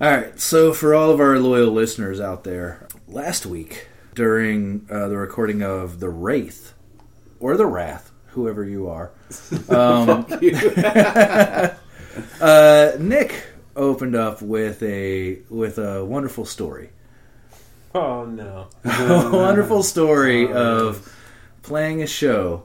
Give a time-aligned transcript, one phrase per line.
[0.00, 5.06] All right, so for all of our loyal listeners out there, last week during uh,
[5.06, 6.74] the recording of The Wraith,
[7.38, 9.12] or The Wrath, whoever you are,
[9.68, 10.26] um,
[12.40, 13.44] uh, Nick
[13.76, 16.90] opened up with a with a wonderful story.
[17.94, 18.66] Oh no.
[18.84, 21.08] a wonderful story of
[21.62, 22.64] playing a show.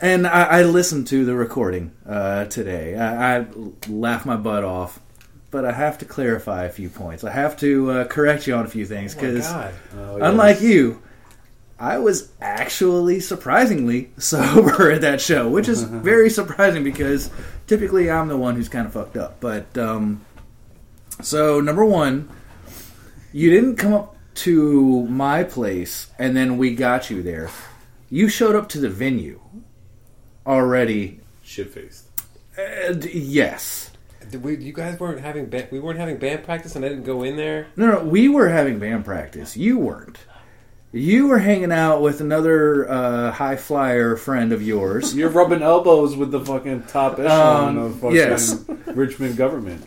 [0.00, 2.96] And I, I listened to the recording uh, today.
[2.96, 3.46] I, I
[3.88, 5.00] laughed my butt off,
[5.56, 7.24] but I have to clarify a few points.
[7.24, 9.74] I have to uh, correct you on a few things Oh because, God.
[9.96, 11.00] Oh, unlike you,
[11.78, 17.30] I was actually surprisingly sober at that show, which is very surprising because
[17.66, 19.40] typically I'm the one who's kind of fucked up.
[19.40, 20.26] But um,
[21.22, 22.28] so number one,
[23.32, 24.14] you didn't come up
[24.44, 27.48] to my place and then we got you there.
[28.10, 29.40] You showed up to the venue
[30.46, 31.20] already.
[31.42, 32.10] shit faced.
[32.58, 33.90] Uh, d- yes.
[34.30, 37.04] Did we, you guys weren't having ba- we weren't having band practice, and I didn't
[37.04, 37.68] go in there.
[37.76, 39.56] No, no, we were having band practice.
[39.56, 40.18] You weren't.
[40.92, 45.14] You were hanging out with another uh, high flyer friend of yours.
[45.14, 48.64] You're rubbing elbows with the fucking top echelon Um, of fucking yes.
[48.86, 49.84] Richmond government.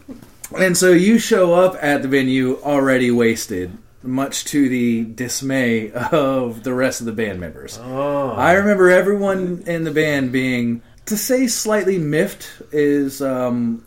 [0.58, 6.64] And so you show up at the venue already wasted, much to the dismay of
[6.64, 7.80] the rest of the band members.
[7.82, 13.84] Oh, I remember everyone in the band being, to say slightly miffed is um,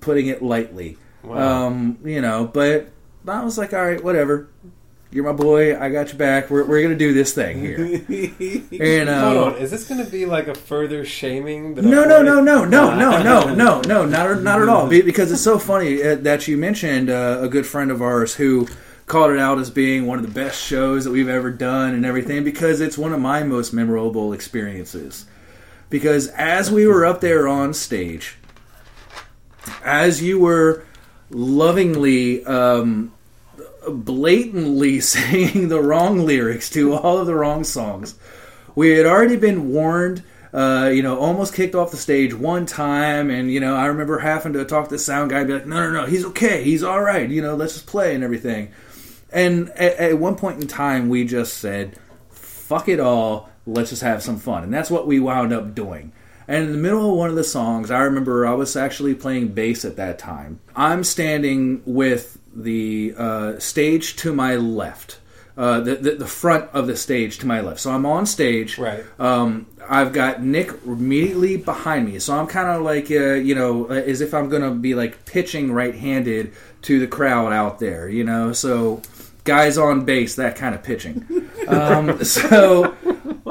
[0.00, 0.96] putting it lightly.
[1.22, 1.66] Wow.
[1.66, 2.88] Um, you know, but
[3.26, 4.48] I was like, all right, whatever.
[5.12, 5.76] You're my boy.
[5.76, 6.50] I got you back.
[6.50, 7.78] We're, we're going to do this thing here.
[8.70, 9.34] You know.
[9.34, 11.74] Hold on, is this going to be like a further shaming?
[11.74, 14.88] That No, no, no, no, no, no, no, no, no, not not at all.
[14.88, 18.68] Because it's so funny uh, that you mentioned uh, a good friend of ours who
[19.06, 22.06] called it out as being one of the best shows that we've ever done and
[22.06, 22.44] everything.
[22.44, 25.26] Because it's one of my most memorable experiences.
[25.90, 28.38] Because as we were up there on stage,
[29.84, 30.84] as you were
[31.30, 33.12] lovingly, um,
[33.88, 38.14] blatantly singing the wrong lyrics to all of the wrong songs.
[38.74, 40.22] We had already been warned,
[40.52, 44.18] uh, you know, almost kicked off the stage one time, and you know, I remember
[44.18, 46.62] having to talk to the sound guy, and be like, "No, no, no, he's okay,
[46.62, 48.70] he's all right, you know, let's just play and everything."
[49.32, 51.98] And at, at one point in time, we just said,
[52.30, 56.12] "Fuck it all, let's just have some fun," and that's what we wound up doing.
[56.50, 59.50] And in the middle of one of the songs, I remember I was actually playing
[59.52, 60.58] bass at that time.
[60.74, 65.20] I'm standing with the uh, stage to my left,
[65.56, 67.78] uh, the, the the front of the stage to my left.
[67.78, 68.78] So I'm on stage.
[68.78, 69.04] Right.
[69.20, 73.86] Um, I've got Nick immediately behind me, so I'm kind of like uh, you know,
[73.86, 78.52] as if I'm gonna be like pitching right-handed to the crowd out there, you know.
[78.52, 79.02] So
[79.44, 81.24] guys on bass, that kind of pitching.
[81.68, 82.96] Um, so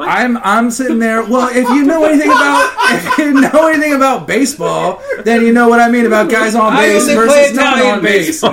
[0.09, 1.23] I'm I'm sitting there.
[1.23, 5.69] Well, if you know anything about if you know anything about baseball, then you know
[5.69, 8.01] what I mean about guys on I bass only play versus no one Italian on
[8.01, 8.43] bass.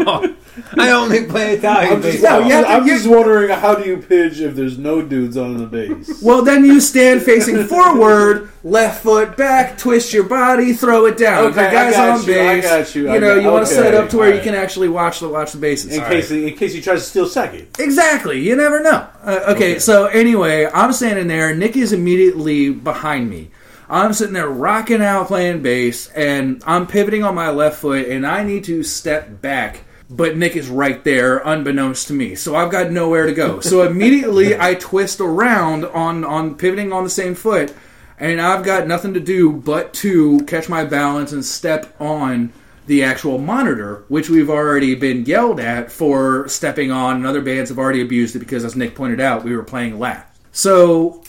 [0.57, 0.81] Baseball.
[0.85, 2.41] I only play Italian I'm just, baseball.
[2.41, 5.37] No, you have to- I'm just wondering how do you pitch if there's no dudes
[5.37, 6.23] on the base?
[6.23, 11.47] Well, then you stand facing forward, left foot back, twist your body, throw it down.
[11.47, 13.67] Okay, the guys I got on you, I got you, I know, got- you want
[13.67, 15.95] to set it up to where you can actually watch the watch the bases.
[15.95, 17.69] In case in case he tries to steal second.
[17.79, 18.41] Exactly.
[18.41, 19.07] You never know.
[19.23, 21.55] Uh, okay, so anyway, I'm standing there.
[21.55, 23.51] Nick is immediately behind me.
[23.89, 28.27] I'm sitting there rocking out playing bass, and I'm pivoting on my left foot, and
[28.27, 29.83] I need to step back.
[30.09, 32.37] But Nick is right there, unbeknownst to me.
[32.37, 33.61] So I've got nowhere to go.
[33.61, 37.75] So immediately I twist around on, on pivoting on the same foot,
[38.19, 42.53] and I've got nothing to do but to catch my balance and step on
[42.87, 47.71] the actual monitor, which we've already been yelled at for stepping on, and other bands
[47.71, 50.27] have already abused it because, as Nick pointed out, we were playing last.
[50.53, 51.25] So,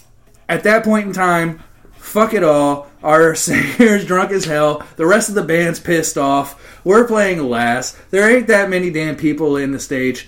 [0.48, 2.90] at that point in time, fuck it all.
[3.08, 4.86] Our singer's drunk as hell.
[4.98, 6.84] The rest of the band's pissed off.
[6.84, 7.98] We're playing last.
[8.12, 10.28] There ain't that many damn people in the stage.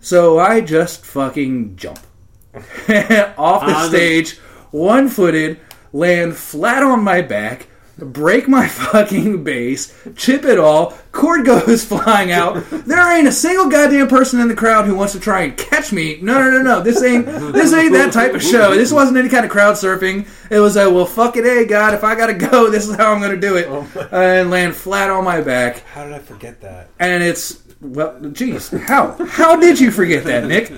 [0.00, 2.00] So I just fucking jump
[2.54, 4.38] off the uh, On stage,
[4.72, 5.60] one footed,
[5.92, 7.68] land flat on my back,
[8.00, 12.64] break my fucking bass, chip it all, cord goes flying out.
[12.70, 15.92] There ain't a single goddamn person in the crowd who wants to try and catch
[15.92, 16.18] me.
[16.20, 16.82] No, no, no, no.
[16.82, 18.74] This ain't this ain't that type of show.
[18.74, 20.28] This wasn't any kind of crowd surfing.
[20.50, 23.12] It was a well, fuck it, hey God, if I gotta go, this is how
[23.12, 25.84] I'm gonna do it, oh and land flat on my back.
[25.86, 26.90] How did I forget that?
[26.98, 30.72] And it's well, geez, how how did you forget that, Nick?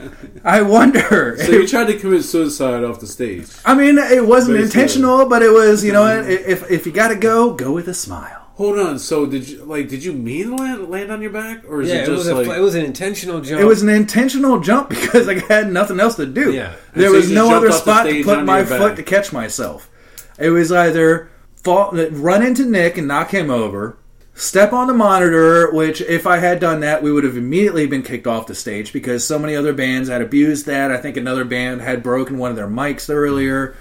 [0.45, 1.37] I wonder.
[1.37, 3.49] So you tried to commit suicide off the stage.
[3.65, 4.83] I mean, it wasn't Basically.
[4.83, 5.85] intentional, but it was.
[5.85, 6.31] You know, mm-hmm.
[6.31, 8.43] if if you got to go, go with a smile.
[8.55, 8.99] Hold on.
[8.99, 9.89] So did you like?
[9.89, 12.19] Did you mean to land, land on your back, or is Yeah, it it just
[12.19, 13.61] was a, it was an intentional jump.
[13.61, 16.53] It was an intentional jump because I had nothing else to do.
[16.53, 16.77] Yeah.
[16.95, 18.97] there so was no other spot to put my foot back.
[18.97, 19.91] to catch myself.
[20.39, 23.97] It was either fall, run into Nick and knock him over,
[24.35, 28.03] step on the monitor, which if I had done that, we would have immediately been
[28.03, 30.91] kicked off the stage because so many other bands had abused that.
[30.91, 33.75] I think another band had broken one of their mics earlier.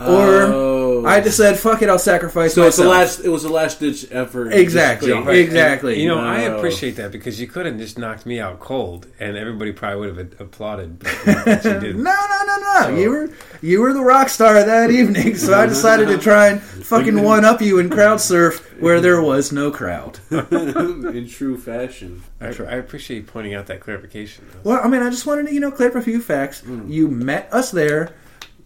[0.00, 0.81] Or Oh.
[1.06, 3.20] I just said, "Fuck it, I'll sacrifice So it's the last.
[3.20, 4.52] It was the last ditch effort.
[4.52, 5.12] Exactly.
[5.12, 5.36] Right.
[5.36, 5.94] Exactly.
[5.94, 9.06] And, you know, I appreciate that because you could have just knocked me out cold,
[9.18, 10.98] and everybody probably would have applauded.
[10.98, 12.02] But you didn't.
[12.02, 12.96] No, no, no, no.
[12.96, 16.62] You were you were the rock star that evening, so I decided to try and
[16.62, 20.18] fucking one up you and crowd surf where there was no crowd.
[20.30, 22.22] in true fashion.
[22.40, 24.44] I, I appreciate you pointing out that clarification.
[24.64, 26.62] Well, I mean, I just wanted to you know clear up a few facts.
[26.62, 26.90] Mm.
[26.90, 28.14] You met us there.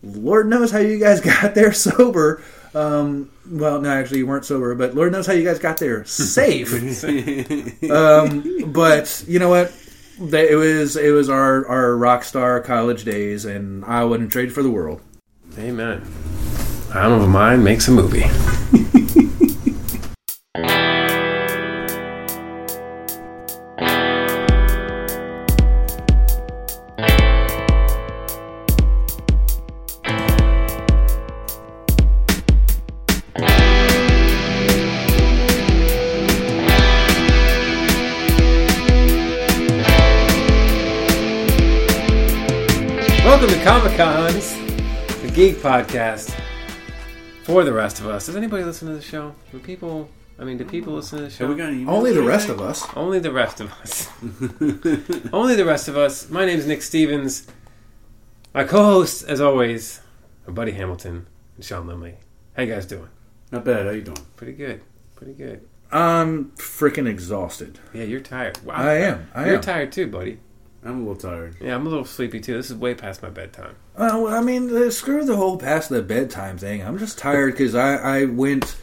[0.03, 2.43] Lord knows how you guys got there sober.
[2.75, 6.05] Um, well, no, actually, you weren't sober, but Lord knows how you guys got there
[6.05, 6.73] safe.
[7.91, 9.73] um, but you know what?
[10.19, 14.53] They, it was it was our our rock star college days, and I wouldn't trade
[14.53, 15.01] for the world.
[15.59, 16.03] Amen.
[16.95, 18.25] Arm of a mind makes a movie.
[45.67, 46.33] podcast
[47.43, 48.27] for the rest of us.
[48.27, 49.35] Does anybody listen to the show?
[49.51, 50.09] Do people?
[50.39, 51.49] I mean, do people listen to the show?
[51.49, 52.87] Have we got any Only the rest of us.
[52.95, 54.09] Only the rest of us.
[55.33, 56.31] Only the rest of us.
[56.31, 57.49] My name's Nick Stevens.
[58.55, 60.03] My co-hosts, as always,
[60.47, 61.27] are Buddy Hamilton
[61.57, 62.15] and Sean Limley.
[62.57, 63.09] How you guys doing?
[63.51, 63.87] Not bad.
[63.87, 64.25] How you doing?
[64.37, 64.83] Pretty good.
[65.17, 65.67] Pretty good.
[65.91, 67.81] I'm freaking exhausted.
[67.93, 68.65] Yeah, you're tired.
[68.65, 68.77] Wow.
[68.77, 69.31] I am.
[69.35, 69.63] I you're am.
[69.63, 70.39] tired too, buddy.
[70.87, 71.57] I'm a little tired.
[71.61, 72.57] Yeah, I'm a little sleepy too.
[72.57, 73.75] This is way past my bedtime.
[73.99, 76.83] Well, I mean, uh, screw the whole past the bedtime thing.
[76.83, 78.77] I'm just tired because I, I went,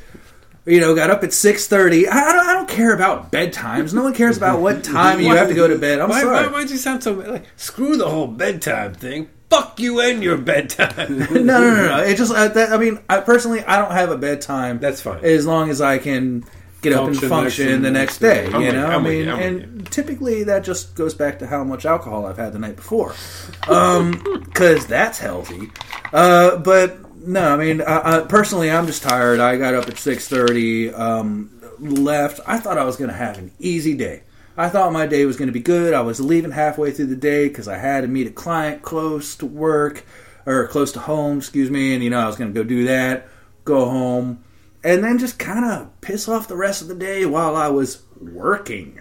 [0.66, 2.08] you know, got up at six thirty.
[2.08, 3.94] I, I don't, I don't care about bedtimes.
[3.94, 6.00] No one cares about what time you have to go to bed.
[6.00, 6.48] I'm why, sorry.
[6.48, 7.46] Why, why'd you sound so like?
[7.56, 9.30] Screw the whole bedtime thing.
[9.50, 11.20] Fuck you and your bedtime.
[11.20, 12.04] no, no, no, no.
[12.04, 14.80] It just, uh, that, I mean, I personally, I don't have a bedtime.
[14.80, 15.24] That's fine.
[15.24, 16.44] As long as I can
[16.84, 18.48] get up and Function next the next day.
[18.48, 21.86] I'm you know, I I'm mean, and typically that just goes back to how much
[21.86, 23.14] alcohol I've had the night before,
[23.62, 25.72] because that's healthy.
[26.12, 29.40] Uh, but no, I mean, uh, uh, personally, I'm just tired.
[29.40, 30.94] I got up at six thirty.
[30.94, 31.50] Um,
[31.80, 32.40] left.
[32.46, 34.24] I thought I was going to have an easy day.
[34.56, 35.94] I thought my day was going to be good.
[35.94, 39.36] I was leaving halfway through the day because I had to meet a client close
[39.38, 40.06] to work
[40.46, 42.86] or close to home, excuse me, and you know I was going to go do
[42.86, 43.28] that,
[43.66, 44.44] go home,
[44.84, 48.04] and then just kind of piss off the rest of the day while I was
[48.20, 49.00] working.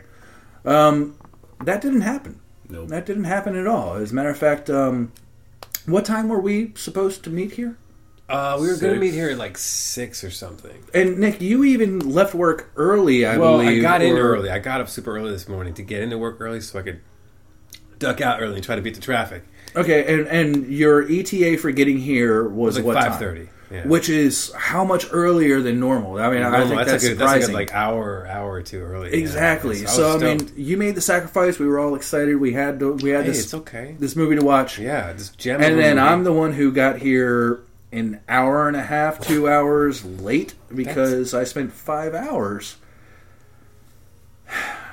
[0.64, 1.18] Um,
[1.64, 2.40] that didn't happen.
[2.68, 2.88] Nope.
[2.88, 3.94] That didn't happen at all.
[3.94, 5.12] As a matter of fact, um,
[5.86, 7.76] what time were we supposed to meet here?
[8.28, 10.82] Uh, we were going to meet here at like six or something.
[10.94, 13.80] And Nick, you even left work early, I well, believe.
[13.80, 14.48] I got in early.
[14.48, 17.00] I got up super early this morning to get into work early so I could
[17.98, 19.44] duck out early and try to beat the traffic.
[19.76, 23.12] Okay, and and your ETA for getting here was, It was what like time?
[23.12, 23.48] five thirty.
[23.72, 23.86] Yeah.
[23.86, 26.18] Which is how much earlier than normal?
[26.18, 27.54] I mean, I think that's, that's, a, that's surprising.
[27.54, 29.10] like a, like hour, hour or two early.
[29.10, 29.16] yeah.
[29.16, 29.78] exactly.
[29.78, 31.58] I was So I mean, you made the sacrifice.
[31.58, 32.36] We were all excited.
[32.36, 33.96] We had to, we had hey, this it's okay.
[33.98, 35.62] this movie to watch, Yeah, just jam.
[35.62, 36.08] and the then movie.
[36.08, 41.32] I'm the one who got here an hour and a half, two hours late because
[41.32, 42.76] I spent five hours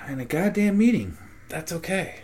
[0.07, 1.17] in a goddamn meeting.
[1.49, 2.21] That's okay.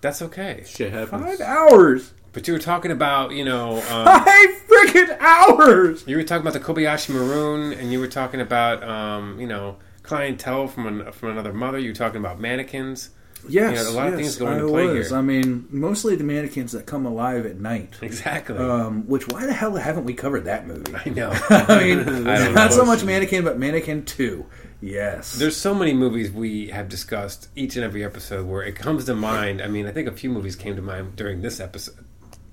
[0.00, 0.64] That's okay.
[0.66, 1.22] Shit happens.
[1.22, 2.13] Five hours.
[2.34, 6.04] But you were talking about, you know, um, Five freaking hours.
[6.06, 9.76] you were talking about the Kobayashi Maru, and you were talking about, um, you know,
[10.02, 11.78] clientele from an, from another mother.
[11.78, 13.10] You were talking about mannequins.
[13.46, 15.10] Yes, You know, a lot of things go into I play was.
[15.10, 15.18] here.
[15.18, 17.98] I mean, mostly the mannequins that come alive at night.
[18.00, 18.56] Exactly.
[18.56, 20.94] Um, which why the hell haven't we covered that movie?
[20.94, 21.30] I know.
[21.50, 24.46] I mean, I not so much Mannequin, but Mannequin Two.
[24.80, 29.06] Yes, There's so many movies we have discussed each and every episode where it comes
[29.06, 29.62] to mind.
[29.62, 32.03] I mean, I think a few movies came to mind during this episode.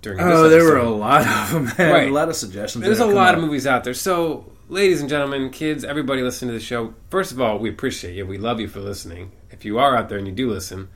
[0.01, 1.65] During this oh, there were a lot of them.
[1.77, 1.93] Man.
[1.93, 2.09] Right.
[2.09, 2.83] A lot of suggestions.
[2.83, 3.37] There's that a come lot up.
[3.37, 3.93] of movies out there.
[3.93, 8.15] So, ladies and gentlemen, kids, everybody listening to the show, first of all, we appreciate
[8.15, 8.25] you.
[8.25, 9.31] We love you for listening.
[9.51, 10.89] If you are out there and you do listen,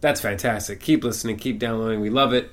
[0.00, 0.80] that's fantastic.
[0.80, 2.00] Keep listening, keep downloading.
[2.00, 2.52] We love it,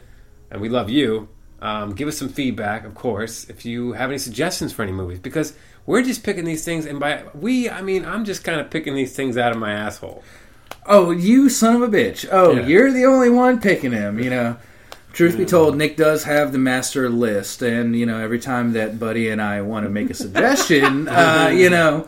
[0.52, 1.30] and we love you.
[1.62, 5.20] Um, give us some feedback, of course, if you have any suggestions for any movies,
[5.20, 5.54] because
[5.86, 8.96] we're just picking these things, and by we, I mean I'm just kind of picking
[8.96, 10.24] these things out of my asshole.
[10.88, 12.28] Oh, you son of a bitch!
[12.32, 12.66] Oh, Yeah.
[12.66, 14.20] you're the only one picking him.
[14.20, 14.58] You know.
[15.14, 18.98] Truth be told, Nick does have the master list, and you know every time that
[19.00, 22.08] Buddy and I want to make a suggestion, uh, you know,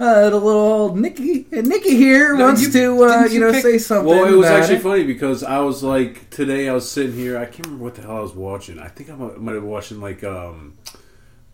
[0.00, 3.52] uh, the little old Nicky, Nicky here No, wants you- to, uh, you you know,
[3.52, 4.08] pick- say something.
[4.08, 4.82] Well, it was actually it.
[4.82, 7.38] funny because I was like today I was sitting here.
[7.38, 8.80] I can't remember what the hell I was watching.
[8.80, 10.74] I think I might, might have been watching like um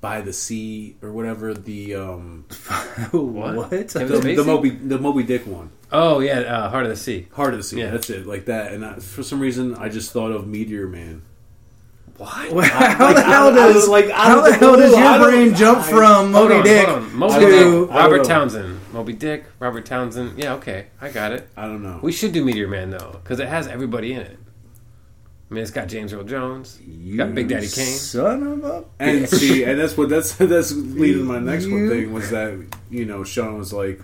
[0.00, 2.44] by the sea or whatever the um
[3.10, 3.70] what?
[3.70, 4.36] Kevin the, Spacey?
[4.36, 5.70] the Moby the Moby Dick one.
[5.90, 7.28] Oh yeah, uh, Heart of the Sea.
[7.32, 7.80] Heart of the Sea.
[7.80, 7.90] Yeah.
[7.90, 8.72] That's it, like that.
[8.72, 11.22] And I, for some reason, I just thought of Meteor Man.
[12.18, 12.68] What?
[12.68, 15.84] how the hell I- I does like, how the the hell does your brain jump
[15.84, 17.12] from Hold Moby on, Dick.
[17.12, 17.90] Moby to Dick.
[17.94, 18.80] Robert Townsend.
[18.92, 20.36] Moby Dick, Robert Townsend.
[20.36, 21.48] Yeah, okay, I got it.
[21.56, 22.00] I don't know.
[22.02, 24.36] We should do Meteor Man though, because it has everybody in it.
[25.50, 26.78] I mean, it's got James Earl Jones.
[26.86, 27.86] you got Big Daddy Kane.
[27.86, 32.12] son of a and see, and that's what that's that's leading my next one thing
[32.12, 34.00] was that you know Sean was like,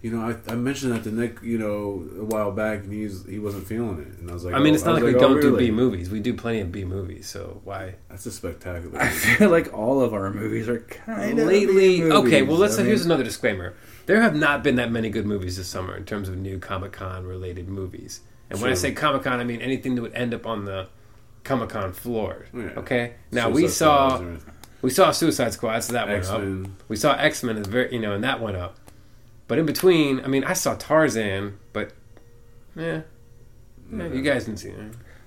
[0.00, 3.26] you know, I, I mentioned that to Nick, you know, a while back, and he's
[3.26, 5.14] he wasn't feeling it, and I was like, I mean, oh, it's not was like
[5.14, 5.66] we oh, don't do really?
[5.66, 6.08] B movies.
[6.08, 7.28] We do plenty of B movies.
[7.28, 7.96] So why?
[8.08, 8.98] That's a spectacular.
[8.98, 12.42] I feel like all of our movies are kind of Lately, okay.
[12.42, 12.76] Well, let's.
[12.76, 13.74] I mean, here's another disclaimer.
[14.06, 16.92] There have not been that many good movies this summer in terms of new Comic
[16.92, 18.20] Con related movies.
[18.50, 20.88] And when I say Comic Con, I mean anything that would end up on the
[21.44, 22.46] Comic Con floor.
[22.54, 22.70] Yeah.
[22.76, 23.14] Okay.
[23.32, 24.22] Now Suicide we saw
[24.82, 26.70] we saw Suicide Squad, so that went up.
[26.88, 28.76] We saw X Men, is very you know, and that went up.
[29.48, 31.92] But in between, I mean, I saw Tarzan, but
[32.74, 33.02] yeah,
[33.92, 34.76] yeah you guys didn't see it.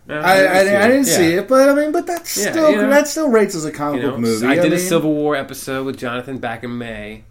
[0.08, 1.14] No, I, I, I didn't Yeah.
[1.18, 2.90] see it, but I mean, but that's Yeah, still you know.
[2.90, 4.48] that still rates as a comic You know, book movie.
[4.48, 7.26] I did a mean, Civil War episode with Jonathan back in May.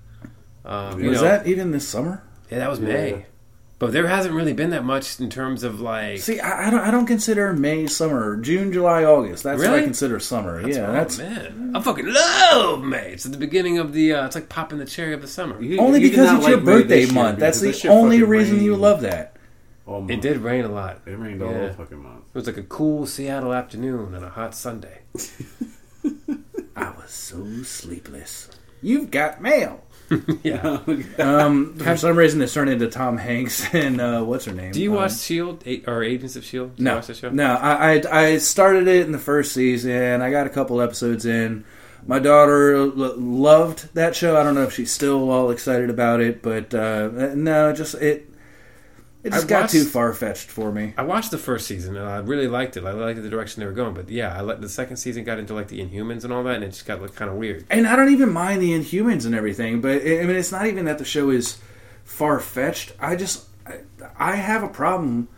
[0.65, 2.23] Um, you Was know, that even this summer?
[2.51, 2.87] yeah, that was Yeah.
[2.89, 3.27] May.
[3.81, 6.19] But there hasn't really been that much in terms of like.
[6.19, 6.81] See, I, I don't.
[6.81, 8.37] I don't consider May summer.
[8.37, 9.45] June, July, August.
[9.45, 10.57] That's what I consider summer.
[10.63, 11.73] That's- yeah, oh, that's man.
[11.77, 13.13] I fucking love May.
[13.13, 14.15] It's at the beginning of the.
[14.15, 15.63] Uh, it's like popping the cherry of the summer.
[15.63, 17.39] You- only you because it's your like May birthday this year month.
[17.39, 19.37] That's the only fucking reason you love that.
[19.87, 20.11] all month.
[20.11, 21.03] It did rain a lot.
[21.07, 21.47] It rained Yeah.
[21.69, 22.25] all fucking month.
[22.31, 25.03] It was like a cool Seattle afternoon on a hot Sunday.
[26.77, 28.51] I was so sleepless.
[28.83, 29.85] You've got mail.
[30.43, 30.81] yeah.
[31.19, 34.73] Um, for some reason, it's turned into Tom Hanks and uh, what's her name?
[34.73, 36.77] Do you Um, watch Shield A- or Agents of Shield?
[36.77, 37.31] Do you No, watch that show?
[37.31, 37.55] no.
[37.55, 40.23] I, I I started it in the first season.
[40.23, 41.65] I got a couple episodes in.
[42.07, 44.37] My daughter l- loved that show.
[44.41, 48.31] I don't know if she's still all excited about it, but uh, no, just it.
[49.29, 50.95] It just I got watched- too far fetched for me.
[50.97, 52.85] I watched the first season and I really liked it.
[52.85, 53.95] I liked the direction they were going.
[53.95, 56.57] But yeah, I let the second season got into like the Inhumans and all that,
[56.57, 57.65] and it just got like kind of weird.
[57.71, 60.85] And I don't even mind the Inhumans and everything, but I mean, it's not even
[60.87, 61.59] that the show is
[62.05, 62.93] far fetched.
[63.01, 63.81] I just I,
[64.19, 65.29] I have a problem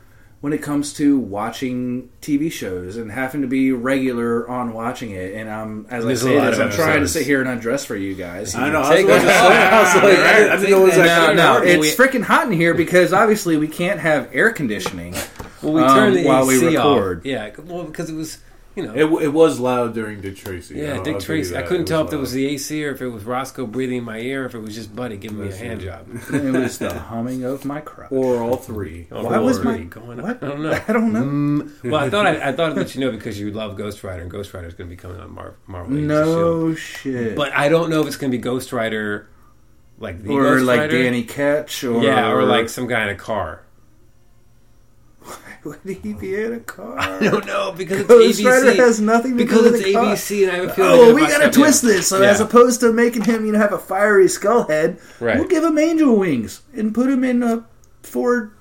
[0.40, 5.34] when it comes to watching TV shows and having to be regular on watching it.
[5.34, 7.48] And I'm as There's a I say lot this, I'm trying to sit here and
[7.50, 8.54] undress for you guys.
[8.54, 8.78] I know.
[8.78, 9.28] I was, Take about to it.
[9.28, 11.36] say, I was like, I didn't, know it was Take actually that.
[11.36, 15.14] No, no, No, it's freaking hot in here because obviously we can't have air conditioning.
[15.62, 17.18] Well, we Um, turned the while we record.
[17.18, 17.26] off.
[17.26, 18.38] Yeah, well, because it was,
[18.76, 20.76] you know, It, it was loud during Dick Tracy.
[20.76, 21.56] yeah, I'll- Dick I'll Tracy.
[21.56, 23.98] I couldn't It tell if it was the AC or if it was Roscoe breathing
[23.98, 26.06] in my ear, or if it was just Buddy giving me a hand job.
[26.32, 28.12] it was the humming of my crotch.
[28.12, 29.08] or all three.
[29.12, 30.22] Or Why was my- going?
[30.22, 30.42] what?
[30.42, 30.80] I don't know.
[30.88, 31.22] I don't know.
[31.22, 34.02] Mm, well, I thought I, I thought I'd let you know because you love Ghost
[34.04, 35.92] Rider, and Ghost Rider is going to be coming on Mar- Marvel.
[35.96, 36.68] Agents of S.H.I.E.L.D..
[36.70, 37.36] No shit.
[37.36, 39.28] but I don't know if it's going to be Ghost Rider,
[39.98, 41.02] like the or Ghost like Rider.
[41.02, 43.62] Danny Ketch, or yeah, or like some guy in a car.
[45.64, 46.98] Would he be in a car?
[46.98, 48.44] I don't know because Ghost it's ABC.
[48.46, 50.04] Rider has nothing to because do with it's the car.
[50.14, 50.90] ABC, and I have a feeling.
[50.92, 52.08] Oh, they're we gotta twist this.
[52.08, 52.30] So Yeah.
[52.30, 55.36] as opposed to making him, you know, have a fiery skull head, Right.
[55.38, 57.64] we'll give him angel wings and put him in a
[58.02, 58.52] Ford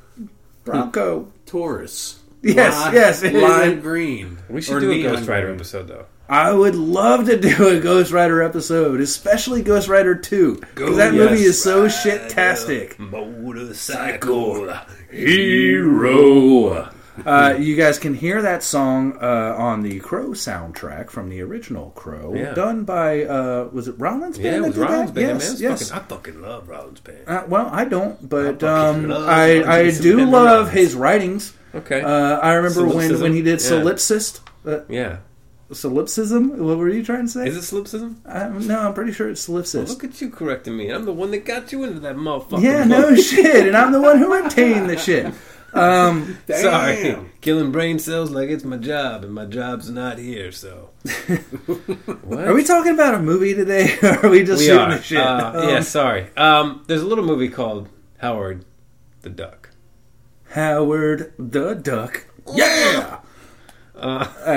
[0.65, 1.31] Bronco.
[1.45, 2.19] Taurus.
[2.41, 3.23] Yes, Lime- yes.
[3.23, 4.37] Lime green.
[4.49, 5.55] we should Or do a Ghost Rider green.
[5.55, 6.05] episode though.
[6.29, 10.55] I would love to do a Ghost Rider episode, especially Ghost Rider 2.
[10.59, 12.99] Because that Ghost movie is so shit-tastic.
[12.99, 14.71] Motorcycle
[15.11, 16.89] Hero.
[17.25, 21.89] Uh, you guys can hear that song uh, on the Crow soundtrack from the original
[21.91, 22.53] Crow, Yeah.
[22.53, 24.45] done by uh, was it Rollins Band?
[24.63, 24.77] Yeah, it was?
[24.77, 25.27] Rollins band.
[25.41, 25.59] Yes.
[25.59, 25.89] Yes.
[25.89, 27.27] Fucking, I fucking love Rollins band.
[27.27, 31.51] Uh, well, I don't, but I um, I I do love his writings.
[31.75, 32.01] Okay.
[32.01, 33.21] Uh, I remember when Solipsism?
[33.21, 33.69] when he did Yeah.
[33.69, 34.39] Solipsist.
[34.65, 35.17] Uh, yeah.
[35.71, 36.57] Solipsism?
[36.59, 37.47] What were you trying to say?
[37.47, 38.21] Is it solipsism?
[38.25, 39.89] I, no, I'm pretty sure it's solipsist.
[39.89, 40.89] Look at you correcting me.
[40.89, 42.61] I'm the one that got you into that motherfucker.
[42.61, 45.33] yeah, no shit, and I'm the one who obtained the shit.
[45.71, 47.15] Um, Sorry.
[47.41, 50.89] Killing brain cells like it's my job, and my job's not here, so.
[52.23, 52.47] what?
[52.47, 53.95] are we talking about a movie today?
[54.03, 54.97] or are we just We shooting are.
[54.97, 55.19] the shit?
[55.19, 56.27] Uh, Um, yeah, sorry.
[56.35, 58.65] Um, there's a little movie called Howard
[59.21, 59.69] the Duck.
[60.51, 62.25] Howard the Duck.
[62.55, 63.08] Yeah,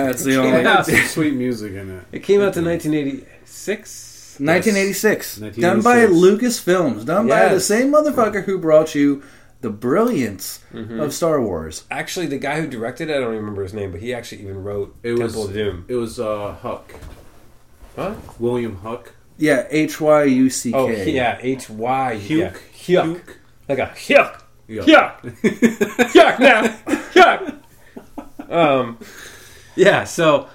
[0.05, 0.59] that's the only.
[0.61, 2.05] It had some sweet music in it.
[2.13, 4.09] it came out in 1986.
[4.41, 6.65] 1986, done by 1986.
[6.65, 9.23] Lucasfilms, done by the same motherfucker who brought you
[9.61, 11.01] the brilliance Mm-hmm.
[11.01, 11.85] of Star Wars.
[11.91, 14.63] Actually, the guy who directed it, I don't remember his name, but he actually even
[14.65, 15.85] wrote It was Temple of Doom.
[15.87, 16.93] It was uh, Huck,
[17.95, 18.41] What?
[18.41, 19.13] William Huck.
[19.37, 20.79] Yeah, H Y U C K.
[20.79, 22.13] Oh, yeah, H Y.
[22.13, 22.49] Yeah.
[22.49, 22.63] Huck.
[22.75, 23.21] Hyuk.
[23.69, 24.43] Like a hyuk.
[24.67, 24.83] Yeah.
[24.83, 25.21] Yuck!
[26.15, 26.63] Yuck now!
[27.13, 28.51] Yuck!
[28.51, 28.99] Um,
[29.77, 30.49] yeah, so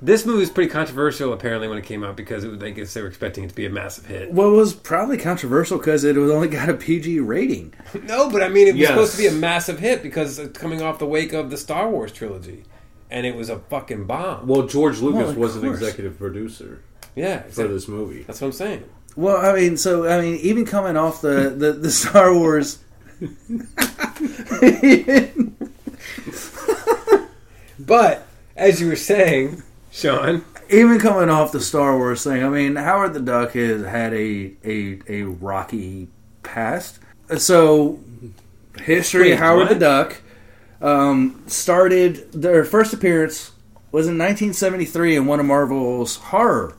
[0.00, 2.92] This movie was pretty controversial apparently when it came out because it was, I guess
[2.92, 4.32] they were expecting it to be a massive hit.
[4.32, 7.72] Well, it was probably controversial because it was only got a PG rating.
[8.04, 8.88] No, but I mean it was Yes.
[8.90, 11.88] supposed to be a massive hit because it's coming off the wake of the Star
[11.88, 12.64] Wars trilogy,
[13.10, 14.46] and it was a fucking bomb.
[14.48, 15.80] Well, George Lucas Well, of was an course.
[15.80, 16.82] executive producer
[17.14, 17.74] yeah, for exactly.
[17.74, 18.22] this movie.
[18.24, 18.84] that's what I'm saying.
[19.14, 22.78] Well, I mean, so I mean, even coming off the the, the Star Wars.
[27.78, 32.76] But as you were saying, Sean, even coming off the Star Wars thing, I mean,
[32.76, 36.08] Howard the Duck has had a a, a rocky
[36.42, 36.98] past.
[37.38, 38.00] So,
[38.78, 39.68] history Wait, Howard what?
[39.68, 40.22] the Duck
[40.80, 42.32] um, started.
[42.32, 43.52] Their first appearance
[43.90, 46.76] was in 1973 in one of Marvel's horror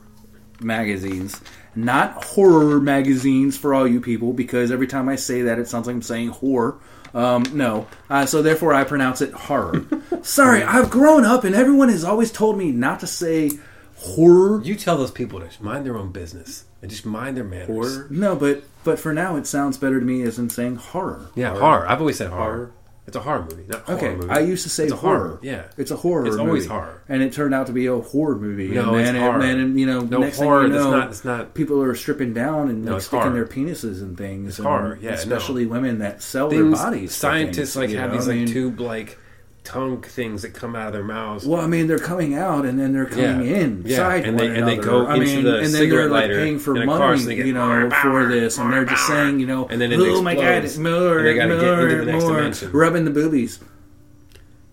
[0.60, 1.40] magazines.
[1.76, 5.88] Not horror magazines for all you people, because every time I say that, it sounds
[5.88, 6.78] like I'm saying whore.
[7.14, 9.86] Um, no, uh, so therefore I pronounce it horror.
[10.22, 13.50] Sorry, I've grown up, and everyone has always told me not to say
[13.96, 14.60] horror.
[14.62, 17.68] you tell those people to mind their own business and just mind their manners.
[17.68, 18.06] Horror.
[18.10, 21.30] No, but but for now it sounds better to me as in saying horror.
[21.34, 21.88] Yeah, horror.
[21.88, 22.42] I've always said horror.
[22.42, 22.72] Horror.
[23.06, 24.30] It's a horror movie, not horror Okay, movie.
[24.30, 25.18] I used to say It's a horror.
[25.18, 25.64] horror, yeah.
[25.76, 26.26] it's a horror.
[26.26, 26.68] It's always movie.
[26.68, 27.02] horror.
[27.08, 28.68] and it turned out to be a horror movie.
[28.68, 29.40] No, and it's horror.
[29.42, 31.82] And then, you know, No, next horror, thing you that's know, not- it's not- people
[31.82, 33.34] are stripping down and No, like, sticking horror.
[33.34, 34.58] their penises and things.
[34.58, 37.14] and horror, yeah, especially women that sell things, their bodies.
[37.14, 38.16] scientists things, like have know?
[38.16, 39.18] these I like mean, tube like
[39.64, 41.46] tongue things that come out of their mouths.
[41.46, 43.56] Well, I mean, they're coming out and then they're coming Yeah.
[43.56, 45.88] in Yeah, side and one they- and they go I into mean, the and then
[45.88, 49.40] they're like paying for money, get you know, more for this, and they're just saying,
[49.40, 50.78] you know, And then it oh my god, explodes.
[50.78, 52.72] more, And they gotta get more, into the next more, dimension.
[52.72, 53.58] rubbing the boobies.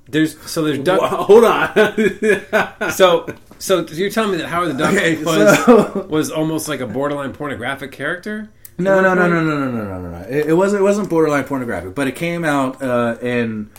[0.09, 1.01] There's so there's duck.
[1.01, 1.71] Wow, hold on.
[2.91, 3.27] So
[3.59, 6.87] so you're telling me that Howard the Duck Okay, was so- was almost like a
[6.87, 8.49] borderline pornographic character?
[8.77, 10.27] No, no, no, no, no, no, no, no, no, no.
[10.27, 10.81] It, it wasn't.
[10.81, 13.69] It wasn't borderline pornographic, but it came out uh, in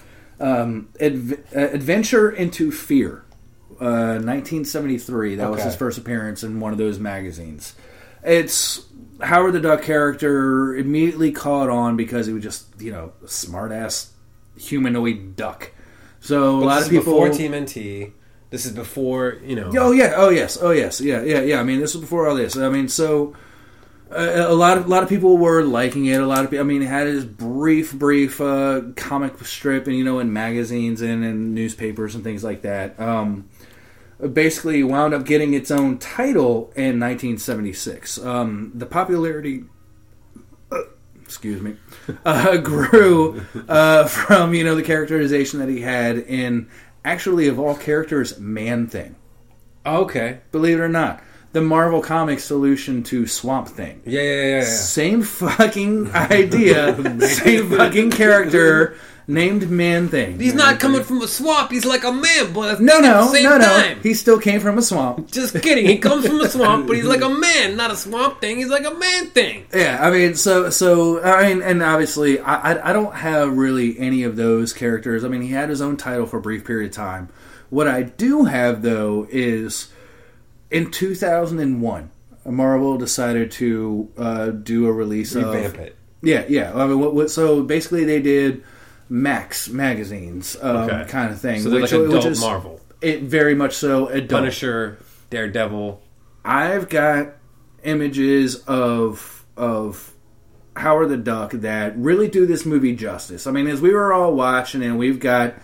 [0.43, 3.25] um, Adv- uh, Adventure into Fear,
[3.81, 5.37] uh, 1973.
[5.37, 7.75] That was his first appearance in one of those magazines.
[8.25, 8.85] It's
[9.21, 13.73] Howard the Duck character immediately caught on because he was just you know a smart
[13.73, 14.13] ass
[14.59, 15.73] humanoid duck.
[16.21, 17.13] So a lot this of people.
[17.13, 18.13] before TMNT.
[18.51, 19.73] This is before you know.
[19.79, 21.61] Oh yeah, oh yes, oh yes, yeah, yeah, yeah.
[21.61, 22.57] I mean, this was before all this.
[22.57, 23.35] I mean, so
[24.15, 26.21] uh, a lot of a lot of people were liking it.
[26.21, 26.65] A lot of people.
[26.65, 31.01] I mean, it had his brief, brief uh, comic strip, and you know, in magazines
[31.01, 32.99] and in newspapers and things like that.
[33.01, 33.49] Um,
[34.33, 38.19] basically, wound up getting its own title in 1976.
[38.19, 39.65] Um, the popularity.
[40.71, 40.79] uh,
[41.23, 41.77] Excuse me,
[42.25, 46.69] uh, grew uh, from you know the characterization that he had in
[47.05, 49.17] actually of all characters, Man Thing
[49.87, 50.41] okay.
[50.51, 51.23] believe it or not.
[51.53, 54.01] The Marvel Comics solution to Swamp Thing.
[54.07, 54.65] Yeah, yeah, yeah, yeah.
[54.65, 58.97] Same fucking idea, same fucking character,
[59.29, 60.41] named Man Thing.
[60.41, 61.71] He's not coming from a swamp.
[61.71, 63.65] He's like a man, but No, at no, the same no, no.
[63.67, 64.01] time.
[64.03, 65.31] He still came from a swamp.
[65.31, 65.87] Just kidding.
[65.87, 68.57] He comes from a swamp, but he's like a man, not a swamp thing.
[68.57, 69.67] He's like a man thing.
[69.75, 73.99] Yeah, I mean, so so I mean, and obviously, I I, I don't have really
[73.99, 75.23] any of those characters.
[75.23, 77.29] I mean, he had his own title for a brief period of time.
[77.69, 79.92] What I do have though is
[80.73, 82.11] in 2001,
[82.47, 85.97] Marvel decided to uh, do a release Revamp of it.
[86.23, 86.73] Yeah, yeah.
[86.75, 88.65] I mean, what, what, so basically, they did
[89.09, 91.05] Max magazines, um, Okay.
[91.09, 91.61] kind of thing.
[91.61, 92.81] So which, like which adult is Marvel.
[93.01, 94.31] It very much so adult.
[94.31, 94.99] Punisher,
[95.31, 96.01] Daredevil.
[96.45, 97.35] I've got
[97.85, 100.15] images of of
[100.77, 103.47] Howard the Duck that really do this movie justice.
[103.47, 105.55] I mean, as we were all watching, and we've got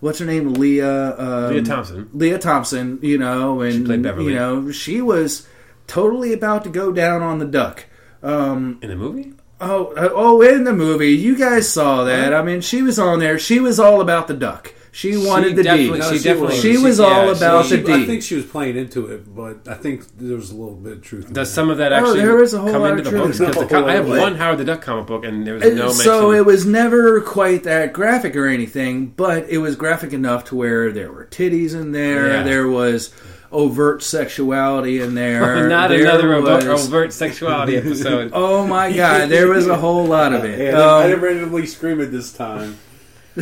[0.00, 2.10] what's her name, Lea um, Lea Thompson.
[2.12, 4.32] Lea Thompson, you know, and played Beverly.
[4.32, 5.46] you know, she was
[5.86, 7.86] totally about to go down on the duck.
[8.22, 9.32] Um, In the movie?
[9.62, 10.40] Oh, uh, oh!
[10.40, 12.32] In the movie, you guys saw that.
[12.32, 13.38] I mean, she was on there.
[13.38, 14.72] She was all about the duck.
[14.92, 15.68] She wanted the D.
[15.68, 16.46] definitely- No, she she definitely.
[16.82, 16.96] was.
[16.96, 18.06] She all yeah, about she- the I D.
[18.06, 21.02] think she was playing into it, but I think there was a little bit of
[21.02, 21.28] truth.
[21.28, 21.54] in Does that.
[21.54, 23.22] some of that Oh, actually there is a whole come lot into of the truth.
[23.22, 23.38] books?
[23.38, 24.20] Because the No, I have wait.
[24.20, 25.92] one Howard the Duck comic book, and there was no mention.
[25.92, 30.56] so it was never quite that graphic or anything, but it was graphic enough to
[30.56, 32.26] where there were titties in there.
[32.28, 32.42] Yeah.
[32.42, 33.10] There was
[33.52, 35.68] overt sexuality in there.
[35.68, 38.30] Not there another overt, was- overt sexuality episode.
[38.34, 40.58] Oh my god, there was a whole lot of it.
[40.72, 42.76] Yeah, I didn't Um, randomly scream it this time.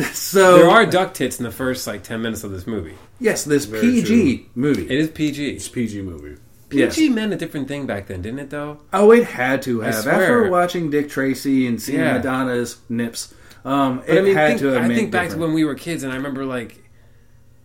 [0.13, 2.95] so There are duck tits in the first like ten minutes of this movie.
[3.19, 4.83] yes, this Very PG movie.
[4.85, 5.49] It is PG.
[5.51, 6.39] It's a PG movie.
[6.71, 6.95] Yes.
[6.95, 8.49] PG meant a different thing back then, didn't it?
[8.51, 8.79] Though.
[8.93, 9.95] Oh, it had to I have.
[9.95, 10.13] swear.
[10.43, 12.13] After watching Dick Tracy and seeing Yeah.
[12.17, 13.33] Madonna's nips,
[13.65, 15.53] um, But it I mean, had think, to have I meant think back to when
[15.53, 16.83] we were kids, and I remember like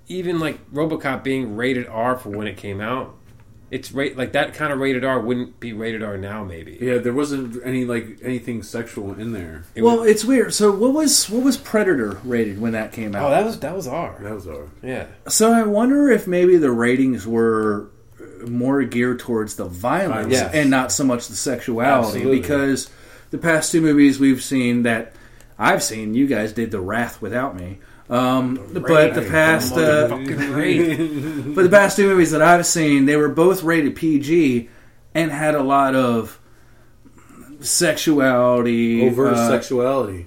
[0.09, 3.15] even like RoboCop being rated R for when it came out.
[3.75, 6.45] It's rate like that kind of rated R wouldn't be rated R now.
[6.45, 9.65] Maybe Yeah, there wasn't any like anything sexual in there.
[9.75, 10.55] It well, was- it's weird.
[10.55, 13.27] So what was what was Predator rated when that came oh, out?
[13.27, 14.17] oh, that was that was R.
[14.21, 14.69] That was R.
[14.81, 17.91] Yeah, So I wonder if maybe the ratings were
[18.47, 20.55] more geared towards the violence Yes.
[20.55, 22.41] and not so much the sexuality Absolutely.
[22.41, 22.91] because
[23.33, 25.15] the past two movies we've seen that
[25.59, 30.09] I've seen you guys did the Wrath without me um, but the past uh,
[31.55, 34.69] but the past two movies that I've seen they were both rated PG
[35.15, 36.39] and had a lot of
[37.61, 40.27] sexuality Overt uh, sexuality.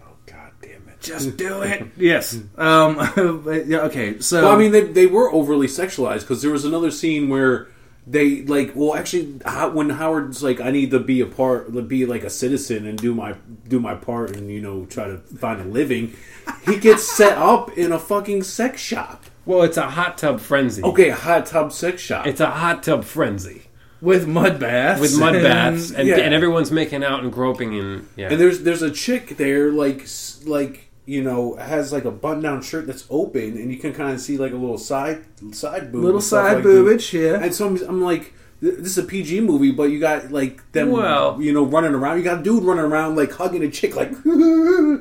[0.00, 1.00] Oh God damn it!
[1.00, 2.96] just do it yes um,
[3.44, 6.64] but, yeah, okay so Well, I mean, they, they were overly sexualized because there was
[6.64, 7.68] another scene where
[8.10, 8.72] they like.
[8.74, 9.24] Well, actually,
[9.72, 12.98] when Howard's like, "I need to be a part, to be like a citizen and
[12.98, 13.34] do my
[13.68, 16.14] do my part, and you know, try to find a living,"
[16.64, 19.24] he gets set up in a fucking sex shop.
[19.44, 20.82] Well, it's a hot tub frenzy.
[20.82, 22.26] Okay, a hot tub sex shop.
[22.26, 23.62] It's a hot tub frenzy
[24.00, 26.18] with mud baths with mud baths, and, yeah.
[26.18, 28.28] and everyone's making out and groping and yeah.
[28.30, 30.06] And there's there's a chick there, like
[30.44, 34.12] like you know, has like a button down shirt that's open, and you can kind
[34.12, 37.42] of see like a little side side boob, little side like boobage yeah.
[37.42, 40.90] And so I'm, I'm like, this is a PG movie, but you got like them,
[40.90, 42.18] Well- you know, running around.
[42.18, 44.10] You got a dude running around like hugging a chick, like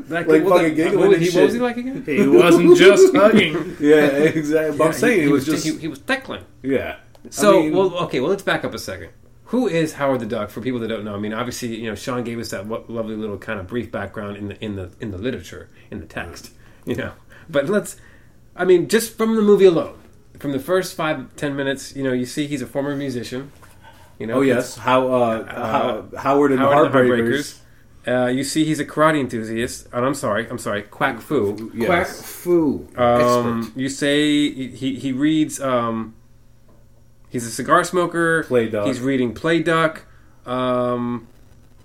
[0.10, 1.36] Like, like what fucking the- giggling what, and he, shit.
[1.36, 2.04] what was he like again?
[2.06, 3.76] He wasn't just hugging.
[3.80, 4.06] yeah,
[4.40, 4.78] exactly.
[4.78, 6.44] But I'm Yeah, saying he, it he was just he, he was tickling.
[6.64, 6.98] yeah.
[7.30, 9.10] So, I mean, well, okay, well, let's back up a second.
[9.48, 10.50] Who is Howard the Duck?
[10.50, 12.84] For people that don't know, I mean, obviously, you know, Sean gave us that wo-
[12.88, 16.06] lovely little kind of brief background in the in the in the literature, in the
[16.06, 16.52] text,
[16.86, 17.14] you know.
[17.50, 17.96] But let's,
[18.56, 19.98] I mean, just from the movie alone,
[20.38, 23.52] from the first five ten minutes, you know, you see he's a former musician.
[24.20, 27.62] You know, oh yes, how uh, how, Howard and Howard and the the Heartbreakers.
[28.06, 28.26] Heartbreakers.
[28.26, 29.88] Uh, you see, he's a karate enthusiast.
[29.92, 31.72] And I'm sorry, I'm sorry, quack fu.
[31.74, 31.88] Yes.
[31.88, 32.88] Quack fu.
[32.96, 35.62] Um, you say he he reads.
[35.62, 36.16] Um,
[37.38, 38.44] he's a cigar smoker.
[38.44, 38.88] Play Duck.
[38.88, 40.06] He's reading Play Duck.
[40.46, 41.28] Um,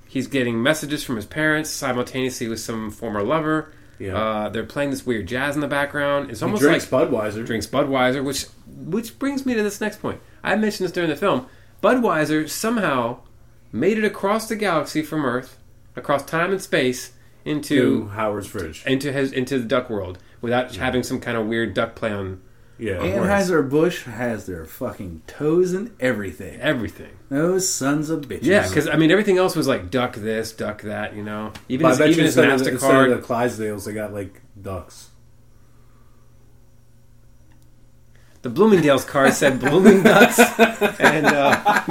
[0.08, 3.72] he's getting messages from his parents simultaneously with some former lover.
[3.98, 4.16] Yeah.
[4.16, 6.30] Uh, they're playing this weird jazz in the background.
[6.30, 7.44] It's almost He drinks like Budweiser.
[7.44, 10.20] drinks Budweiser, which which brings me to this next point.
[10.42, 11.46] I mentioned this during the film.
[11.82, 13.18] Budweiser somehow
[13.70, 15.58] made it across the galaxy from Earth,
[15.96, 17.08] across time and space,
[17.44, 18.84] to into Howard's fridge.
[18.86, 22.40] into his into the duck world without having some kind of weird duck play on
[22.82, 22.94] Yeah.
[22.96, 26.60] Anheuser Busch has their fucking toes in everything.
[26.60, 27.10] everything.
[27.28, 28.40] Those sons of bitches.
[28.42, 31.14] Yeah, because I mean everything else was like duck this, duck that.
[31.14, 33.12] You know, even But I bet even you his instead of, the, instead Mastercard.
[33.12, 35.10] of the Clydesdales, they got like ducks.
[38.42, 40.36] The Bloomingdale's card said Blooming Ducks,
[40.98, 41.82] and uh,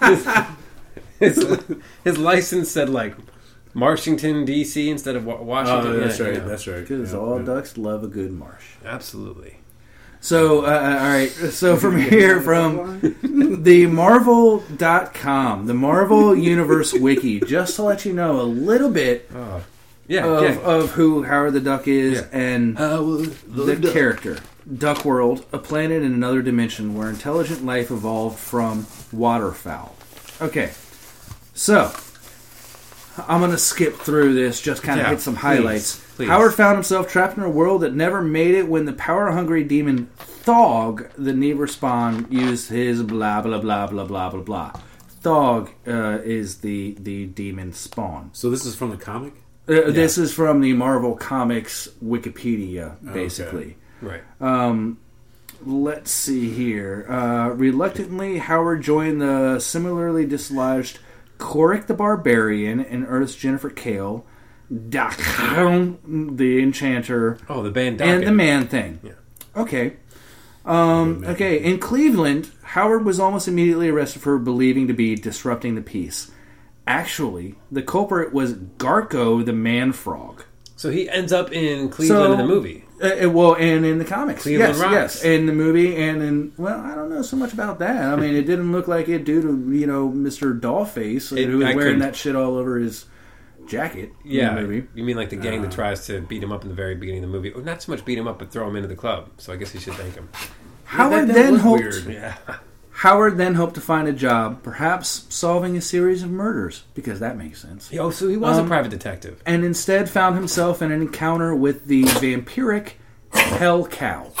[0.00, 0.46] the,
[1.18, 1.64] his, his
[2.04, 3.14] his license said like
[3.74, 4.88] Washington D.C.
[4.88, 5.92] instead of Wa- Washington.
[5.92, 6.34] Oh, that's Yeah, right.
[6.36, 6.48] you know.
[6.48, 6.80] That's right.
[6.80, 7.44] because Yeah, all yeah.
[7.44, 8.64] ducks love a good marsh.
[8.82, 9.58] Absolutely.
[10.20, 11.30] So, uh, uh, all right.
[11.30, 13.00] So, from here, from
[13.62, 19.30] the Marvel.com, the Marvel Universe Wiki, just to let you know a little bit
[20.08, 20.24] Yeah.
[20.26, 20.60] of, yeah.
[20.60, 22.26] of who Howard the Duck is Yeah.
[22.32, 24.38] and the character.
[24.78, 29.94] Duck World, a planet in another dimension where intelligent life evolved from waterfowl.
[30.40, 30.72] Okay,
[31.54, 31.92] so
[33.26, 35.96] I'm going to skip through this, just kind of Yeah, hit some highlights.
[36.16, 36.28] please.
[36.28, 39.64] Howard found himself trapped in a world that never made it when the power hungry
[39.64, 44.72] demon Thog, the Nether Spawn, used his blah blah blah blah blah blah blah.
[45.22, 48.30] Thog uh, is the the demon spawn.
[48.32, 49.32] So this is from the comic.
[49.68, 53.76] Uh, This is from the Marvel Comics Wikipedia, basically.
[54.00, 54.22] right.
[54.40, 54.98] Um,
[55.64, 57.06] Let's see here.
[57.10, 60.98] Uh, reluctantly, Howard joined the similarly dislodged
[61.38, 64.24] Korrek the Barbarian and Earth's Jennifer Kale,
[64.72, 69.00] Dakhan the Enchanter, oh, the band and the Man Thing.
[69.02, 69.12] Yeah.
[69.54, 69.96] Okay.
[70.64, 75.80] Um, okay, in Cleveland, Howard was almost immediately arrested for believing to be disrupting the
[75.80, 76.32] peace.
[76.88, 80.44] Actually, the culprit was Garko the Man Frog.
[80.74, 82.84] So he ends up in Cleveland in the movie.
[83.02, 84.92] Uh, uh, well, and in the comics, Cleveland yes, rocks.
[84.92, 88.02] yes, in the movie, and in well, I don't know so much about that.
[88.02, 91.58] I mean, it didn't look like it due to you know Mister Dollface It- who
[91.58, 93.04] was I wearing couldn't- that shit all over his
[93.66, 94.12] jacket.
[94.24, 94.86] in Yeah, the movie.
[94.94, 95.62] you mean like the gang Uh.
[95.62, 97.52] that tries to beat him up in the very beginning of the movie?
[97.62, 99.28] Not so much beat him up, but throw him into the club.
[99.38, 100.28] So I guess you should thank him.
[100.84, 101.82] Howard that then was hoped.
[101.82, 102.06] weird.
[102.06, 102.36] Yeah.
[103.00, 107.36] Howard then hoped to find a job, perhaps solving a series of murders, because that
[107.36, 107.90] makes sense.
[107.98, 109.42] Oh, so he was Um, a private detective.
[109.44, 112.92] And instead found himself in an encounter with the vampiric
[113.32, 114.32] Hell Cow.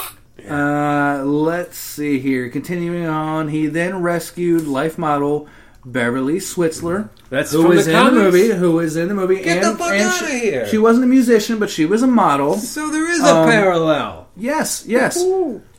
[0.48, 2.48] Uh, let's see here.
[2.48, 5.48] Continuing on, he then rescued life model
[5.84, 8.48] Beverly Switzler, That's who from was the in the movie.
[8.52, 9.36] Who was in the movie?
[9.42, 10.66] Get and, the fuck and outta she, here.
[10.66, 12.54] She wasn't a musician, but she was a model.
[12.56, 14.25] So there is a Um, parallel.
[14.36, 15.16] Yes, yes.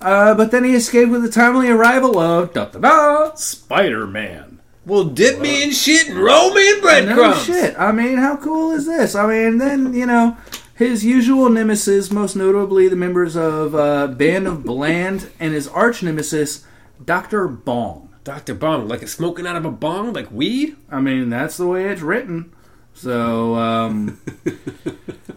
[0.02, 4.60] Uh, but then he escaped with the timely arrival of da da da Spider Man.
[4.86, 7.43] Well, dip me in shit and roll me in No breadcrumbs.
[7.46, 7.76] shit.
[7.78, 9.15] I mean, how cool is this?
[9.15, 10.38] I mean, then you know
[10.76, 16.02] his usual nemesis, most notably the members of uh, Band of Bland, and his arch
[16.04, 16.65] nemesis,
[17.04, 18.06] Doctor Bong.
[18.24, 18.56] Dr.
[18.56, 20.76] Bong, like it's smoking out of a bong, like weed?
[20.91, 22.52] I mean, that's the way it's written.
[22.97, 24.19] So, um,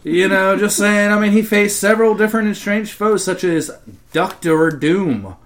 [0.02, 1.12] you know, just saying.
[1.12, 3.70] I mean, he faced several different and strange foes, such as
[4.12, 5.36] Doctor Doom.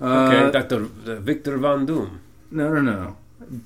[0.00, 0.82] Uh, Okay, Dr.
[0.84, 2.20] uh, Victor Von Doom.
[2.50, 3.16] No, no, no.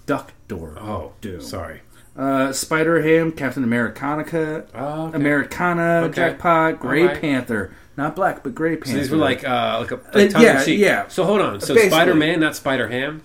[0.07, 1.41] Doctor Oh, Doom.
[1.41, 1.81] sorry.
[2.17, 5.17] Uh, Spider Ham, Captain Americanica, Oh, okay.
[5.17, 6.15] Americana, Okay.
[6.15, 7.21] Jackpot, Grey Alright.
[7.21, 7.75] Panther.
[7.97, 8.91] Not black, but Grey Panther.
[8.93, 11.09] So these were like uh, like a Uh, like tongue yeah, yeah.
[11.09, 11.61] So hold on.
[11.61, 13.23] So Spider Man, not Spider Ham.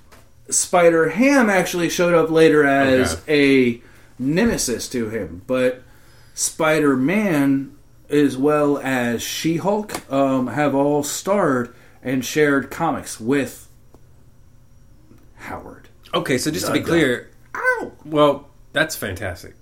[0.50, 3.72] Spider Ham actually showed up later as Okay.
[3.74, 3.82] a
[4.20, 5.84] nemesis to him, but
[6.34, 7.76] Spider Man,
[8.10, 11.74] as well as She Hulk, um, have all starred
[12.04, 13.68] and shared comics with
[15.36, 15.90] Howard.
[16.14, 17.92] Okay, so just to be clear, Ow!
[18.06, 19.56] well, that's fantastic.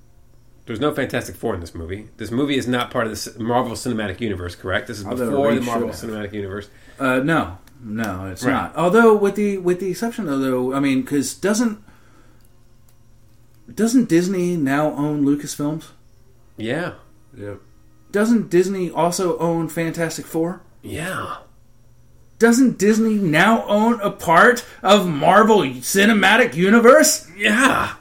[0.66, 2.08] There's no Fantastic Four in this movie.
[2.18, 4.88] This movie is not part of the Marvel Cinematic Universe, correct?
[4.88, 6.70] This is Although before the Marvel Cinematic Universe.
[6.98, 8.54] Uh, no, no, it's Right.
[8.54, 8.76] not.
[8.78, 11.84] Although with the with the exception though, though I mean, because doesn't
[13.74, 15.90] doesn't Disney now own Lucasfilms?
[16.58, 16.94] Yeah,
[17.38, 17.60] Yep.
[18.12, 20.62] Doesn't Disney also own Fantastic Four?
[20.82, 21.38] yeah.
[22.40, 27.30] Doesn't Disney now own a part of Marvel Cinematic Universe?
[27.38, 27.94] Yeah.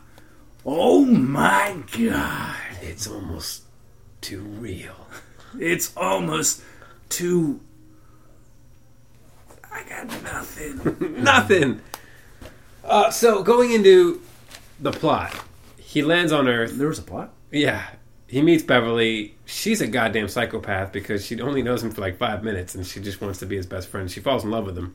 [0.66, 2.56] Oh my god.
[2.80, 3.62] It's almost
[4.20, 4.96] too real.
[5.60, 6.62] It's almost
[7.08, 7.60] too
[9.72, 11.22] I got nothing.
[11.22, 11.80] Nothing.
[12.84, 14.20] Uh, so going into
[14.80, 15.34] the plot,
[15.92, 16.76] he lands on Earth.
[16.78, 17.32] there was a plot?
[17.50, 17.82] Yeah,
[18.26, 19.34] he meets Beverly.
[19.44, 23.00] She's a goddamn psychopath because she only knows him for like five minutes, and she
[23.00, 24.10] just wants to be his best friend.
[24.10, 24.94] She falls in love with him.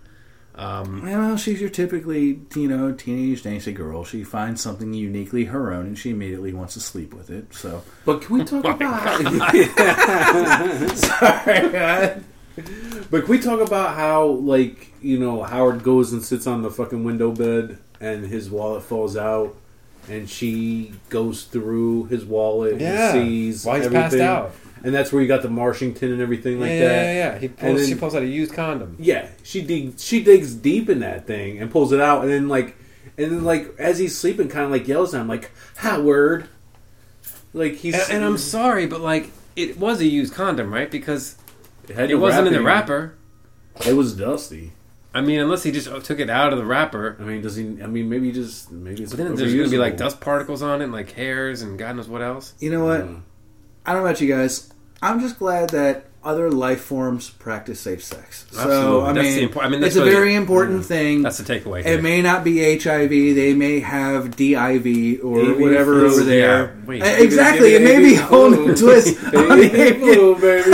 [0.55, 4.03] Um, Well, she's your typically, you know, teenage dancing girl.
[4.03, 7.53] She finds something uniquely her own, and she immediately wants to sleep with it.
[7.53, 9.21] So, But can we talk about?
[10.97, 12.21] sorry.
[13.11, 16.71] But can we talk about how, like, you know, Howard goes and sits on the
[16.71, 19.55] fucking window bed and his wallet falls out
[20.09, 23.13] and she goes through his wallet Yeah.
[23.15, 24.01] and sees While he's everything.
[24.03, 24.51] passed out.
[24.83, 27.03] And that's where you got the Marshington and everything like yeah, that.
[27.03, 27.37] yeah, yeah.
[27.39, 28.95] He pulls, then- she pulls out a used condom.
[28.99, 32.47] Yeah, she digs she digs deep in that thing and pulls it out and then
[32.47, 32.75] like
[33.17, 36.47] and then like as he's sleeping kind of like yells at him like Howard
[37.53, 40.89] like he's And, and I'm sorry, but like it was a used condom, right?
[40.91, 41.35] Because
[41.93, 43.15] had it wasn't in the wrapper.
[43.85, 44.73] It was dusty.
[45.17, 47.17] I mean, unless he just took it out of the wrapper.
[47.19, 47.63] I mean, does he?
[47.81, 49.11] I mean, maybe just maybe it's.
[49.13, 51.77] But then there's going to be like dust particles on it, and like hairs, and
[51.77, 52.53] God knows what else.
[52.59, 53.01] You know what?
[53.01, 53.07] Uh,
[53.85, 54.71] I don't know about you guys.
[55.01, 58.45] I'm just glad that other life forms practice safe sex.
[58.51, 61.21] So, I That's mean, the impor- I mean, that's it's a very important thing.
[61.21, 61.85] That's the takeaway.
[61.85, 63.09] It may not be HIV.
[63.09, 66.75] They may have DIV or Avian whatever over there.
[66.75, 66.85] yeah.
[66.85, 67.01] Wait.
[67.03, 67.75] Exactly.
[67.75, 69.23] It may be a avian whole new twist.
[69.23, 70.71] on the Baby blue, baby.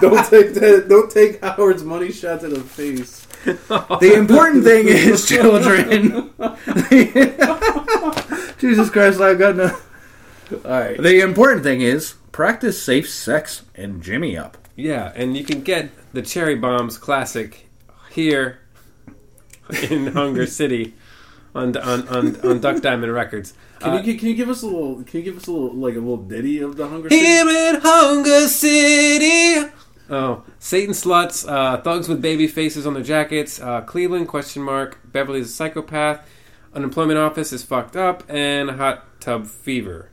[0.00, 0.86] don't take that.
[0.88, 3.25] Don't take Howard's money shot to the face.
[4.00, 6.30] The important thing is, children.
[8.58, 9.76] Jesus Christ, I've got no.
[10.64, 11.00] All right.
[11.00, 14.58] The important thing is practice safe sex and Jimmy up.
[14.76, 17.68] Yeah, and you can get the Cherry Bombs classic
[18.10, 18.60] here
[19.90, 20.94] in Hunger City
[21.54, 23.54] on on on, on Duck Diamond Records.
[23.80, 25.02] Can Uh, you can you give us a little?
[25.04, 27.08] Can you give us a little like a little ditty of the Hunger?
[27.08, 27.24] City?
[27.24, 29.70] Here in Hunger City.
[30.08, 34.98] Oh, Satan sluts, uh, thugs with baby faces on their jackets, uh, Cleveland question mark,
[35.04, 36.28] Beverly's a psychopath,
[36.74, 40.10] unemployment office is fucked up, and hot tub fever.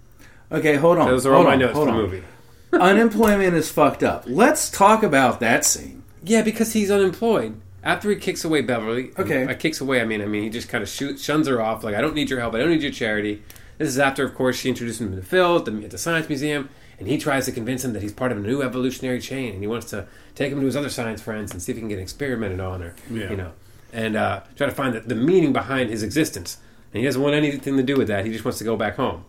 [0.52, 1.08] Okay, hold on.
[1.08, 2.24] Those are hold all my notes for the movie.
[2.74, 4.24] Unemployment is fucked up.
[4.26, 6.04] Let's talk about that scene.
[6.24, 7.60] Yeah, because he's unemployed.
[7.84, 9.46] After he kicks away Beverly, Okay.
[9.48, 10.02] I kicks away.
[10.02, 11.84] I mean, I mean, he just kind of shoots, shuns her off.
[11.84, 12.56] Like, I don't need your help.
[12.56, 13.44] I don't need your charity.
[13.78, 16.70] This is after, of course, she introduced him to the field at the Science Museum,
[17.00, 19.62] and he tries to convince him that he's part of a new evolutionary chain, and
[19.62, 21.90] he wants to take him to his other science friends and see if he can
[21.90, 23.30] get experimented on, or Yeah.
[23.30, 23.52] you know,
[23.92, 26.58] and uh, try to find the, the meaning behind his existence.
[26.94, 28.24] And he doesn't want anything to do with that.
[28.26, 29.26] He just wants to go back home.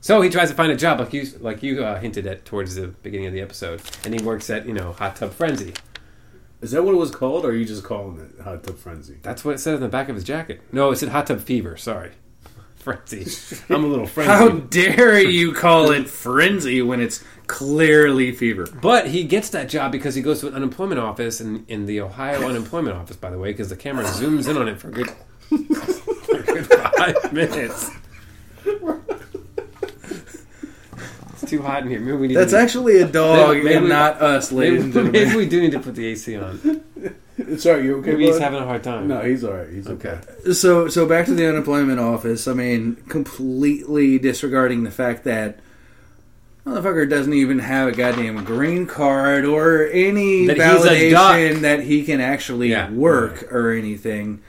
[0.00, 2.74] So he tries to find a job, like you, like you uh, hinted at towards
[2.74, 5.74] the beginning of the episode, and he works at you know Hot Tub Frenzy.
[6.60, 9.18] Is that what it was called, or are you just calling it Hot Tub Frenzy?
[9.22, 10.60] That's what it said on the back of his jacket.
[10.72, 11.76] No, it said hot tub fever.
[11.76, 12.12] Sorry,
[12.82, 13.26] frenzy.
[13.74, 14.30] I'm a little frenzy.
[14.32, 18.66] How dare you call it frenzy when it's clearly fever?
[18.80, 22.00] But he gets that job because he goes to an unemployment office in, in the
[22.00, 23.16] Ohio unemployment office.
[23.16, 26.42] By the way, because the camera zooms in on it for a good, for a
[26.42, 27.90] good five minutes.
[31.32, 32.00] It's too hot in here.
[32.00, 34.78] Maybe we need That's to, actually a dog Maybe- maybe and we- not us, ladies
[34.78, 35.12] maybe, and gentlemen.
[35.12, 36.82] maybe we do need to put the AC on.
[37.58, 38.10] Sorry, you okay?
[38.12, 38.42] Maybe he's bud?
[38.42, 39.08] having a hard time.
[39.08, 39.68] No, he's all right.
[39.68, 40.18] He's okay.
[40.44, 40.52] Okay.
[40.52, 42.46] So, so back to the unemployment office.
[42.48, 45.58] I mean, completely disregarding the fact that
[46.66, 51.34] motherfucker doesn't even have a goddamn green card or any That he's a duck.
[51.36, 52.90] validation that he can actually Yeah.
[52.90, 54.40] work or anything.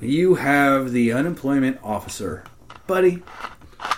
[0.00, 2.44] You have the unemployment officer,
[2.86, 3.22] buddy.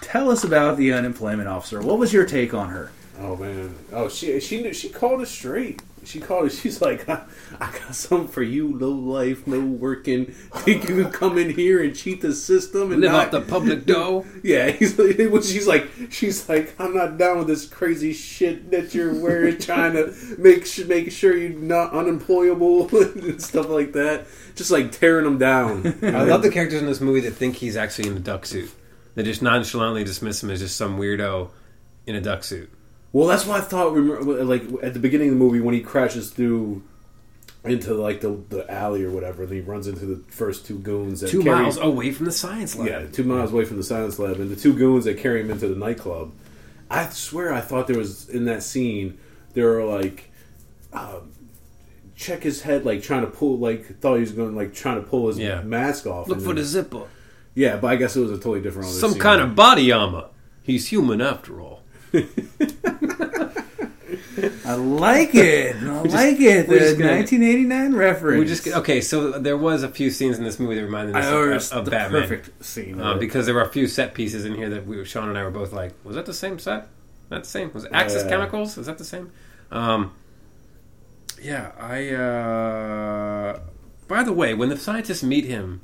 [0.00, 1.80] Tell us about the unemployment officer.
[1.80, 2.90] What was your take on her?
[3.20, 3.74] Oh man.
[3.92, 5.82] Oh, she she knew, she called it straight.
[6.04, 6.52] She called it.
[6.52, 7.22] She's like, I,
[7.60, 10.26] I got something for you, low life, no working.
[10.26, 13.40] Think you can come in here and cheat the system and Live not off the
[13.40, 14.26] public dough.
[14.42, 18.94] Yeah, he's like, she's like, she's like, I'm not down with this crazy shit that
[18.94, 24.26] you're wearing, trying to make sure, make sure you're not unemployable and stuff like that.
[24.56, 25.98] Just like tearing them down.
[26.02, 28.70] I love the characters in this movie that think he's actually in a duck suit.
[29.14, 31.50] They just nonchalantly dismiss him as just some weirdo
[32.06, 32.72] in a duck suit.
[33.12, 33.92] Well, that's what I thought.
[33.92, 36.82] remember, Like at the beginning of the movie, when he crashes through
[37.64, 41.20] into like the the alley or whatever, and he runs into the first two goons.
[41.20, 42.88] That Two carry- miles away from the science lab.
[42.88, 45.50] Yeah, two miles away from the science lab, and the two goons that carry him
[45.50, 46.32] into the nightclub.
[46.90, 49.18] I swear, I thought there was in that scene
[49.54, 50.30] there were like
[50.92, 51.32] um,
[52.16, 55.06] check his head, like trying to pull, like thought he was going, like trying to
[55.08, 55.60] pull his Yeah.
[55.62, 56.28] mask off.
[56.28, 57.02] Look for then- the zipper.
[57.54, 58.88] yeah, but I guess it was a totally different.
[58.88, 59.20] Some scene.
[59.20, 60.26] kind of body armor.
[60.62, 61.82] He's human after all.
[64.64, 65.76] I like it.
[65.76, 66.68] I like it.
[66.68, 68.38] The gonna- 1989 reference.
[68.38, 69.00] We just okay.
[69.00, 72.22] So there was a few scenes in this movie that reminded us of, of Batman.
[72.22, 73.00] perfect scene.
[73.00, 75.42] Um, because there were a few set pieces in here that we, Sean and I
[75.42, 76.88] were both like, was that the same set?
[77.30, 77.70] Not the same.
[77.72, 78.28] Was it Axis Yeah.
[78.30, 78.78] Chemicals?
[78.78, 79.32] Is that the same?
[79.70, 80.12] Um,
[81.42, 82.08] yeah, I.
[82.10, 83.60] Uh,
[84.08, 85.80] by the way, when the scientists meet him,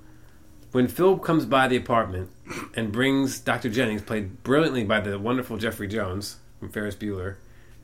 [0.72, 2.30] when Phil comes by the apartment
[2.74, 3.68] and brings Dr.
[3.70, 7.37] Jennings, played brilliantly by the wonderful Jeffrey Jones from Ferris Bueller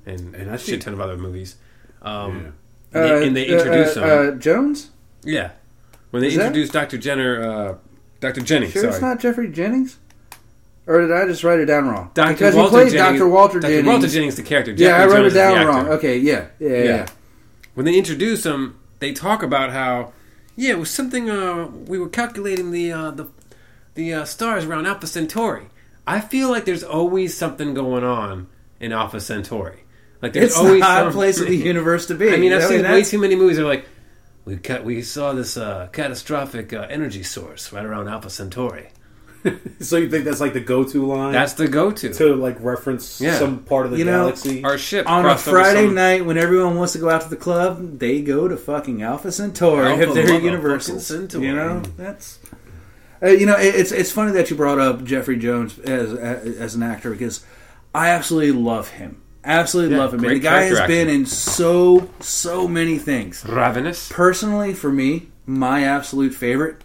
[0.07, 1.57] and, And a I shit think- ton of other movies,
[2.03, 2.55] um,
[2.95, 4.91] Uh, and, they, and they uh, introduce uh, uh, Jones.
[5.25, 5.51] yeah,
[6.11, 6.99] when they Is that- introduce Dr.
[6.99, 7.75] Jenner, uh,
[8.21, 8.41] Dr.
[8.43, 8.73] Jennings.
[8.73, 8.93] Sure, sorry.
[8.95, 9.99] it's not Jeffrey Jennings.
[10.87, 12.11] Or did I just write it down wrong?
[12.15, 12.33] Dr.
[12.35, 13.29] Because Walter he played Jennings, Dr.
[13.29, 13.71] Walter Dr.
[13.71, 13.87] Jennings.
[13.87, 14.73] Walter Jennings, the character.
[14.73, 15.89] yeah, I wrote Jones it is the down wrong.
[15.89, 16.83] Okay, yeah, yeah, yeah.
[16.85, 17.07] Yeah.
[17.75, 20.13] When they introduce him, they talk about how,
[20.57, 21.31] yeah, it was something.
[21.31, 23.29] Uh, we were calculating the uh, the
[23.95, 25.67] the uh, stars around Alpha Centauri.
[26.07, 28.49] I feel like there's always something going on
[28.81, 29.82] in Alpha Centauri.
[30.23, 32.33] Like there's It's always the hot some place of the universe to be.
[32.33, 33.57] I mean, I've I seen way too many movies.
[33.57, 33.87] That are like,
[34.45, 38.89] we cut, we saw this uh, catastrophic uh, energy source right around Alpha Centauri.
[39.81, 41.33] So you think that's like the go-to line?
[41.33, 42.13] That's the go-to.
[42.15, 43.37] to like reference Yeah.
[43.41, 44.63] some part of the You know, galaxy.
[44.63, 47.35] Our ship on a Friday some- night when everyone wants to go out to the
[47.37, 51.01] club, they go to fucking Alpha Centauri Alpha if they're Universal.
[51.01, 51.47] Centauri.
[51.47, 52.39] You know, that's.
[53.21, 56.77] Uh, you know, it, it's it's funny that you brought up Jeffrey Jones as as
[56.77, 57.45] an actor because
[57.93, 59.22] I absolutely love him.
[59.45, 60.21] Absolutely Yeah, love him.
[60.21, 63.45] The guy has character been in so so many things.
[63.47, 64.09] Ravenous.
[64.13, 66.83] Personally, for me, my absolute favorite.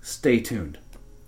[0.00, 0.78] Stay tuned.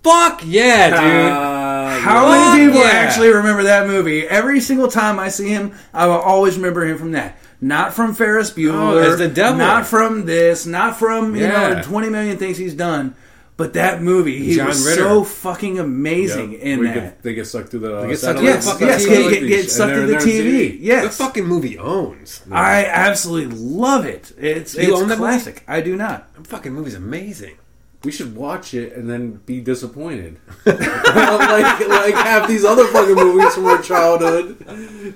[0.03, 1.31] Fuck yeah, dude.
[1.31, 2.89] Uh, How many people yeah.
[2.89, 4.27] actually remember that movie?
[4.27, 7.37] Every single time I see him, I will always remember him from that.
[7.63, 8.73] Not from Ferris Bueller.
[9.05, 9.59] Oh, the devil.
[9.59, 10.65] Not from this.
[10.65, 11.73] Not from you Yeah.
[11.75, 13.13] know twenty million things he's done.
[13.61, 15.01] But that movie, he John was Ritter.
[15.03, 16.93] so fucking amazing in we that.
[16.95, 18.01] Get, they get sucked through the.
[18.01, 19.29] they get sucked satellite- through the yes, fucking yes, TV.
[19.29, 21.01] get, get, get sucked through the they're TV.
[21.03, 22.41] The fucking movie owns.
[22.51, 24.31] I absolutely love it.
[24.37, 25.15] It's You own it's that movie?
[25.19, 25.63] classic.
[25.67, 26.33] I do not.
[26.33, 27.57] The fucking movie's amazing.
[28.03, 33.53] We should watch it and then be disappointed, like like half these other fucking movies
[33.53, 35.13] from our childhood.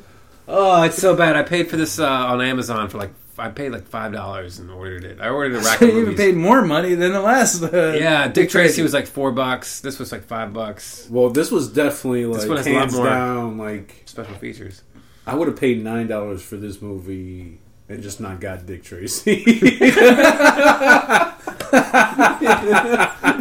[0.47, 1.35] Oh, it's so bad.
[1.35, 4.69] I paid for this uh, on Amazon for like I paid like five dollars and
[4.71, 5.19] ordered it.
[5.21, 7.61] I ordered a rack I of even paid more money than the last.
[7.63, 9.81] Uh, yeah, Dick Tracy was like four bucks.
[9.81, 11.07] This was like five bucks.
[11.09, 13.57] Well, this was definitely This like one has a lot hands more- down.
[13.57, 14.81] Like Special features.
[15.27, 19.43] I would have paid nine dollars for this movie and just not got Dick Tracy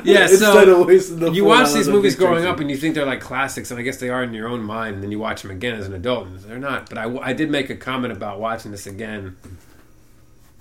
[0.04, 1.30] Yeah, instead so of wasting the.
[1.33, 2.48] you watch these movies growing Tracy.
[2.48, 4.62] up and you think they're like classics, and I guess they are in your own
[4.62, 6.88] mind, and then you watch them again as an adult, and they're not.
[6.88, 9.37] But I, I did make a comment about watching this again,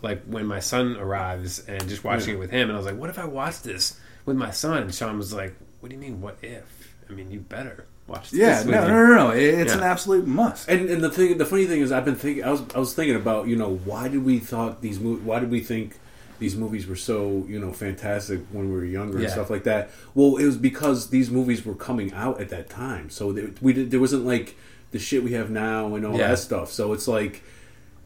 [0.04, 2.36] like when my son arrives and just watching Yeah.
[2.36, 4.84] it with him, and I was like, what if I watch this with my son?
[4.84, 6.94] And Sean was like, what do you mean, what if?
[7.10, 8.40] I mean, you better watch this.
[8.40, 9.30] Yeah, with no, no, no, no.
[9.32, 9.78] It's Yeah.
[9.80, 10.68] an absolute must.
[10.70, 12.44] And and the thing, the funny thing is, I've been thinking.
[12.44, 15.40] I was I was thinking about you know why did we thought these mo- why
[15.40, 15.98] did we think
[16.40, 19.90] these movies were so you know fantastic when we were younger and stuff like that.
[20.16, 23.72] Well, it was because these movies were coming out at that time, so there, we
[23.74, 24.56] did, there wasn't like
[24.92, 26.30] the shit we have now and all Yeah.
[26.30, 26.72] that stuff.
[26.72, 27.44] So it's like.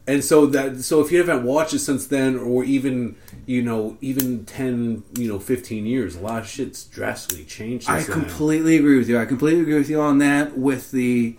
[0.08, 3.14] And so that so if you haven't watched it since then, or even
[3.46, 7.88] you know even ten you know fifteen years, a lot of shit's drastically changed.
[7.88, 8.20] I Since then.
[8.24, 9.18] completely agree with you.
[9.20, 10.58] I completely agree with you on that.
[10.58, 11.36] With the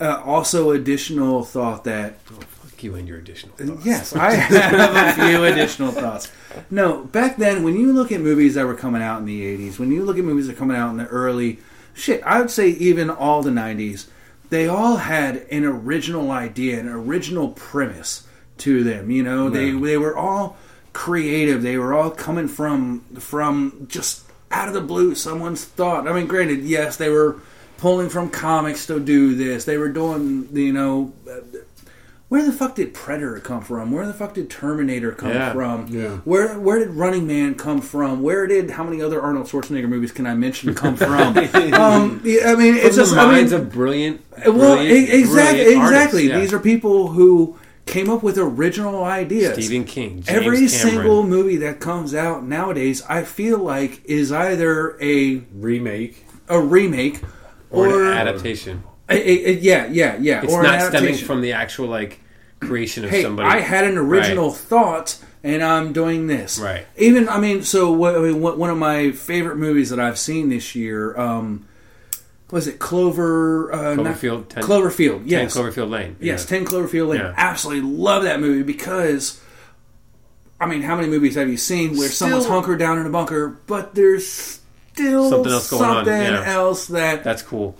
[0.00, 3.56] uh, also additional thought that Fuck you and your additional.
[3.56, 3.84] thoughts.
[3.84, 6.30] Yes, I have a few additional thoughts.
[6.70, 9.40] No, back then, when you look at movies that were coming out in the
[9.70, 11.58] 80s, when you look at movies that were coming out in the early,
[11.94, 14.06] shit, I would say even all the 90s,
[14.50, 18.26] they all had an original idea, an original premise
[18.58, 19.10] to them.
[19.10, 19.80] You know, they, Yeah.
[19.80, 20.56] they were all
[20.92, 21.62] creative.
[21.62, 26.06] They were all coming from from just out of the blue, someone's thought.
[26.06, 27.36] I mean, granted, yes, they were
[27.78, 29.64] pulling from comics to do this.
[29.64, 31.12] They were doing, you know,
[32.34, 33.92] where the fuck did Predator come from?
[33.92, 35.52] Where the fuck did Terminator come Yeah.
[35.52, 35.86] from?
[35.88, 36.08] Yeah.
[36.24, 38.22] Where where did Running Man come from?
[38.22, 41.36] Where did how many other Arnold Schwarzenegger movies can I mention come from?
[41.38, 45.82] um, I mean, it's From just the I mean, of brilliant, well, brilliant, exactly, brilliant
[45.84, 46.28] exactly.
[46.28, 46.40] yeah.
[46.40, 47.56] These are people who
[47.86, 49.54] came up with original ideas.
[49.54, 50.68] Stephen King, James Every Cameron.
[50.68, 56.24] single movie that comes out nowadays, I feel like is either a remake.
[56.48, 57.20] a remake
[57.70, 58.82] or, or, an adaptation.
[59.08, 62.18] a- a- a- yeah, yeah, yeah, It's or not stemming from the actual like
[62.66, 63.48] creation of hey, somebody.
[63.48, 66.58] I had an original thought, and I'm doing this.
[66.58, 66.86] Right.
[66.96, 70.18] Even I mean, so what, I mean, what, one of my favorite movies that I've
[70.18, 71.66] seen this year um,
[72.50, 75.18] was it Clover uh, not- Cloverfield, 10 Cloverfield.
[75.20, 76.16] 10 Yes, Cloverfield Lane.
[76.20, 77.20] yes, Ten Cloverfield Lane.
[77.20, 77.34] Yeah.
[77.36, 79.40] Absolutely love that movie because.
[80.60, 83.10] I mean, how many movies have you seen where Still- someone's hunkered down in a
[83.10, 84.60] bunker, but there's
[84.94, 86.44] still Something else going on, something yeah.
[86.46, 87.76] else that That's cool.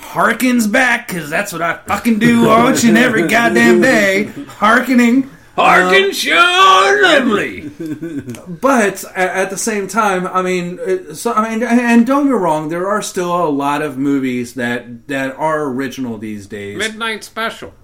[0.00, 4.24] Harkens back because that's what I fucking do each and every goddamn day.
[4.48, 5.30] Harkening.
[5.56, 8.60] Harken, Sean Lemley.
[8.60, 12.68] But at the same time, I mean, uh, so I mean, and don't get wrong,
[12.70, 17.74] there are still a lot of movies that that are original these days, Midnight Special.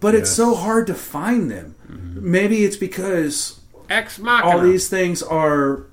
[0.00, 1.74] but it's so hard to find them.
[2.20, 3.60] Maybe it's because
[3.90, 4.50] Ex Machina.
[4.50, 5.84] all these things are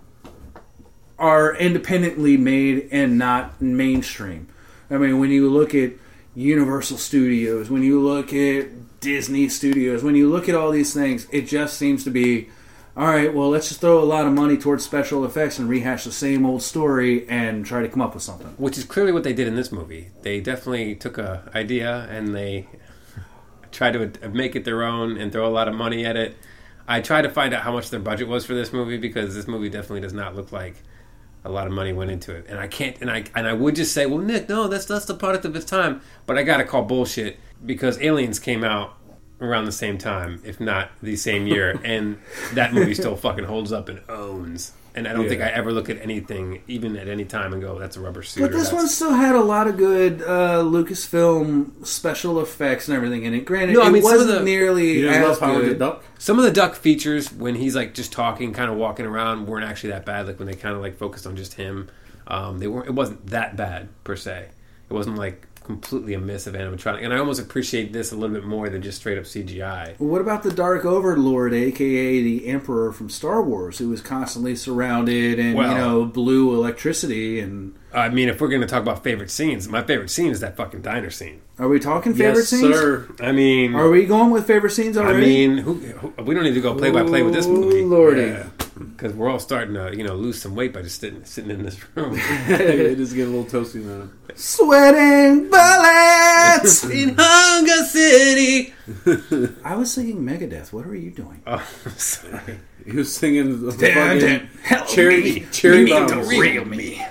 [1.18, 4.48] are independently made and not mainstream.
[4.90, 5.94] I mean, when you look at
[6.36, 11.28] Universal Studios, when you look at Disney Studios, when you look at all these things,
[11.32, 12.50] it just seems to be
[12.98, 13.34] all right.
[13.34, 16.46] Well, let's just throw a lot of money towards special effects and rehash the same
[16.46, 18.48] old story and try to come up with something.
[18.58, 20.12] which is clearly what they did in this movie.
[20.22, 22.68] They definitely took a idea and they
[23.72, 26.38] tried to make it their own and throw a lot of money at it.
[26.88, 29.48] I tried to find out how much their budget was for this movie because this
[29.48, 30.76] movie definitely does not look like
[31.46, 32.48] a lot of money went into it.
[32.50, 35.06] And I can't and I and I would just say, well, Nick, no, that's that's
[35.06, 36.02] the product of its time.
[36.26, 38.98] But I got to call bullshit because Aliens came out
[39.40, 42.18] around the same time, if not the same year, and
[42.54, 44.74] that movie still fucking holds up and owns.
[44.98, 47.78] And I don't think I ever look at anything, even at any time, and go,
[47.78, 51.86] "That's a rubber suit." But this one still had a lot of good uh, Lucasfilm
[51.86, 53.46] special effects and everything in it.
[53.46, 55.80] Granted, No, I mean, it wasn't the- nearly You didn't as love good.
[55.80, 56.04] Duck?
[56.18, 59.66] Some of the duck features when he's like just talking, kind of walking around, weren't
[59.66, 60.28] actually that bad.
[60.28, 61.90] Like when they kind of like focused on just him,
[62.28, 62.88] um, they weren't.
[62.88, 64.48] It wasn't that bad per se.
[64.90, 68.34] It wasn't like completely a miss of animatronic, and I almost appreciate this a little
[68.36, 69.96] bit more than just straight up CGI.
[70.00, 75.40] What about the Dark Overlord, aka the Emperor from Star Wars, who was constantly surrounded
[75.40, 77.40] and Well- you know blue electricity?
[77.40, 80.42] And I mean, if we're going to talk about favorite scenes, my favorite scene is
[80.42, 81.42] that fucking diner scene.
[81.58, 82.76] are we talking favorite yes, scenes?
[82.76, 83.08] sir.
[83.22, 85.18] I mean, Are we going with favorite scenes already?
[85.18, 87.84] I mean, who, who, we don't need to go play by play with this movie.
[87.84, 88.36] Lordy.
[88.76, 91.64] because we're all starting to you know lose some weight by just sitting sitting in
[91.64, 92.16] this room.
[92.20, 94.10] it is getting a little toasty now.
[94.36, 96.84] Sweating bullets.
[96.92, 98.74] in Hunger City.
[99.64, 100.74] I was singing Megadeth.
[100.74, 101.42] What are you doing?
[101.48, 101.66] Oh,
[101.96, 102.60] sorry.
[102.86, 104.88] He was singing the fucking.
[104.88, 105.46] Cherry me.
[105.52, 106.12] cherry bombs.
[106.12, 107.02] to reel me.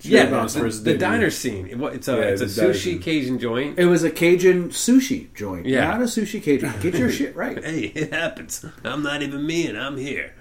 [0.00, 1.66] Yeah, the, the diner scene.
[1.66, 3.02] It, it's a Yeah, it's a the diner sushi.
[3.02, 3.78] Cajun joint.
[3.78, 5.88] It was a Cajun sushi joint, Yeah.
[5.88, 6.72] not a sushi Cajun.
[6.80, 7.62] Get your shit right.
[7.64, 8.64] Hey, it happens.
[8.84, 10.34] I'm not even me, and I'm here.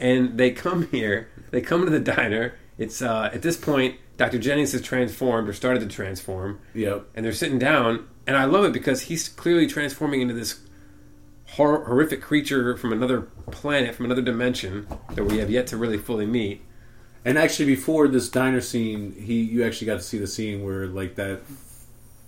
[0.00, 1.28] And they come here.
[1.52, 2.54] They come to the diner.
[2.78, 4.38] It's uh, at this point, Dr.
[4.38, 7.06] Jennings has transformed or started to transform, Yep.
[7.14, 8.08] and they're sitting down.
[8.26, 10.58] And I love it because he's clearly transforming into this
[11.50, 15.96] hor- horrific creature from another planet, from another dimension that we have yet to really
[15.98, 16.62] fully meet.
[17.26, 20.86] And actually, before this diner scene, he you actually got to see the scene where
[20.86, 21.40] like that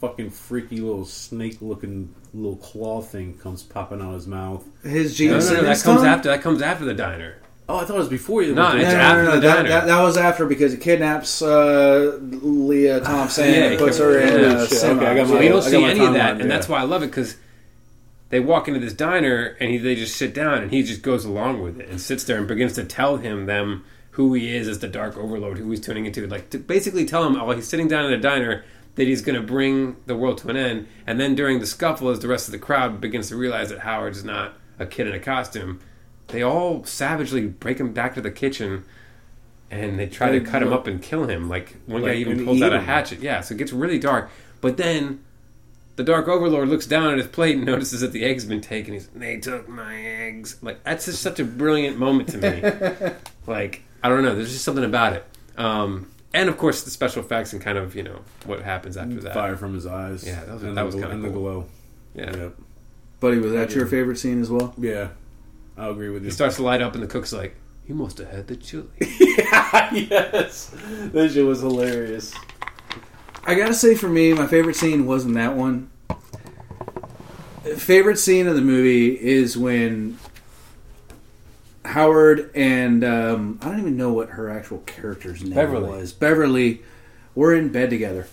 [0.01, 4.65] fucking freaky little snake-looking little claw thing comes popping out of his mouth.
[4.83, 6.07] His No, Gene no, no, that comes tongue?
[6.07, 6.29] after.
[6.29, 7.37] That comes after the diner.
[7.69, 8.55] Oh, I thought it was before you.
[8.55, 9.23] No, it's the No, diner.
[9.23, 9.69] no, no, after the that, diner.
[9.69, 14.45] that, that was after because he kidnaps uh, Lea Thompson Yeah, and puts her in
[14.57, 14.79] a shit.
[14.79, 15.01] semi.
[15.03, 16.41] Okay, I got So my- we don't I got see any of that, timeline, and
[16.41, 16.47] yeah.
[16.47, 17.37] that's why I love it because
[18.31, 21.25] they walk into this diner and he, they just sit down and he just goes
[21.25, 23.85] along with it and sits there and begins to tell him them
[24.19, 27.25] who he is as the Dark Overlord, who he's tuning into, like to basically tell
[27.25, 28.65] him while he's sitting down in a diner
[28.97, 30.89] that he's going to bring the world to an end.
[31.07, 33.79] And then during the scuffle, as the rest of the crowd begins to realize that
[33.79, 35.79] Howard's not a kid in a costume,
[36.27, 38.83] they all savagely break him back to the kitchen
[39.71, 41.49] and they try to And cut him up and kill him.
[41.49, 43.21] Like one Like, guy even pulls out a hatchet.
[43.21, 44.31] Yeah, so it gets really dark.
[44.61, 45.23] But then
[45.95, 48.95] the Dark Overlord looks down at his plate and notices that the egg's been taken.
[48.95, 50.57] He's, they took my eggs.
[50.61, 53.13] Like that's just such a brilliant moment to me.
[53.47, 55.25] like I don't know, there's just something about it.
[55.57, 59.17] Um, and of course the special effects and kind of you know what happens after
[59.21, 59.35] that.
[59.35, 60.25] Fire from his eyes.
[60.27, 61.67] Yeah, that was- and that the was gl- kinda and the glow.
[62.15, 62.37] Yeah.
[62.37, 62.49] Yeah,
[63.21, 64.75] Buddy, was that your favorite scene as well?
[64.79, 65.09] yeah.
[65.77, 66.29] I'll agree with you.
[66.29, 67.55] He starts to light up and the cook's like,
[67.87, 70.73] "You must have had the chili." yes,
[71.13, 72.35] that shit was hilarious.
[73.45, 75.89] I gotta say, for me, my favorite scene wasn't that one.
[77.77, 80.19] Favorite scene of the movie is when
[81.89, 85.89] Howard and um, I don't even know what her actual character's name was Beverly.
[85.91, 86.13] was.
[86.13, 86.83] Beverly
[87.35, 88.27] were in bed together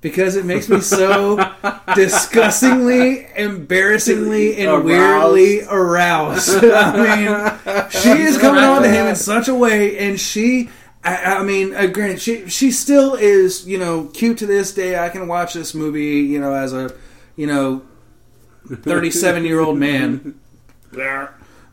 [0.00, 1.36] because it makes me so
[1.94, 4.84] disgustingly, embarrassingly, and Aroused.
[4.84, 6.64] weirdly aroused.
[6.64, 10.70] I mean, she is coming on to him in such a way, and she.
[11.06, 14.98] I, I mean, uh, granted, she she still is, you know, cute to this day.
[14.98, 16.94] I can watch this movie, you know, as a,
[17.36, 17.82] you know,
[18.66, 20.38] thirty-seven year old man,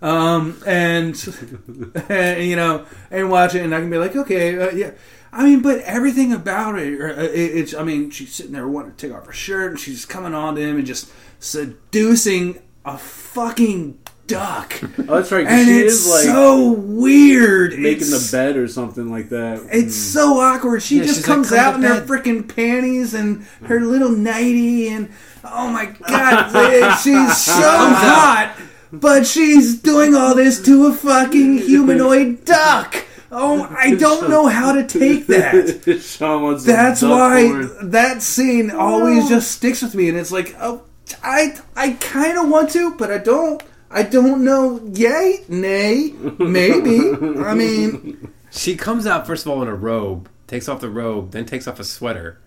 [0.02, 1.16] um, and,
[2.10, 4.92] and you know, and watch it, and I can be like, okay, uh, yeah.
[5.34, 7.74] I mean, but everything about it, uh, it, it's.
[7.74, 10.56] I mean, she's sitting there wanting to take off her shirt, and she's coming on
[10.56, 13.98] to him and just seducing a fucking
[14.28, 14.74] duck.
[15.10, 15.46] Oh, that's right.
[15.48, 17.72] And she it's is like so weird.
[17.72, 19.62] making It's- the bed or something like that.
[19.72, 20.82] it's so awkward.
[20.84, 24.10] She Yeah, just she's like, comes out in her bed." freaking panties and her little
[24.12, 25.10] nightie, and
[25.44, 28.56] oh my god, she's so hot.
[28.92, 33.06] But she's doing all this to a fucking humanoid duck.
[33.32, 36.02] Oh, I don't know how to take that.
[36.02, 37.92] Sean wants That's why porn.
[37.92, 40.84] that scene always just sticks with me, and it's like, oh,
[41.24, 43.64] I I kind of want to, but I don't.
[43.90, 44.82] I don't know.
[44.94, 47.12] Yay, nay, maybe.
[47.44, 51.32] I mean, She comes out first of all in a robe, takes off the robe,
[51.32, 52.40] then takes off a sweater,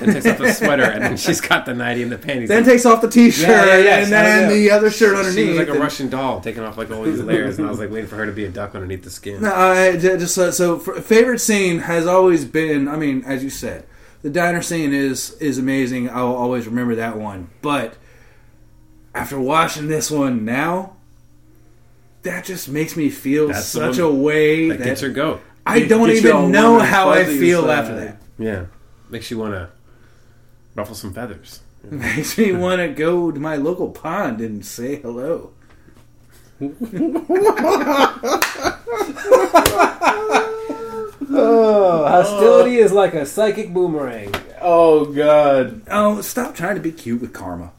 [0.00, 2.48] then takes off the sweater, and then she's got the nightie and the panties.
[2.48, 5.48] then takes off the t-shirt Yeah, yeah, yeah, and then the other shirt she underneath.
[5.58, 7.90] was like a Russian doll, taking off like all these layers, and I was like
[7.90, 9.42] waiting for her to be a duck underneath the skin.
[9.42, 12.88] No, I just so, so for, favorite scene has always been.
[12.88, 13.86] I mean, as you said,
[14.22, 16.10] the diner scene is is amazing.
[16.10, 17.48] I'll always remember that one.
[17.62, 17.96] But
[19.14, 20.96] after watching this one now,
[22.22, 25.40] that just makes me feel That's such a way That that, gets her goat.
[25.64, 27.78] I don't Gets you all even know how I feel inside.
[27.78, 28.22] after that.
[28.38, 28.66] Yeah,
[29.10, 29.70] makes you want to
[30.76, 31.60] ruffle some feathers.
[31.90, 35.52] Makes me want to go to my local pond and say hello.
[41.38, 44.34] Oh, hostility is like a psychic boomerang.
[44.60, 47.72] Oh god, Oh, stop trying to be cute with karma.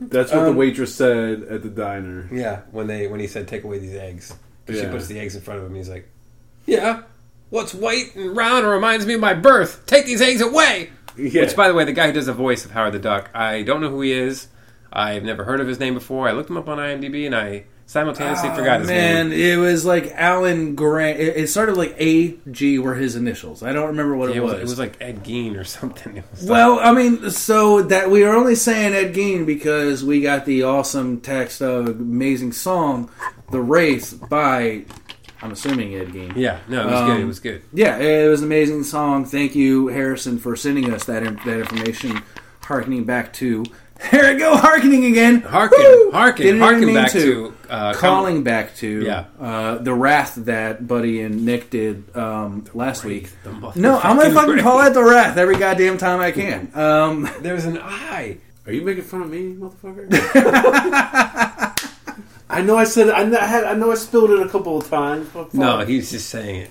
[0.00, 2.28] that's what the Um, waitress said at the diner.
[2.32, 4.32] Yeah, when they when he said take away these eggs,
[4.66, 5.74] but she puts the eggs in front of him.
[5.74, 6.08] He's like,
[6.66, 7.02] "Yeah,
[7.50, 9.84] what's white and round and reminds me of my birth?
[9.86, 11.42] Take these eggs away." Yeah.
[11.42, 13.62] Which, by the way, the guy who does the voice of Howard the Duck, I
[13.62, 14.48] don't know who he is.
[14.92, 16.28] I've never heard of his name before.
[16.28, 19.38] I looked him up on IMDb and I simultaneously oh, forgot his Oh, Man, name.
[19.40, 21.18] it was like Alan Grant.
[21.20, 23.62] It, it started like A G were his initials.
[23.62, 24.52] I don't remember what Yeah, it, was.
[24.54, 26.22] it was like Ed Gein or something.
[26.30, 30.20] Was like- well, I mean, so that we are only saying Ed Gein because we
[30.20, 33.10] got the awesome text of amazing song,
[33.50, 34.84] "The Wraith" by.
[35.44, 36.34] I'm assuming Ed Gein.
[36.36, 37.10] yeah, no, it was good.
[37.18, 37.62] It Um, was good.
[37.74, 39.24] Yeah, it was an amazing song.
[39.26, 42.22] Thank you, Harrison, for sending us that in, that information.
[42.62, 43.62] Harkening back to
[44.10, 45.42] here we go, harkening again.
[45.42, 46.10] Harken, Woo!
[46.12, 47.20] harken, harken back to.
[47.20, 49.24] to uh, calling back to Yeah.
[49.38, 53.30] uh, the wrath that Buddy and Nick did um, last week.
[53.76, 54.62] No, I'm gonna fucking Wraith.
[54.62, 56.70] call it the wrath every goddamn time I can.
[56.74, 58.38] Um, There's an eye.
[58.66, 60.08] Are you making fun of me, motherfucker?
[62.54, 64.78] I know I said I know I, had, I know I spilled it a couple
[64.78, 65.28] of times.
[65.32, 65.52] But.
[65.54, 66.70] No, he's just saying it.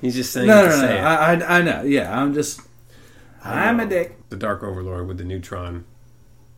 [0.00, 0.96] He's just saying no, it no, no, no.
[0.98, 1.82] I, I, I know.
[1.82, 2.60] Yeah, I'm just.
[3.44, 4.16] I'm a dick.
[4.28, 5.84] the Dark Overlord with the neutron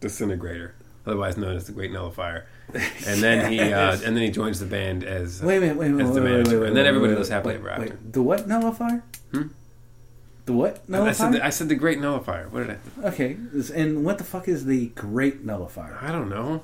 [0.01, 0.75] disintegrator,
[1.07, 2.47] otherwise known as the Great Nullifier.
[3.07, 5.77] And then he uh, and then he joins the band as Wait a minute.
[5.79, 6.09] Wait a minute.
[6.11, 6.51] As the wait, wait, manager.
[6.51, 7.93] wait, wait, And then wait, everybody wait, lives happily wait, ever wait.
[7.93, 7.99] after.
[8.11, 9.03] The what nullifier?
[9.33, 9.43] Hmm?
[10.45, 11.15] The what I nullifier?
[11.15, 12.49] said the, I said the Great Nullifier.
[12.51, 13.09] What did I?
[13.09, 13.37] okay,
[13.75, 15.99] and what the fuck is the great nullifier?
[16.03, 16.63] I don't know.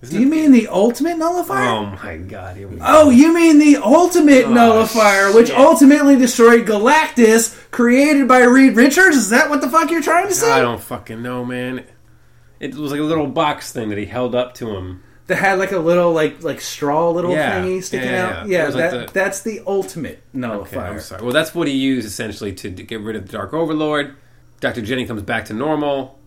[0.00, 1.68] Isn't Do you it- mean the ultimate nullifier?
[1.68, 2.56] Oh my god!
[2.56, 2.84] Here we go.
[2.86, 9.16] Oh, you mean the ultimate Oh, nullifier, which ultimately destroyed Galactus, created by Reed Richards?
[9.16, 10.50] Is that what the fuck you're trying to say?
[10.52, 11.84] I don't fucking know, man.
[12.60, 15.02] It was like a little box thing that he held up to him.
[15.26, 17.60] That had like a little like like straw little Yeah.
[17.60, 18.48] thingy sticking Yeah, yeah, out.
[18.48, 18.58] yeah.
[18.58, 20.92] Yeah, It like the- that's the ultimate Okay, nullifier.
[20.92, 21.22] I'm sorry.
[21.22, 24.14] Well, that's what he used essentially to, to get rid of the Dark Overlord.
[24.60, 24.80] Dr.
[24.80, 26.18] Jenny comes back to normal.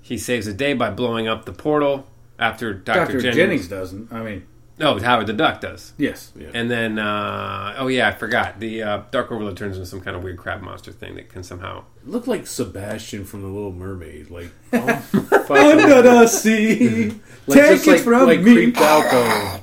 [0.00, 2.06] He saves the day by blowing up the portal
[2.38, 2.98] after Dr.
[3.06, 3.20] Dr.
[3.20, 3.36] Jennings.
[3.36, 4.12] Jennings doesn't.
[4.12, 4.46] I mean,
[4.78, 5.92] No, Howard the Duck does.
[5.98, 6.32] yes.
[6.36, 6.48] Yeah.
[6.54, 8.58] And then, uh, oh yeah, I forgot.
[8.58, 11.42] The uh, Dark Overlord turns into some kind of weird crab monster thing that can
[11.42, 11.84] somehow.
[12.04, 14.30] looked like Sebastian from the Little Mermaid.
[14.30, 14.96] Like oh,
[15.46, 17.08] fucking- Under the sea,
[17.46, 18.54] like, take just it like, from like me.
[18.54, 19.58] creeped out though.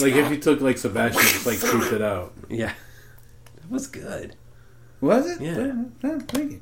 [0.00, 2.32] Like if you took like Sebastian, just like creeped it out.
[2.48, 2.72] Yeah,
[3.56, 4.36] that was good.
[5.00, 5.40] Was it?
[5.40, 5.84] Yeah.
[6.04, 6.60] Oh, thank you.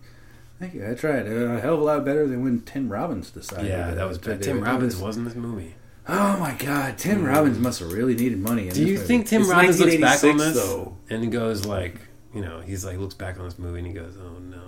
[0.58, 0.90] Thank you.
[0.90, 1.26] I tried.
[1.26, 3.66] Uh, a hell of a lot better than when Tim Robbins decided.
[3.68, 4.42] Yeah, that was to bad.
[4.42, 4.60] Tim.
[4.62, 5.74] Robbins was in this movie.
[6.08, 8.68] Oh my God, Tim Robbins must have really needed money.
[8.70, 9.06] Do you movie.
[9.06, 10.96] think Tim It's Robbins looks back on this though.
[11.10, 11.96] and he goes like,
[12.32, 14.62] you know, he's like looks back on this movie and he goes, oh no.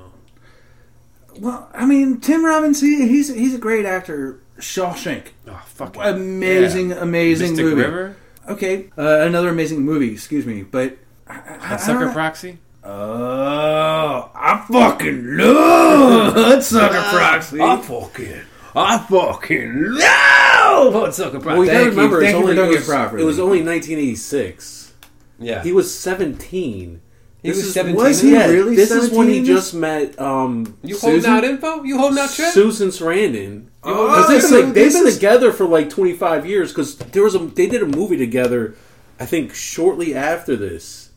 [1.39, 2.81] Well, I mean, Tim Robbins.
[2.81, 4.41] He, he's he's a great actor.
[4.59, 6.97] Shawshank, Oh fucking amazing, yeah.
[7.03, 7.83] amazing Mystic movie.
[7.83, 8.17] River,
[8.49, 10.13] Okay, uh, another amazing movie.
[10.13, 12.59] Excuse me, but I, I, I Sucker Proxy.
[12.91, 17.61] Oh, I fucking love Sucker Proxy.
[17.61, 18.41] I fucking,
[18.75, 21.47] I fucking love Hudsucker Proxy.
[21.47, 21.91] Well, you gotta you.
[21.91, 23.23] remember, Thank it's you for only, doing it, it was, properly.
[23.23, 24.95] it was only 1986.
[25.39, 27.03] yeah, He was 17.
[27.43, 27.95] He was 17?
[27.97, 29.45] Was he Yeah, really This is when he 17?
[29.45, 31.83] just met um, you holding Susan, out info?
[31.83, 32.53] You holding out trip?
[32.53, 33.67] Susan Sarandon.
[33.85, 36.73] Oh, Because they've, so been, they've been together for like 25 years.
[36.73, 38.75] Because there was a they did a movie together.
[39.21, 41.08] I think shortly after this.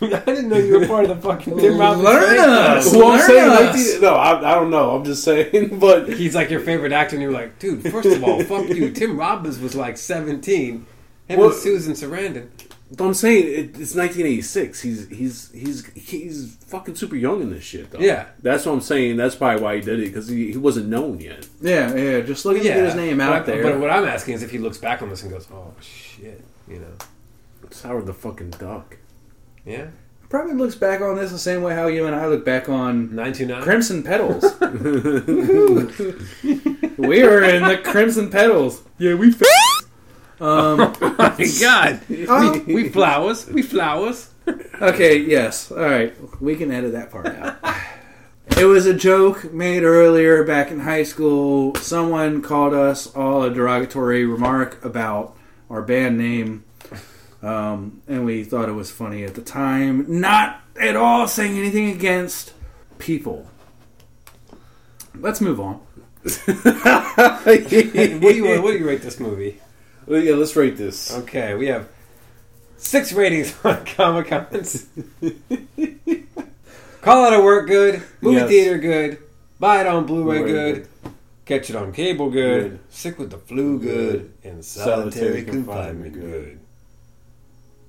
[0.02, 2.04] I didn't know you were part of the fucking Tim Robbins.
[2.04, 2.88] Learn fan us.
[2.88, 2.96] club.
[3.02, 3.76] Well, I'm Learn saying, us.
[3.76, 4.90] 19 no, I, I don't know.
[4.96, 7.82] I'm just saying, but He's like your favorite actor, and you're like, dude.
[7.90, 8.90] First of all, fuck you.
[8.92, 10.86] Tim Robbins was like 17.
[11.28, 12.48] Him Well- and Susan Sarandon.
[12.96, 14.80] But I'm saying it, it's 1986.
[14.82, 17.88] He's he's he's he's fucking super young in this shit.
[17.88, 18.00] Though.
[18.00, 18.26] Yeah.
[18.42, 19.16] that's what I'm saying.
[19.16, 21.46] That's probably why he did it because he, he wasn't known yet.
[21.60, 22.20] Yeah, yeah.
[22.22, 23.62] Just looking to get his name but, out there.
[23.62, 26.42] But what I'm asking is if he looks back on this and goes, "Oh shit,"
[26.66, 26.92] you know?
[27.62, 28.96] It's Howard the fucking Duck.
[29.64, 29.88] Yeah,
[30.30, 33.16] Probably looks back on this the same way how you and I look back on
[33.16, 33.62] nine two nine.
[33.62, 34.44] Crimson Petals.
[36.96, 38.80] we were in the Crimson Petals.
[38.98, 39.30] Yeah, we.
[39.30, 39.42] F-
[40.40, 40.78] um.
[41.00, 44.30] My God, oh, we flowers, we flowers.
[44.80, 45.72] Okay, yes.
[45.72, 46.14] All right.
[46.40, 47.58] We can edit that part out.
[48.56, 51.74] It was a joke made earlier back in high school.
[51.74, 55.36] Someone called us all a derogatory remark about
[55.68, 56.64] our band name.
[57.42, 60.20] Um, and we thought it was funny at the time.
[60.20, 62.52] Not at all saying anything against
[62.98, 63.48] people.
[65.18, 65.74] Let's move on.
[66.22, 69.58] what do you what do you rate this movie?
[70.06, 71.10] Well, yeah, let's rate this.
[71.18, 71.88] Okay, we have
[72.76, 74.86] six ratings on Comic Cons.
[77.00, 78.48] Call it a work good, movie Yes.
[78.50, 79.18] theater good,
[79.58, 80.88] buy it on Blu-ray Blu-ray good,
[81.46, 82.80] catch it on cable good, Good.
[82.90, 86.59] sick with the flu good, and solitary confinement good.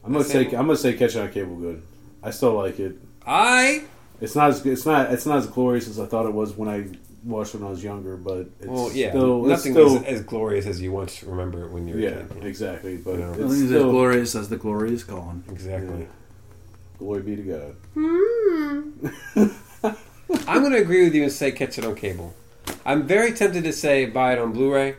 [0.04, 1.82] I'm gonna say I'm gonna say Catch It on Cable good.
[2.24, 2.98] I still like it.
[3.26, 3.84] I
[4.20, 6.70] It's not as it's not it's not as glorious as I thought it was when
[6.70, 6.88] I
[7.24, 10.22] watched when I was younger, but it's well, yeah, still, it's nothing still, is as
[10.24, 12.46] glorious as you once remember it when you were yeah, a kid.
[12.46, 12.98] exactly.
[12.98, 13.30] But Yeah.
[13.30, 15.44] it's Nothing's as still, glorious as the glory is gone.
[15.52, 16.08] Exactly.
[16.98, 17.76] glory be to God.
[17.94, 18.82] Hmm.
[20.48, 22.34] I'm going to agree with you and say catch it on cable.
[22.86, 24.96] I'm very tempted to say buy it on Blu-ray,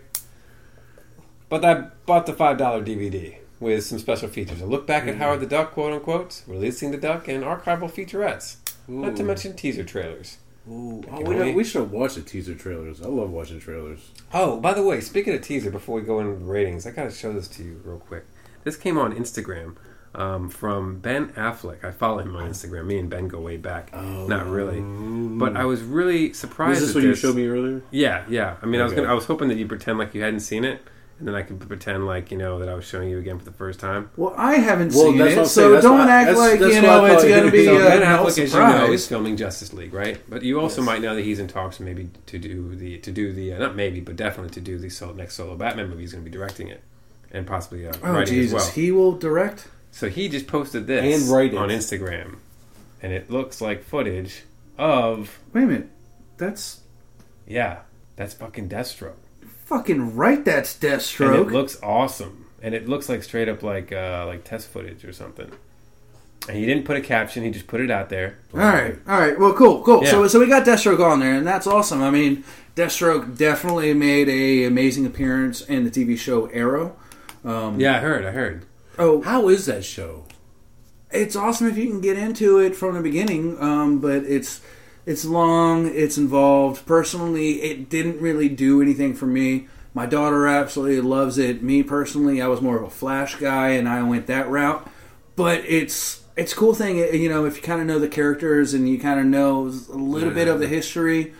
[1.48, 1.74] but I
[2.06, 4.60] bought the five dollar DVD with some special features.
[4.60, 8.56] A look back at Howard the Duck, quote unquote, releasing the Duck, and archival featurettes.
[8.88, 10.38] Not to mention teaser trailers.
[10.68, 13.02] Ooh, oh, we, know we should have watched the teaser trailers.
[13.02, 14.10] I love watching trailers.
[14.32, 17.04] Oh, by the way, speaking of teaser, before we go into the ratings, I got
[17.04, 18.24] to show this to you real quick.
[18.62, 19.76] This came on Instagram
[20.14, 21.84] um, from Ben Affleck.
[21.84, 22.86] I follow him on Instagram.
[22.86, 23.90] Me and Ben go way back.
[23.92, 24.26] Oh.
[24.26, 26.80] Not really, but I was really surprised.
[26.80, 27.82] Was this at what you showed me earlier?
[27.90, 28.56] Yeah, yeah.
[28.62, 30.64] I mean, I was gonna, I was hoping that you pretend like you hadn't seen
[30.64, 30.80] it,
[31.22, 33.44] and then I can pretend like you know that I was showing you again for
[33.44, 34.10] the first time.
[34.16, 37.04] Well, I haven't Well, seen it, so don't why- act that's- like that's you know
[37.04, 38.50] it's going to be so a Ben no Affleck, as you know, is
[39.04, 39.06] surprise.
[39.06, 40.18] filming Justice League, right?
[40.28, 40.86] But you also Yes.
[40.86, 43.76] might know that he's in talks, maybe to do the to do the uh, not
[43.76, 46.00] maybe, but definitely to do the solo, next solo Batman movie.
[46.00, 46.82] He's going to be directing it
[47.30, 48.72] and possibly uh, Oh writing Jesus, as well.
[48.74, 49.68] he will direct.
[49.92, 52.38] So he just posted this And write on Instagram,
[53.00, 54.42] and it looks like footage
[54.76, 55.88] of Wait a minute,
[56.36, 56.80] that's
[57.46, 57.82] yeah,
[58.16, 59.12] that's fucking Deathstroke.
[59.76, 60.44] Fucking right.
[60.44, 61.38] That's Deathstroke.
[61.40, 65.04] and it looks awesome and it looks like straight up like uh like test footage
[65.04, 65.50] or something
[66.48, 69.18] and he didn't put a caption he just put it out there All right, all
[69.18, 69.38] right.
[69.38, 70.04] Well, cool, cool.
[70.06, 72.02] So, so we got Deathstroke on there, and that's awesome.
[72.02, 72.42] I mean,
[72.76, 76.96] Deathstroke definitely made a amazing appearance in the TV show Arrow.
[77.44, 78.64] Um, yeah i heard i heard
[78.98, 80.24] Oh, How is that show?
[81.10, 83.60] it's awesome if you can get into it from the beginning.
[83.60, 84.60] Um, but it's
[85.06, 86.86] it's long, it's involved.
[86.86, 89.68] Personally, it didn't really do anything for me.
[89.94, 91.62] My daughter absolutely loves it.
[91.62, 94.88] Me personally, I was more of a Flash guy, and I went that route.
[95.36, 98.08] But it's it's a cool thing, uh, you know, if you kind of know the
[98.08, 100.34] characters and you kind of know a little Yeah.
[100.34, 101.34] bit of the history,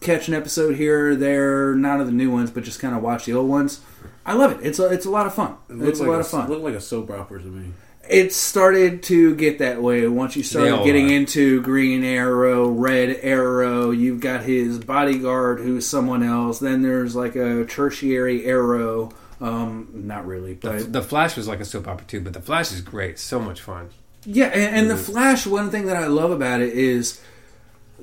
[0.00, 3.02] catch an episode here or there, not of the new ones, but just kind of
[3.02, 3.80] watch the old ones.
[4.26, 4.58] I love it.
[4.66, 5.56] It's a, it's a lot of fun.
[5.70, 6.48] It It's a like lot of fun.
[6.50, 7.72] Looked like a soap opera to me.
[8.08, 11.14] It started to get that way once you started getting are.
[11.14, 13.90] into Green Arrow, Red Arrow.
[13.90, 16.58] You've got his bodyguard who's someone else.
[16.58, 19.12] Then there's like a tertiary Arrow.
[19.40, 22.72] Um, not really, but The Flash was like a soap opera too, but the Flash
[22.72, 23.18] is great.
[23.18, 23.90] So much fun.
[24.24, 24.46] yeah.
[24.46, 25.46] And, and the Flash.
[25.46, 27.20] One thing that I love about it is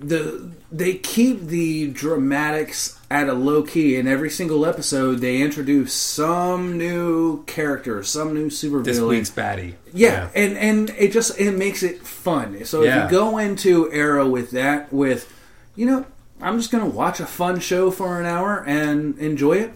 [0.02, 3.96] the they keep the dramatics at a low key.
[3.98, 8.84] In every single episode, they introduce some new character, some new supervillain.
[8.86, 9.76] This week's baddie.
[9.94, 12.64] Yeah, and and it just it makes it fun.
[12.66, 13.06] So Yeah.
[13.06, 15.32] if you go into Arrow with that, with
[15.76, 16.06] you know,
[16.42, 19.74] I'm just gonna watch a fun show for an hour and enjoy it.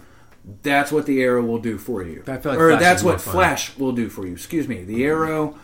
[0.64, 3.20] That's what the Arrow will do for you, like or that's what.
[3.22, 4.34] Flash will do for you.
[4.34, 5.56] Excuse me, the Arrow.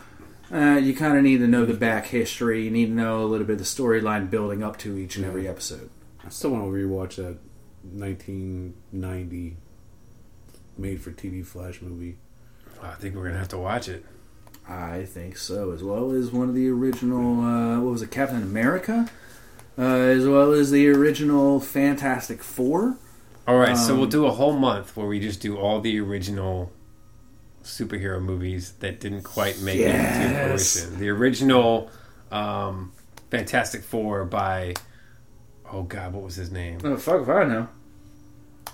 [0.52, 2.64] Uh, you kind of need to know the back history.
[2.66, 5.26] You need to know a little bit of the storyline building up to each and
[5.26, 5.90] every episode.
[6.26, 7.38] I still want to rewatch that
[7.84, 9.58] 1990
[10.78, 12.18] made for TV Flash movie.
[12.82, 14.06] I think we're gonna have to watch it.
[14.68, 17.42] I think so, as well as one of the original.
[17.44, 19.10] Uh, what was it, Captain America?
[19.78, 22.98] Uh, as well as the original Fantastic Four.
[23.48, 26.00] All right, so Um, we'll do a whole month where we just do all the
[26.00, 26.72] original
[27.64, 31.00] superhero movies that didn't quite make it to fruition.
[31.00, 31.90] The original
[32.32, 32.92] um,
[33.30, 34.74] Fantastic Four by
[35.72, 36.80] oh god, what was his name?
[36.84, 37.68] Oh fuck if I know.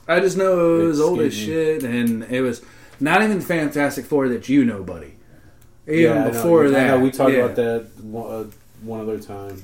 [0.08, 2.62] I just know it was It's old as shit, and it was
[3.00, 5.16] not even Fantastic Four that you know, buddy.
[5.88, 6.32] Even Yeah, I know.
[6.32, 7.40] before I that, know, we talked yeah.
[7.40, 8.46] about that uh,
[8.82, 9.64] one other time.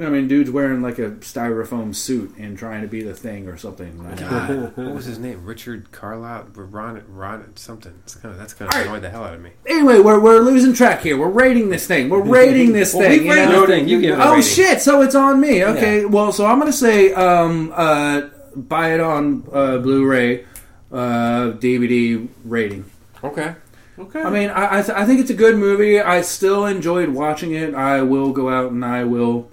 [0.00, 3.56] I mean, dude's wearing like a styrofoam suit and trying to be the thing or
[3.56, 3.98] something.
[4.16, 5.44] God, what was his name?
[5.44, 7.92] Richard Carlisle, Ron, Ron, something.
[8.04, 8.88] It's kind of that's kind of All right.
[8.88, 9.50] annoyed the hell out of me.
[9.66, 11.16] Anyway, we're, we're losing track here.
[11.18, 12.08] We're rating this thing.
[12.08, 13.20] We're rating this Well, thing.
[13.20, 13.66] we you rated know?
[13.66, 13.88] thing.
[13.88, 14.42] You give it a Oh rating.
[14.42, 14.80] shit!
[14.80, 15.64] So it's on me.
[15.64, 16.04] Okay.
[16.06, 18.22] Well, so I'm gonna say um, uh,
[18.56, 20.44] buy it on uh, Blu-ray,
[20.92, 22.84] uh, DVD rating.
[23.22, 23.54] Okay,
[23.98, 24.22] Okay.
[24.22, 26.00] I mean, I I, th- I think it's a good movie.
[26.00, 27.74] I still enjoyed watching it.
[27.74, 29.49] I will go out and I will.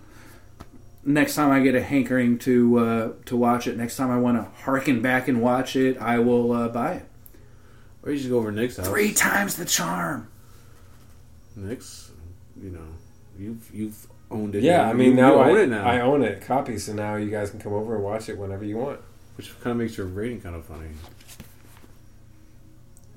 [1.09, 4.37] Next time I get a hankering to uh, to watch it, next time I want
[4.37, 7.05] to harken back and watch it, I will uh, buy it.
[8.03, 8.87] or you should go over to Nick's house.
[8.89, 10.27] Three times the charm.
[11.55, 12.11] Nick's,
[12.61, 12.85] you know,
[13.39, 14.63] you've you've owned it.
[14.63, 14.83] yeah.
[14.83, 16.77] You- I mean, you now I own it now, I own it, copy.
[16.77, 18.99] So now you guys can come over and watch it whenever you want.
[19.37, 20.89] which kind of makes your rating kind of funny.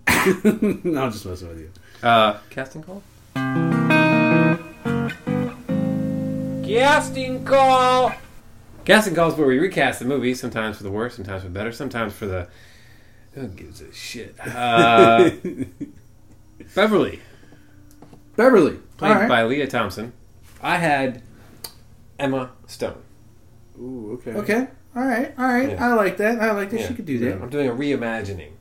[0.84, 1.70] no, I'm just messing with you.
[2.04, 3.02] Uh, casting call.
[6.78, 8.12] Casting call.
[8.84, 11.72] Casting calls where we recast the movie, sometimes for the worse, sometimes for the better,
[11.72, 12.48] sometimes for the
[13.32, 14.34] who gives a shit.
[14.40, 15.30] Uh,
[16.74, 17.20] Beverly,
[18.36, 19.28] Beverly, played All right.
[19.28, 20.12] by Lea Thompson.
[20.62, 21.22] I had
[22.18, 23.02] Emma Stone.
[23.78, 24.32] Ooh, okay.
[24.32, 24.66] Okay.
[24.94, 25.32] All right.
[25.38, 25.70] All right.
[25.70, 25.90] Yeah.
[25.90, 26.40] I like that.
[26.40, 26.80] I like that.
[26.80, 26.88] Yeah.
[26.88, 27.40] She could do that.
[27.40, 28.52] I'm doing a reimagining,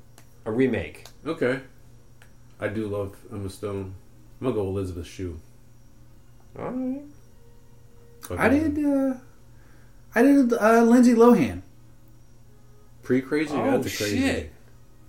[0.46, 1.06] a remake.
[1.26, 1.60] Okay.
[2.60, 3.96] I do love Emma Stone.
[4.40, 5.40] I'm gonna go Elizabeth Shue.
[6.58, 7.02] All right.
[8.38, 8.78] I did.
[8.86, 9.14] Uh,
[10.16, 11.62] I did uh, Lindsay Lohan.
[13.04, 13.54] pre crazy.
[13.54, 14.20] Oh the crazy.
[14.20, 14.52] shit!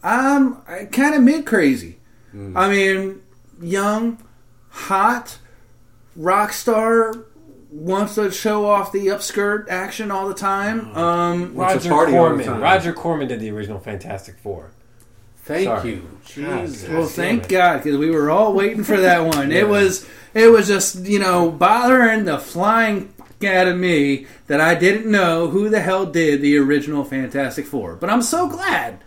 [0.02, 0.62] Um,
[0.92, 1.98] kind of mid crazy.
[2.34, 2.56] Mm.
[2.56, 3.20] I mean,
[3.60, 4.18] young,
[4.70, 5.38] hot,
[6.16, 7.12] rock star,
[7.70, 10.96] wants to show off the upskirt action all the time.
[10.96, 12.46] Um, Roger party all the Corman.
[12.46, 12.60] time.
[12.60, 14.70] Roger Corman did the original Fantastic Four.
[15.50, 15.90] Thank Sorry.
[15.90, 16.18] you.
[16.24, 16.88] Jesus.
[16.88, 17.48] well, thank.
[17.48, 19.50] God because we were all waiting for that one.
[19.50, 19.58] Yeah.
[19.60, 24.60] It was it was just you know bothering the flying fuck out of me that
[24.60, 27.96] I didn't know who the hell did the original Fantastic Four.
[27.96, 29.02] But I'm so glad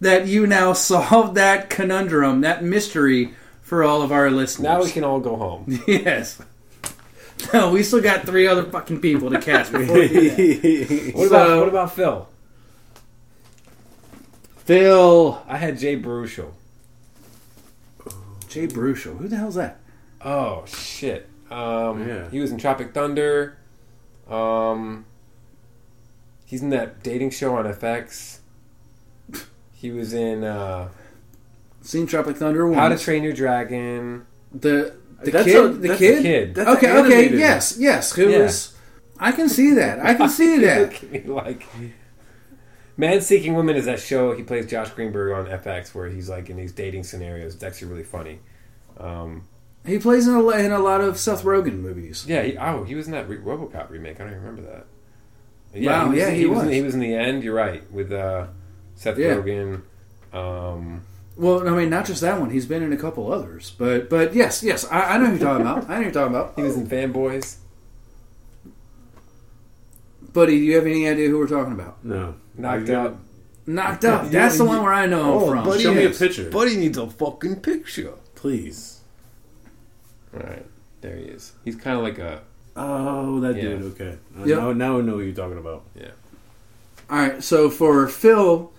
[0.00, 4.64] that you now solved that conundrum, that mystery for all of our listeners.
[4.64, 5.82] Now we can all go home.
[5.86, 6.40] Yes.
[7.54, 11.12] No, we still got three other fucking people to cast before we do that.
[11.14, 12.28] What So- about what about Phil?
[14.70, 16.52] Phil I had Jay Baruchel.
[18.46, 19.16] Jay Baruchel.
[19.18, 19.80] Who the hell's that?
[20.24, 21.28] Oh shit!
[21.50, 22.30] Um, Yeah.
[22.30, 23.58] He was in Tropic Thunder.
[24.30, 25.06] Um,
[26.44, 28.38] he's in that dating show on FX.
[29.72, 30.90] He was in uh,
[31.82, 32.78] Seen Tropic Thunder once.
[32.78, 34.24] How to Train Your Dragon.
[34.52, 35.64] the the That's kid.
[35.64, 36.18] a- the kid.
[36.18, 36.54] a kid.
[36.54, 36.96] That's okay.
[37.00, 37.36] Okay.
[37.36, 37.76] Yes.
[37.76, 38.12] Yes.
[38.12, 38.42] Who Yeah.
[38.42, 38.76] was?
[39.18, 39.98] I can see that.
[39.98, 40.80] I can see that.
[40.92, 41.66] look at me like
[43.00, 46.50] Man Seeking Women is that show he plays Josh Greenberg on FX where he's like
[46.50, 47.54] in these dating scenarios.
[47.54, 48.40] It's actually really funny.
[48.98, 49.48] Um,
[49.86, 52.26] He plays in a, in a lot of Seth Rogen movies.
[52.28, 54.20] yeah, he, oh, he was in that re- RoboCop remake.
[54.20, 54.86] I don't even remember that.
[55.82, 56.62] Wow, he was, yeah, he, he was.
[56.64, 57.42] in- he was in the end.
[57.42, 58.48] You're right with uh,
[58.96, 59.36] Seth Yeah.
[59.36, 59.82] Rogen.
[60.34, 61.02] Um,
[61.36, 62.50] Well, I mean, not just that one.
[62.50, 65.40] He's been in a couple others, but but yes, yes, I, I know who you're
[65.48, 65.84] talking about.
[65.88, 66.52] I know who you're talking about.
[66.56, 67.56] He was in Fanboys.
[70.32, 72.04] Buddy, do you have any idea who we're talking about?
[72.04, 72.34] No.
[72.60, 73.18] Knocked out.
[73.66, 74.30] Knocked up.
[74.30, 75.64] That's the one where I know him from.
[75.64, 75.82] buddy.
[75.82, 76.50] Show me a picture.
[76.50, 78.14] Buddy needs a fucking picture.
[78.34, 79.00] Please.
[80.34, 80.66] All right,
[81.00, 81.52] there he is.
[81.64, 82.42] He's kind of like a
[82.76, 83.62] Oh, that Yeah.
[83.62, 83.82] dude.
[83.92, 84.16] Okay.
[84.38, 84.58] Uh, Yep.
[84.58, 85.82] Now, now I know what you're talking about.
[85.94, 86.10] yeah.
[87.10, 88.70] All right, so for Phil,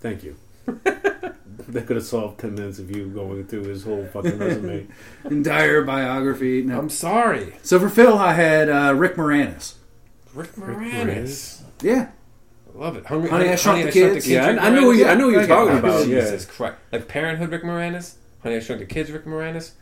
[0.00, 0.36] Thank you.
[0.66, 4.86] that could have solved 10 minutes of you going through his whole fucking resume.
[5.24, 6.62] entire biography.
[6.62, 6.78] No.
[6.78, 9.74] I'm sorry, So for Phil, I had uh, Rick Moranis.
[10.34, 11.62] Rick Moranis.
[11.82, 12.08] Yeah,
[12.74, 13.06] I love it.
[13.06, 14.28] Hungry, Honey, I Shrunk the Kids.
[14.28, 14.86] Yeah, I, I know.
[14.86, 16.06] What you, I know what you're talking Oh, about.
[16.08, 16.20] Yeah.
[16.20, 16.76] Jesus Christ.
[16.90, 18.14] Like Parenthood, Rick Moranis.
[18.42, 19.72] Honey, I Shrunk the Kids, Rick Moranis.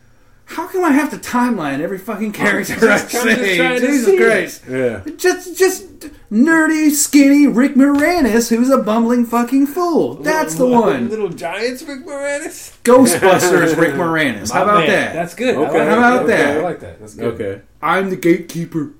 [0.45, 3.79] how come I have to timeline every fucking oh, character I just say?
[3.79, 4.17] Jesus.
[4.19, 4.63] Christ!
[4.69, 5.03] Yeah.
[5.17, 5.99] Just, just
[6.31, 10.15] nerdy, skinny Rick Moranis, who's a bumbling fucking fool.
[10.15, 11.09] That's the Little- one.
[11.09, 12.77] Little Giants, Rick Moranis.
[12.83, 14.51] Ghostbusters, Rick Moranis.
[14.51, 14.87] How about man.
[14.89, 15.13] that?
[15.13, 15.55] That's good.
[15.55, 15.77] Okay.
[15.85, 16.57] How about Okay, that?
[16.57, 16.99] I like that.
[16.99, 17.41] That's good.
[17.41, 17.61] Okay.
[17.81, 18.91] I'm the gatekeeper.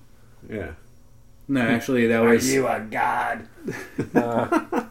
[0.50, 0.72] Yeah.
[1.48, 2.52] No, actually, that was.
[2.52, 3.48] You a god?
[4.16, 4.82] Uh,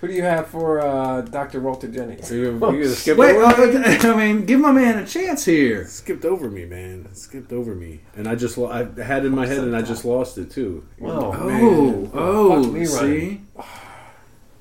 [0.00, 1.60] who do you have for uh, Dr.
[1.60, 2.28] Walter Jennings?
[2.28, 5.44] So you, you gonna skip Wait, over uh, I mean, give my man a chance
[5.44, 5.86] here.
[5.86, 7.12] Skipped over me, man.
[7.14, 9.82] Skipped over me, and I just lo- I had it in my head, and I
[9.82, 10.86] just lost it too.
[10.98, 11.32] Wow.
[11.34, 13.40] Oh, oh, Fuck me see?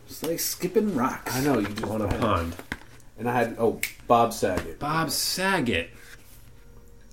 [0.07, 1.35] It's like skipping rocks.
[1.35, 2.55] I know you just On a pond.
[3.19, 5.91] And I had oh Bob Saget, Bob Saget.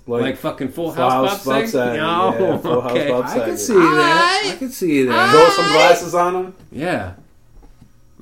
[0.06, 1.70] Like, fucking Full House Full Bob, House Bob Saget?
[1.70, 3.08] Saget, No, yeah, Full House okay.
[3.08, 4.42] Bob I can could see that.
[4.52, 5.30] I can see that.
[5.30, 6.54] Throw some glasses on him.
[6.70, 7.14] Yeah.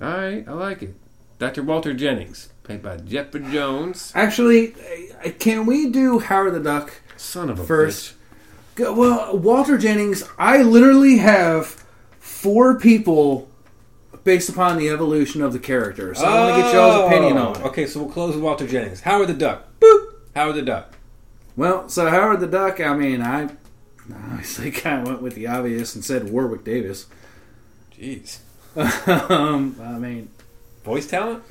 [0.00, 0.94] All right, I like it.
[1.38, 1.62] Dr.
[1.64, 4.12] Walter Jennings, played by Jeffrey Jones.
[4.14, 4.74] Actually,
[5.24, 8.14] uh, can we do Howard the Duck Son of a first?
[8.76, 11.84] Go- Well, Walter Jennings, I literally have
[12.20, 13.48] four people
[14.24, 16.14] based upon the evolution of the character.
[16.14, 17.60] So I want to get y'all's opinion on it.
[17.64, 19.00] Oh, Okay, so we'll close with Walter Jennings.
[19.00, 19.64] Howard the Duck.
[19.80, 20.14] Boop.
[20.36, 20.94] Howard the Duck.
[21.56, 23.50] Well, so Howard the Duck, I mean, I
[24.30, 27.06] obviously kind of went with the obvious and said Warwick Davis.
[27.96, 28.38] Jeez.
[29.30, 30.28] um, I mean,
[30.84, 31.42] Voice talent?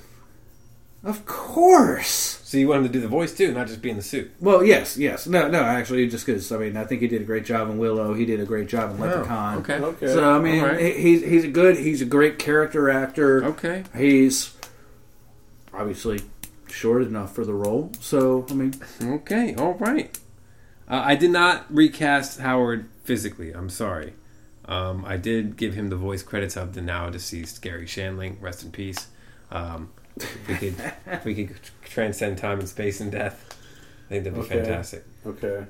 [1.04, 2.40] of course.
[2.44, 4.32] So you want him to do the voice too, not just be in the suit.
[4.40, 5.26] Well, yes, yes.
[5.26, 7.78] No, no, actually, just because, I mean, I think he did a great job in
[7.80, 8.14] Willow.
[8.14, 9.56] He did a great job in Leprechaun.
[9.56, 9.76] Oh, okay.
[9.80, 10.08] Okay.
[10.08, 10.80] So, I mean, All right.
[10.80, 13.44] he- he's, he's a good, he's a great character actor.
[13.46, 13.84] Okay.
[13.98, 14.56] He's
[15.74, 16.22] obviously
[16.72, 17.92] short enough for the role.
[18.00, 19.54] So, I mean, Okay.
[19.56, 20.18] All right.
[20.90, 23.52] Uh, I did not recast Howard physically.
[23.52, 24.14] I'm sorry.
[24.66, 28.42] Um, I did give him the voice credits of the now deceased Garry Shandling.
[28.42, 29.08] Rest in peace.
[29.52, 33.58] Um, if we could, if we could transcend time and space and death.
[34.08, 34.56] I think that'd be Okay.
[34.64, 35.06] fantastic.
[35.26, 35.66] Okay.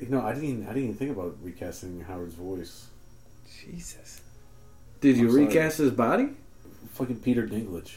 [0.00, 0.48] You know, I didn't.
[0.48, 2.86] Even, I didn't even think about recasting Howard's voice.
[3.64, 4.20] Jesus.
[5.00, 5.46] did you I'm sorry.
[5.46, 6.30] recast his body?
[6.94, 7.92] Fucking Peter Dinklage.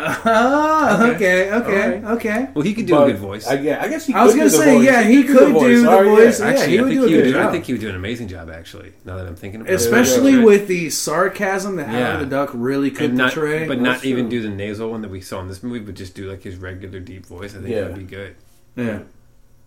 [0.00, 1.52] Ah, okay, Okay.
[1.52, 2.48] okay, All okay.
[2.54, 3.46] Well, he could do But a good voice.
[3.48, 4.12] I, yeah, I guess he.
[4.12, 4.22] Couldn't.
[4.22, 4.84] I was gonna do the say, voice.
[4.86, 6.14] yeah, he could could do the Oh, yeah.
[6.14, 6.40] voice.
[6.40, 7.36] Yeah, Actually, he I would think do a he good would.
[7.44, 8.50] I think he would do an amazing job.
[8.50, 9.98] Actually, now that I'm thinking about Especially
[10.32, 13.66] it, especially with the sarcasm that Howard the Duck really could not, portray.
[13.66, 15.94] but not That's even do the nasal one that we saw in this movie, but
[15.96, 17.54] just do like his regular deep voice.
[17.54, 17.80] I think Yeah.
[17.82, 18.36] that'd be good.
[18.76, 19.00] yeah.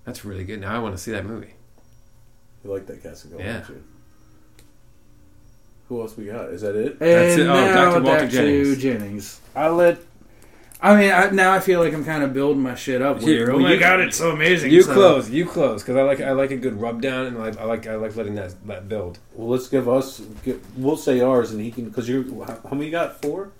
[0.06, 0.62] That's really good.
[0.62, 1.54] Now I want to see that movie.
[2.64, 3.62] You like that casting, Yeah.
[3.68, 3.84] don't?
[5.90, 6.50] Who else we got?
[6.52, 7.00] Is that it?
[7.00, 7.48] That's and it.
[7.48, 8.04] Oh, now Dr.
[8.04, 8.76] Walter back Jennings.
[8.76, 9.42] to Jennings.
[9.56, 9.98] I let.
[10.84, 13.20] I mean, I, now I feel like I'm kind of building my shit up.
[13.20, 14.72] Here, Here, oh well, you- got it so amazing.
[14.72, 17.38] You so- close, you close, because I like I like a good rub down, and
[17.38, 19.20] I like I like, I like letting that that build.
[19.36, 20.22] Well, let's give us.
[20.44, 21.86] Give, we'll say ours, and he can.
[21.86, 23.22] Because you, how, how many you got?
[23.22, 23.52] Four.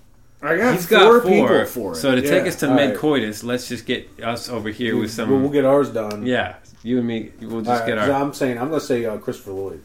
[0.42, 1.98] I got He's four, got four, people for it.
[1.98, 3.44] so to take us to All mid right.
[3.44, 5.30] let's just get us over here with some.
[5.30, 6.26] We'll, we'll get ours done.
[6.26, 9.06] yeah, you and me, we'll just right, get so our I'm saying I'm gonna say
[9.06, 9.84] uh, Christopher Lloyd.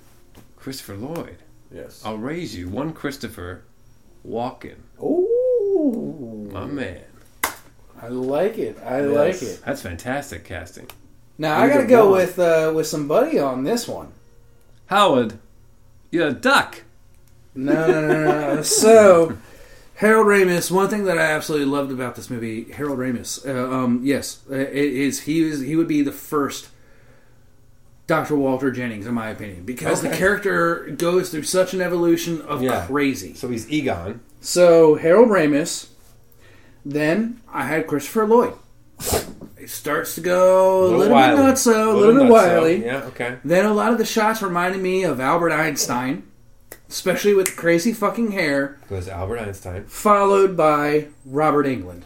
[0.57, 1.37] Christopher Lloyd.
[1.71, 2.01] Yes.
[2.07, 3.65] I'll raise you one Christopher
[4.27, 7.03] Walken, Oh, my man.
[8.03, 8.79] I like it.
[8.85, 9.15] I Yes.
[9.17, 9.63] like it.
[9.65, 10.87] That's fantastic casting.
[11.39, 12.13] Now I gotta go one.
[12.21, 14.09] with uh, with somebody on this one.
[14.87, 15.39] Howard,
[16.11, 16.83] you're a duck.
[17.55, 18.55] No, no, no, no.
[18.57, 18.63] no.
[18.85, 19.37] so,
[19.97, 20.71] Harold Ramis.
[20.71, 23.47] One thing that I absolutely loved about this movie, Harold Ramis.
[23.47, 26.69] Uh, um, yes, it is he was he would be the first
[28.07, 28.37] Dr.
[28.37, 32.87] Walter Jennings, in my opinion, because the character goes through such an evolution of Yeah.
[32.87, 33.35] crazy.
[33.35, 34.21] So he's Egon.
[34.41, 35.89] So Harold Ramis.
[36.87, 38.55] Then I had Christopher Lloyd.
[39.59, 41.37] It starts to go a little, wily.
[41.37, 42.31] bit nutso, a little, bit nutso.
[42.31, 42.85] wily.
[42.85, 43.39] Yeah, okay.
[43.45, 46.23] Then a lot of the shots reminded me of Albert Einstein,
[46.89, 49.85] especially with the crazy fucking hair, Goes to Albert Einstein.
[49.87, 52.03] followed by Robert Englund.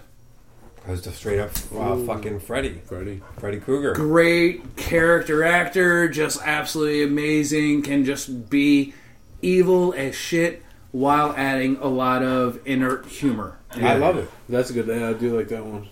[0.86, 2.80] Goes the straight up uh, fucking Freddy.
[2.86, 3.20] Freddie.
[3.38, 3.92] Freddy Krueger.
[3.92, 8.94] Great character actor, just absolutely amazing, can just be
[9.42, 10.62] evil as shit
[10.92, 13.58] while adding a lot of inert humor.
[13.72, 14.28] I love it.
[14.48, 14.90] That's a good.
[14.90, 15.88] I do like that one.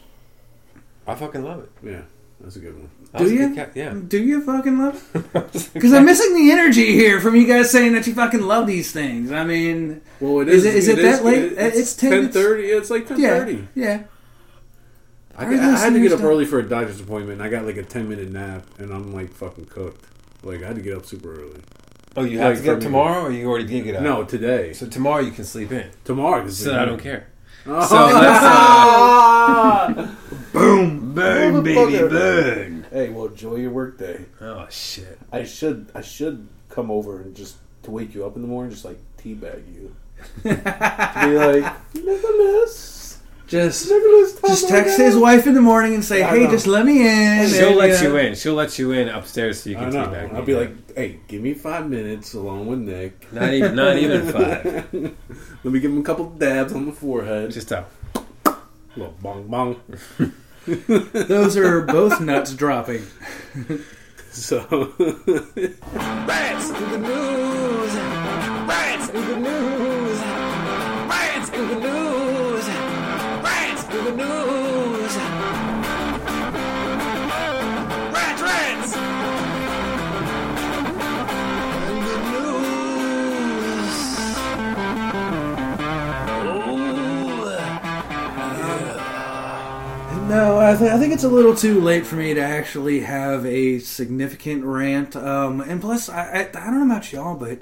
[1.06, 1.70] I fucking love it.
[1.82, 2.02] Yeah,
[2.40, 2.90] that's a good one.
[3.12, 3.54] That Do you?
[3.54, 3.94] ca- yeah.
[4.06, 5.02] Do you fucking love?
[5.72, 8.92] Because I'm missing the energy here from you guys saying that you fucking love these
[8.92, 9.32] things.
[9.32, 10.74] I mean, Well, it Is is.
[10.74, 11.52] it- is it that late?
[11.52, 12.64] It's, It's 10 ten thirty.
[12.64, 13.66] It's like ten yeah, thirty.
[13.74, 14.02] yeah.
[15.36, 17.40] I, Our I had to get up listeners early for a doctor's appointment.
[17.40, 20.04] and I got like a ten minute nap, and I'm like fucking cooked.
[20.42, 21.60] Like I had to get up super early.
[22.18, 24.02] Oh, you have Like to get up tomorrow, or you already did get up?
[24.02, 24.72] No, today.
[24.72, 25.88] So tomorrow you can sleep in.
[26.04, 26.48] Tomorrow.
[26.48, 27.28] So I don't care.
[27.64, 27.86] Oh.
[27.86, 28.44] So let's.
[28.44, 30.14] Uh,
[30.52, 31.14] Boom.
[31.14, 32.86] Burn, baby, burn.
[32.90, 34.24] Hey, well, enjoy your work day.
[34.40, 35.18] oh shit!
[35.30, 38.72] I should I should come over and just to wake you up in the morning,
[38.72, 39.94] just like teabag you.
[40.42, 42.74] to be like Nicholas,
[43.48, 46.50] Just, just text down." his wife in the morning and say, I "Hey, know.
[46.50, 48.34] just let me in." She'll and, let know, you uh, in.
[48.34, 50.06] She'll let you in upstairs so you can know.
[50.06, 50.32] back.
[50.34, 53.32] I'll be like, hey, give me five minutes along with Nick.
[53.32, 54.92] not even, not even five.
[55.64, 57.50] Let me give him a couple dabs on the forehead.
[57.50, 57.86] Just a
[58.96, 59.80] little bong bong.
[60.66, 63.06] Those are both nuts dropping.
[64.30, 64.58] So
[64.98, 67.94] Rants in the news.
[68.68, 70.20] Rants in the news.
[71.08, 71.97] Rants in the news.
[74.08, 75.16] The news.
[78.14, 78.92] Rants, rants.
[81.88, 83.98] In the news.
[90.30, 93.44] No, I, th- I think it's a little too late for me to actually have
[93.44, 95.16] a significant rant.
[95.16, 97.58] Um, and plus, I, I, I don't know about y'all, but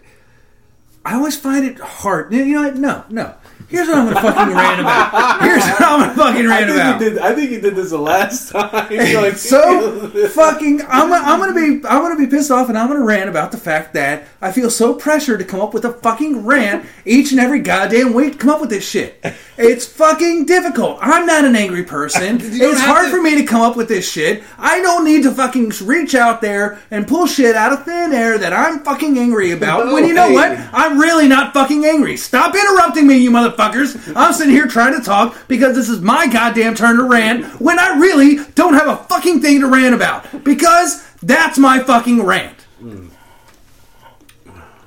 [1.04, 2.32] I always find it hard.
[2.32, 2.70] You know?
[2.70, 3.34] No, no.
[3.68, 5.40] Here's what I'm gonna fucking rant about.
[5.42, 6.98] Here's what I'm gonna fucking rant think, about.
[7.00, 8.86] did, I think you did this the last time.
[8.92, 12.88] You're like, so fucking I'm, I'm gonna be I'm gonna be pissed off and I'm
[12.88, 15.92] gonna rant about the fact that I feel so pressured to come up with a
[15.92, 19.18] fucking rant each and every goddamn week to come up with this shit.
[19.58, 20.98] It's fucking difficult.
[21.00, 22.38] I'm not an angry person.
[22.40, 24.44] It's hard to- for me to come up with this shit.
[24.58, 28.38] I don't need to fucking reach out there and pull shit out of thin air
[28.38, 29.92] that I'm fucking angry about.
[29.92, 30.34] when you know hey.
[30.34, 30.58] what?
[30.72, 32.16] I'm really not fucking angry.
[32.16, 34.12] Stop interrupting me, you motherfuckers.
[34.16, 37.78] I'm sitting here trying to talk because this is my goddamn turn to rant when
[37.78, 40.44] I really don't have a fucking thing to rant about.
[40.44, 42.54] Because that's my fucking rant.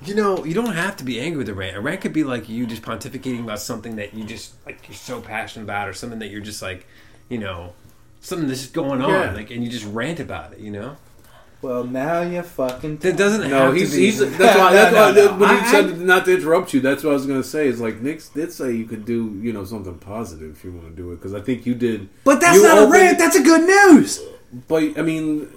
[0.05, 1.75] You know, you don't have to be angry with a rant.
[1.75, 4.95] A rant could be like you just pontificating about something that you just like you're
[4.95, 6.87] so passionate about, or something that you're just like,
[7.27, 7.73] you know,
[8.21, 9.31] something that's just going on, Yeah.
[9.33, 10.59] like, and you just rant about it.
[10.59, 10.97] You know,
[11.61, 12.99] Well, now you're fucking.
[13.03, 14.05] it doesn't No, have he's to be.
[14.05, 14.19] he's.
[14.37, 14.71] That's why.
[14.73, 15.11] That's No, why.
[15.11, 15.37] no, no.
[15.39, 17.67] When he I- said not to interrupt you, that's what I was gonna say.
[17.67, 20.87] Is like Nick did say you could do you know something positive if you want
[20.89, 22.07] to do it because I think you did.
[22.23, 23.17] But that's you not a rant.
[23.17, 24.21] That's a good news.
[24.69, 25.49] But I mean,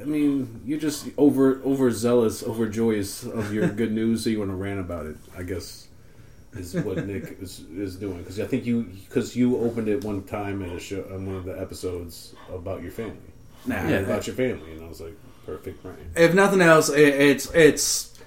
[0.00, 4.56] I mean, you're just over overzealous, overjoyous of your good news, so you want to
[4.56, 5.16] rant about it.
[5.36, 5.88] I guess
[6.54, 10.22] is what Nick is, is doing because I think you because you opened it one
[10.22, 13.16] time at a show on one of the episodes about your family.
[13.66, 13.88] Nah.
[13.88, 15.98] Yeah, about your family, and I was like, perfect rant.
[16.16, 18.18] If nothing else, it, it's it's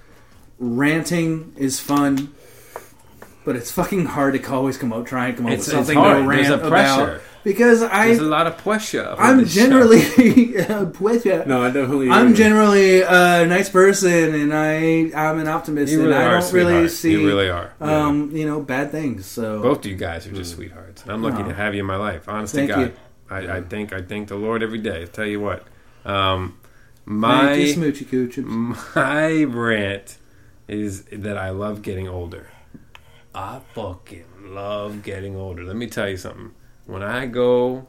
[0.60, 2.34] ranting is fun,
[3.46, 5.88] but it's fucking hard to always come up try and come up It's- with it's
[5.88, 6.24] something hard.
[6.24, 9.08] to rant There's a about because I There's a lot of pressure.
[9.08, 9.62] on I'm this show.
[9.62, 10.02] generally
[10.92, 11.46] pressure.
[11.46, 12.10] No, I definitely.
[12.10, 16.38] I'm generally a nice person, and I I'm an optimist, You and really I are,
[16.38, 17.72] a don't really see You really are.
[17.80, 19.26] um you know bad things.
[19.26, 21.48] So Both of you guys are just sweethearts, and I'm lucky Aw.
[21.48, 22.28] to have you in my life.
[22.28, 22.94] Honest Thank to God, you.
[23.30, 25.04] I, I thank I thank the Lord every day.
[25.04, 25.66] I tell you what,
[26.06, 26.58] um,
[27.06, 30.18] my thank you, my rant
[30.68, 32.52] is that I love getting older.
[33.34, 35.64] I fucking love getting older.
[35.64, 36.52] Let me tell you something.
[36.86, 37.88] When I go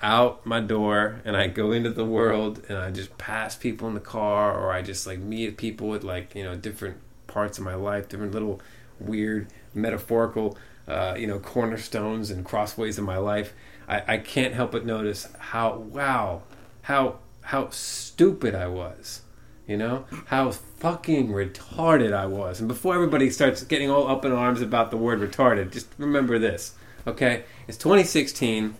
[0.00, 3.94] out my door and I go into the world and I just pass people in
[3.94, 7.64] the car or I just like meet people at like, you know, different parts of
[7.64, 8.60] my life, different little
[9.00, 10.56] weird metaphorical
[10.88, 13.52] uh, you know, cornerstones and crossways in my life,
[13.88, 16.42] I, I can't help but notice how wow,
[16.82, 19.22] how how stupid I was.
[19.66, 24.30] You know how fucking retarded I was, and before everybody starts getting all up in
[24.30, 26.74] arms about the word retarded, just remember this,
[27.04, 27.44] okay?
[27.66, 28.76] It's 2016.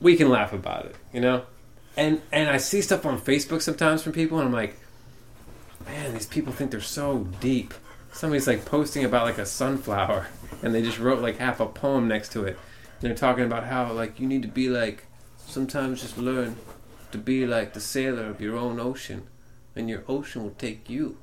[0.00, 1.42] We can laugh about it, you know,
[1.94, 4.78] and and I see stuff on Facebook sometimes from people, and I'm like,
[5.84, 7.74] man, these people think they're so deep.
[8.12, 10.28] Somebody's like posting about like a sunflower,
[10.62, 12.58] and they just wrote like half a poem next to it.
[13.04, 15.04] They're talking about how like you need to be like
[15.36, 16.56] sometimes just learn
[17.12, 19.26] to be like the sailor of your own ocean,
[19.76, 21.18] and your ocean will take you.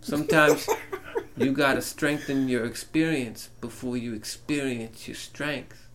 [0.00, 0.66] Sometimes
[1.36, 5.86] you gotta strengthen your experience before you experience your strength.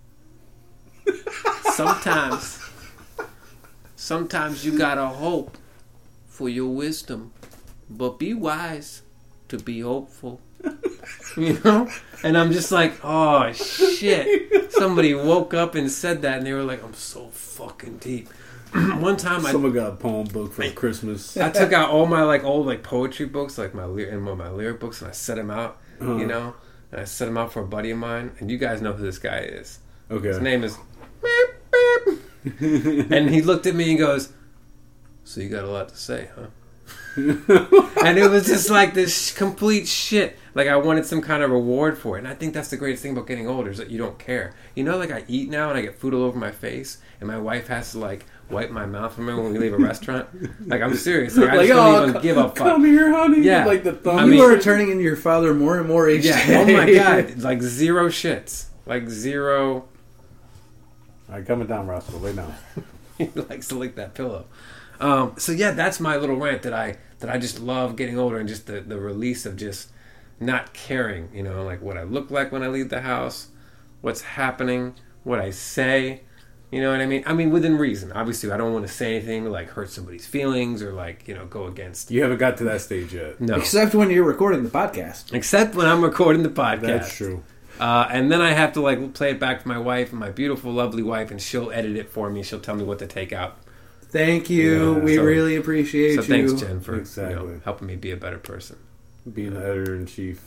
[1.64, 2.62] Sometimes,
[3.96, 5.58] sometimes you gotta hope
[6.28, 7.34] for your wisdom,
[7.90, 9.02] but be wise
[9.48, 10.42] to be hopeful.
[11.38, 11.90] you know.
[12.24, 14.72] And I'm just like, oh shit!
[14.72, 18.30] Somebody woke up and said that, and they were like, I'm so fucking deep.
[18.74, 21.38] One time I Someone got a poem book for Christmas.
[21.38, 24.80] I took out all my like old like poetry books, like my and my lyric
[24.80, 25.78] books, and I set them out.
[26.02, 26.26] You uh-huh.
[26.26, 26.56] know,
[26.92, 29.04] and I set them out for a buddy of mine, and you guys know who
[29.04, 29.80] this guy is.
[30.12, 30.78] Okay, his name is.
[32.60, 34.34] and he looked at me and goes,
[35.24, 36.48] "So you got a lot to say, huh?"
[37.16, 40.38] and it was just like this complete shit.
[40.54, 43.04] Like I wanted some kind of reward for it, and I think that's the greatest
[43.04, 44.54] thing about getting older is that you don't care.
[44.76, 47.28] You know, like I eat now and I get food all over my face, and
[47.28, 49.18] my wife has to like wipe my mouth.
[49.18, 50.28] Remember when we leave a restaurant?
[50.68, 51.36] Like I'm serious.
[51.38, 52.56] Like, I Like, just don't oh, even co- give a fuck.
[52.56, 53.42] Come here, honey.
[53.42, 53.66] Yeah.
[53.66, 54.18] Like the thumb.
[54.18, 56.46] I you mean- are turning into your father more and more each Yeah.
[56.46, 56.56] day.
[56.76, 57.40] Oh my god.
[57.42, 58.66] Like zero shits.
[58.86, 59.86] Like zero.
[61.28, 62.18] All right, coming down, Roscoe.
[62.20, 62.54] Wait now.
[63.18, 64.46] he likes to lick that pillow.
[65.00, 68.38] Um, so yeah, that's my little rant that I that I just love getting older
[68.38, 69.90] and just the, the release of just
[70.40, 73.50] not caring, you know, like what I look like when I leave the house,
[74.02, 76.22] what's happening, what I say,
[76.72, 77.24] you know what I mean?
[77.26, 78.12] I mean within reason.
[78.12, 81.34] Obviously, I don't want to say anything to like hurt somebody's feelings or like you
[81.34, 82.12] know go against.
[82.12, 83.40] You haven't got to that stage yet.
[83.40, 85.34] No, Except when you're recording the podcast.
[85.34, 86.82] except when I'm recording the podcast.
[86.82, 87.44] That's true.
[87.80, 90.72] Uh, and then I have to like play it back to my wife, my beautiful,
[90.72, 92.42] lovely wife, and she'll edit it for me.
[92.42, 93.58] She'll tell me what to take out.
[94.10, 94.94] Thank you.
[94.96, 96.22] Yeah, we so- really appreciate you.
[96.22, 96.48] So you.
[96.48, 97.56] thanks, Jen, for you know, Exactly.
[97.64, 98.78] helping me be a better person.
[99.32, 100.42] Being the editor in chief.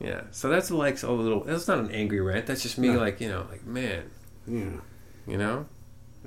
[0.00, 0.22] Yeah.
[0.30, 1.40] So that's like a little.
[1.44, 2.46] That's not an angry rant.
[2.46, 2.98] That's just me, No.
[2.98, 4.04] like you know, like man,
[4.46, 4.64] Yeah.
[5.26, 5.66] you know,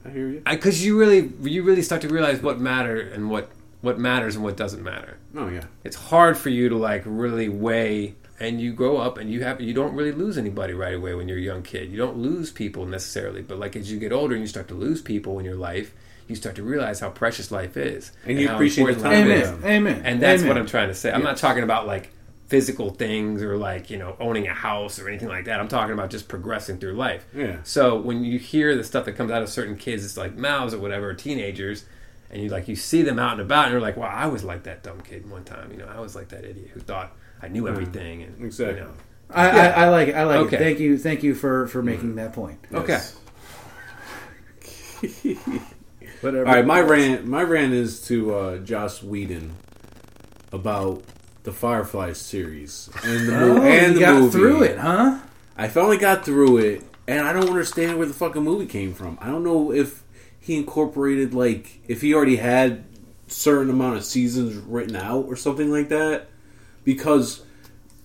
[0.06, 0.42] I hear you.
[0.46, 3.50] because you really, you really start to realize what matter and what
[3.82, 5.18] what matters and what doesn't matter.
[5.36, 5.62] Oh, yeah.
[5.84, 8.16] It's hard for you to like really weigh.
[8.40, 11.28] And you grow up, and you have you don't really lose anybody right away when
[11.28, 11.90] you're a young kid.
[11.90, 14.76] You don't lose people necessarily, but like as you get older and you start to
[14.76, 15.92] lose people in your life,
[16.28, 19.44] you start to realize how precious life is, And you appreciate the time life with
[19.44, 19.50] is.
[19.50, 19.72] Amen.
[19.72, 20.02] Amen.
[20.06, 20.48] And that's Amen.
[20.50, 21.12] what I'm trying to say.
[21.12, 22.12] I'm not talking about like
[22.48, 25.60] physical things or like, you know, owning a house or anything like that.
[25.60, 27.26] I'm talking about just progressing through life.
[27.36, 27.58] Yeah.
[27.64, 30.74] So when you hear the stuff that comes out of certain kids, it's like mouths
[30.74, 31.86] or whatever, or teenagers,
[32.30, 34.44] and you like you see them out and about and you're like, Wow, I was
[34.44, 37.12] like that dumb kid one time, you know, I was like that idiot who thought
[37.42, 38.80] I knew everything and Exactly.
[38.80, 38.92] you know.
[39.30, 40.16] I, I, I like it.
[40.16, 40.56] I like Okay.
[40.56, 40.60] it.
[40.60, 40.98] Thank you.
[40.98, 41.86] Thank you for for mm-hmm.
[41.86, 42.60] making that point.
[42.74, 43.02] Okay.
[46.22, 46.48] Whatever.
[46.48, 47.26] All right, my rant.
[47.26, 49.56] My rant is to uh, Joss Whedon
[50.52, 51.04] about
[51.44, 54.32] the Firefly series and the, mo- Oh, and the got movie.
[54.32, 55.20] through it, huh?
[55.58, 59.18] I finally got through it, and I don't understand where the fucking movie came from.
[59.22, 60.04] I don't know if
[60.40, 62.84] he incorporated like if he already had
[63.28, 66.28] certain amount of seasons written out or something like that,
[66.84, 67.44] because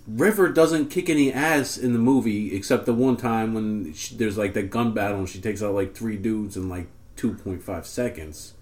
[0.09, 4.37] River doesn't kick any ass in the movie except the one time when she, there's
[4.37, 6.89] like that gun battle and she takes out like three dudes in like
[7.23, 8.55] two point five seconds.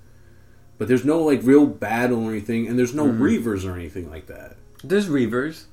[0.78, 4.26] But there's no like real battle or anything, and there's no Reavers or anything like
[4.26, 4.56] that.
[4.84, 5.64] There's Reavers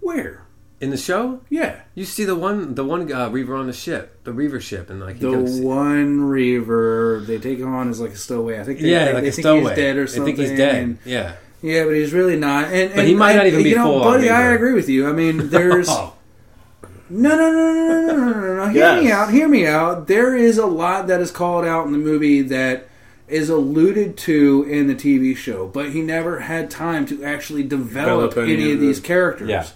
[0.00, 0.42] Where?
[0.80, 1.40] in the show.
[1.48, 1.80] Yeah.
[1.94, 5.00] You see the one the one uh, Reaver on the ship, the Reaver ship, and
[5.00, 8.60] like he The one Reaver they take him on as like a stowaway.
[8.60, 9.68] I think they, yeah, they, like they a think stowaway.
[9.70, 10.36] he's dead or They something.
[10.36, 10.74] think he's dead.
[10.82, 11.34] and- yeah.
[11.62, 12.72] yeah, but he's really not.
[12.72, 14.28] And, But he might not even be you know, full buddy.
[14.28, 15.08] I agree with you.
[15.08, 15.88] I mean, there's
[17.12, 18.68] No, no, no, no, no, no, no, no.
[18.68, 19.04] Hear yes.
[19.04, 19.30] me out.
[19.30, 20.06] Hear me out.
[20.06, 22.88] There is a lot that is called out in the movie that
[23.28, 28.30] is alluded to in the TV show, but he never had time to actually develop,
[28.30, 29.50] develop any, of these characters.
[29.50, 29.66] Yeah.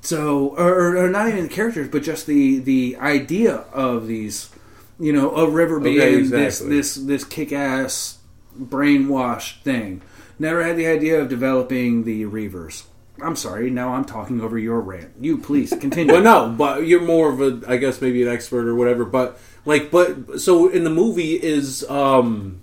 [0.00, 4.50] So, or, or, not even the characters, but just the the idea of these,
[4.98, 6.44] you know, of River being okay, exactly.
[6.44, 8.18] this this this kick ass
[8.58, 10.00] brainwashed thing.
[10.38, 12.84] Never had the idea of developing the Reavers.
[13.22, 13.70] I'm sorry.
[13.70, 15.12] Now I'm talking over your rant.
[15.20, 16.12] You please continue.
[16.12, 19.04] Well, no, but you're more of a, I guess, maybe an expert or whatever.
[19.04, 22.60] But like, but so in the movie is um,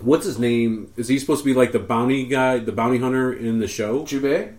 [0.00, 0.92] what's his name?
[0.96, 4.02] Is he supposed to be like the bounty guy, the bounty hunter in the show?
[4.04, 4.54] Jubei?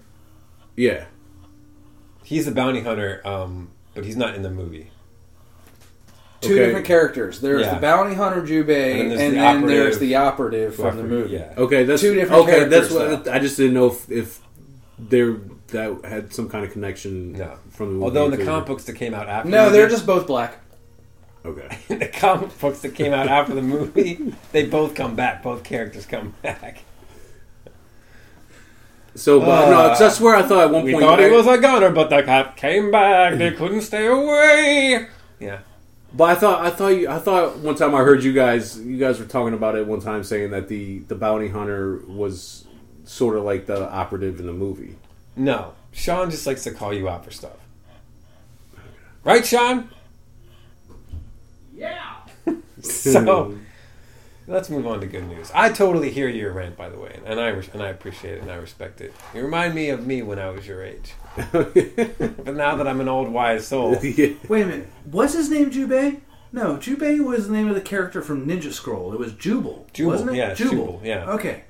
[0.75, 1.05] Yeah.
[2.23, 4.91] he's the bounty hunter, um, but he's not in the movie.
[6.41, 6.65] Two Okay.
[6.67, 7.41] different characters.
[7.41, 7.75] There's Yeah.
[7.75, 9.69] the bounty hunter Jubei, And and then then, there's the operative.
[9.69, 11.33] there's the operative from the movie.
[11.33, 11.53] Yeah.
[11.57, 14.39] Okay, that's Two different Okay, that's characters, what I just didn't know if, if
[14.99, 15.37] there
[15.67, 17.33] that had some kind of connection.
[17.33, 17.57] No.
[17.71, 18.03] from the movie.
[18.05, 20.05] Although in the to- comic books that came out after, No, the they're movie- just
[20.05, 20.57] both black.
[21.45, 21.77] okay.
[21.87, 24.33] the comic books that came out after the movie.
[24.51, 25.43] They both come back.
[25.43, 26.83] Both characters come back.
[29.15, 31.47] So, but no, 'cause that's where I thought at one We point thought he was
[31.47, 33.37] a gunner, but the cop came back.
[33.37, 35.07] They couldn't stay away.
[35.39, 35.59] Yeah.
[36.13, 38.97] But I thought I thought you, I thought one time I heard you guys you
[38.97, 42.65] guys were talking about it one time saying that the the bounty hunter was
[43.09, 44.95] sort of like the operative in the movie.
[45.35, 47.57] No, Sean just likes to call you out for stuff.
[49.23, 49.89] Right, Sean?
[51.75, 52.17] Yeah.
[52.81, 53.57] so
[54.47, 55.51] let's move on to good news.
[55.55, 58.51] I totally hear your rant, by the way, and I and I appreciate it and
[58.51, 59.13] I respect it.
[59.33, 61.13] You remind me of me when I was your age.
[61.51, 64.35] but now that I'm an old wise soul, yeah.
[64.47, 64.87] Wait a minute.
[65.11, 66.21] Was his name Jubei?
[66.51, 69.13] No, Jubei was the name of the character from Ninja Scroll.
[69.13, 70.35] It was Jubal, Jubal, wasn't it?
[70.35, 71.29] yeah, it's Jubal, yeah.
[71.31, 71.63] Okay.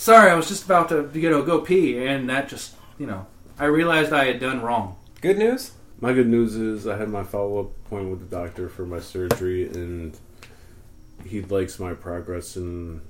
[0.00, 3.26] Sorry, I was just about to you know go pee, and that just you know
[3.58, 4.96] I realized I had done wrong.
[5.20, 5.72] good news.
[6.00, 9.00] My good news is I had my follow up appointment with the doctor for my
[9.00, 10.16] surgery, and
[11.26, 13.02] he likes my progress and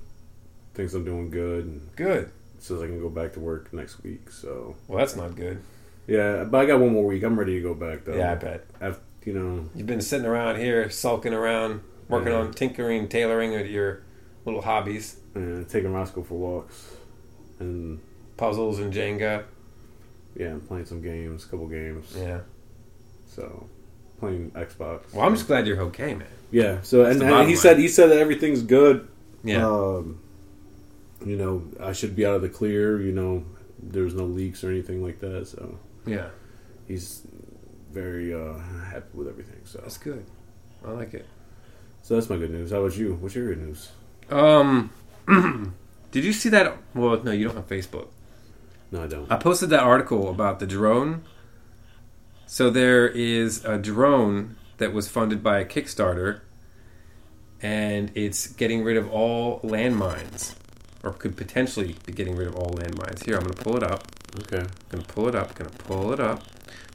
[0.73, 1.63] thinks I'm doing good.
[1.63, 2.29] And Good.
[2.59, 4.29] says I can go back to work next week.
[4.29, 5.61] So Well, that's not good.
[6.07, 7.23] yeah, but I got one more week.
[7.23, 8.17] I'm ready to go back though.
[8.17, 8.65] Yeah, I bet.
[8.81, 12.39] I've, you know, You've been sitting around here, sulking around, working Yeah.
[12.39, 14.01] on tinkering, tailoring at your
[14.45, 16.95] little hobbies, uh, taking Roscoe for walks,
[17.59, 17.99] and
[18.37, 19.43] puzzles and Jenga.
[20.35, 22.13] yeah, and playing some games, couple games.
[22.17, 22.39] Yeah.
[23.27, 23.67] So
[24.19, 25.13] playing Xbox.
[25.13, 26.27] Well, I'm just glad you're okay, man.
[26.51, 26.81] yeah.
[26.81, 27.57] So and, and he line.
[27.57, 29.07] said he said that everything's good.
[29.43, 29.67] Yeah.
[29.67, 30.19] Um,
[31.25, 32.99] you know, I should be out of the clear.
[33.01, 33.45] You know,
[33.81, 35.47] there's no leaks or anything like that.
[35.47, 36.29] So yeah.
[36.87, 37.21] he's
[37.91, 38.57] very uh,
[38.89, 39.61] happy with everything.
[39.65, 40.25] So That's good.
[40.85, 41.27] I like it.
[42.01, 42.71] so that's my good news.
[42.71, 43.13] How about you?
[43.21, 43.91] What's your good news?
[44.31, 44.91] Um,
[46.11, 46.77] did you see that?
[46.93, 48.07] Well, no, you don't have Facebook.
[48.91, 49.31] No, I don't.
[49.31, 51.23] I posted that article about the drone.
[52.45, 56.41] So there is a drone that was funded by a Kickstarter,
[57.61, 60.55] and it's getting rid of all landmines,
[61.03, 63.25] or could potentially be getting rid of all landmines.
[63.25, 64.05] Here, I'm going to pull it up.
[64.39, 64.65] Okay.
[64.89, 65.53] Gonna pull it up.
[65.55, 66.43] Gonna pull it up.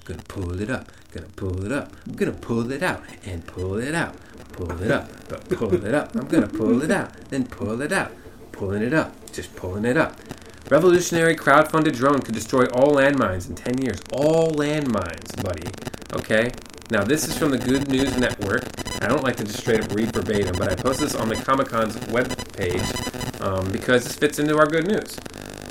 [0.04, 0.90] Gonna pull it up.
[1.12, 1.92] Gonna pull it up.
[2.06, 4.16] I'm gonna pull it out and pull it out.
[4.52, 5.10] Pull it up.
[5.28, 6.14] But pull it up.
[6.14, 7.12] I'm gonna pull it out.
[7.30, 8.12] Then pull it out.
[8.52, 9.12] Pulling it up.
[9.32, 10.18] Just pulling it up.
[10.70, 13.98] Revolutionary crowd-funded drone could destroy all landmines in 10 years.
[14.10, 15.68] All landmines, buddy.
[16.14, 16.52] Okay?
[16.90, 18.64] Now, this is from the Good News Network.
[19.02, 21.36] I don't like to just straight up read verbatim, but I post this on the
[21.36, 25.18] Comic Con's webpage um, because this fits into our good news.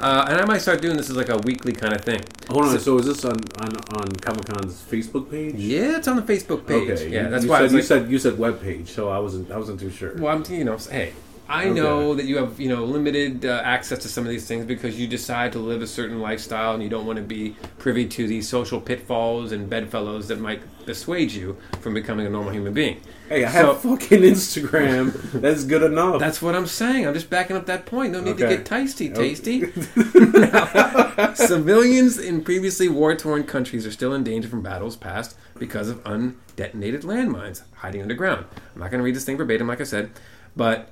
[0.06, 2.22] Uh, and I might start doing this as like a weekly kind of thing.
[2.50, 2.72] Hold on.
[2.74, 5.56] So- So, is this on on, on Comic Con's Facebook page?
[5.56, 6.90] Yeah, it's on the Facebook page.
[6.92, 7.10] Okay.
[7.10, 9.10] Yeah, you, that's you why I said, you like, said you said web page, so
[9.10, 10.14] I wasn't I wasn't too sure.
[10.18, 11.14] well, I'm you know, hey,
[11.50, 11.74] I Okay.
[11.80, 15.00] know that you have you know limited uh, access to some of these things because
[15.00, 18.28] you decide to live a certain lifestyle and you don't want to be privy to
[18.28, 22.98] these social pitfalls and bedfellows that might dissuade you from becoming a normal human being.
[23.28, 25.12] Hey, I So- have fucking Instagram.
[25.42, 26.20] That's good enough.
[26.20, 27.08] That's what I'm saying.
[27.08, 28.12] I'm just backing up that point.
[28.14, 29.30] No need to get tasty, Okay.
[29.36, 29.62] tasty.
[31.36, 37.02] Civilians in previously war-torn countries are still in danger from battles past because of undetonated
[37.04, 38.46] landmines hiding underground.
[38.74, 40.12] I'm not going to read this thing verbatim, like I said,
[40.56, 40.90] but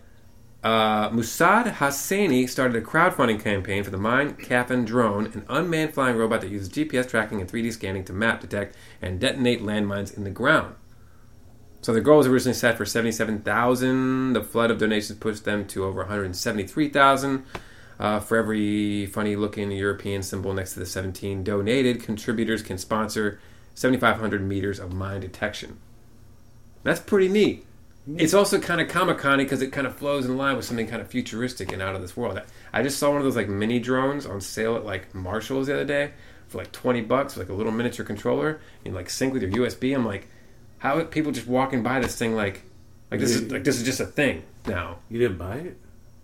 [0.63, 6.15] uh, Massoud Hassani started a crowdfunding campaign for the Mine Kafon drone, an unmanned flying
[6.15, 10.23] robot that uses GPS tracking and 3D scanning to map, detect, and detonate landmines in
[10.23, 10.75] the ground.
[11.83, 14.31] So the goal was originally set for 77,000.
[14.31, 17.45] The flood of donations pushed them to over 173,000.
[17.99, 23.39] Uh, for every funny-looking European symbol next to the 17 donated, contributors can sponsor
[23.75, 25.77] 7,500 meters of mine detection.
[26.83, 27.65] That's pretty neat.
[28.15, 30.87] It's also kind of Comic Con because it kind of flows in line with something
[30.87, 32.39] kind of futuristic and out of this world.
[32.71, 35.73] I just saw one of those like mini drones on sale at like Marshalls the
[35.73, 36.11] other day
[36.47, 38.61] for like 20 bucks, like a little miniature controller.
[38.85, 39.93] You like sync with your USB.
[39.93, 40.27] I'm like,
[40.83, 42.61] how are people just walking by this thing like,
[43.09, 44.97] like this is like this is just a thing now?
[45.09, 45.77] you didn't buy it?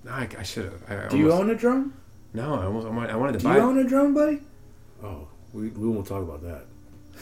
[0.04, 0.84] No, I, I should have.
[0.90, 1.94] I, I Do you almost- own a drone?
[2.34, 3.56] No, I almost I wanted, I wanted to Do buy.
[3.56, 3.64] you it.
[3.64, 4.40] own a drone, buddy?
[5.04, 6.66] Oh, we, we won't talk about that.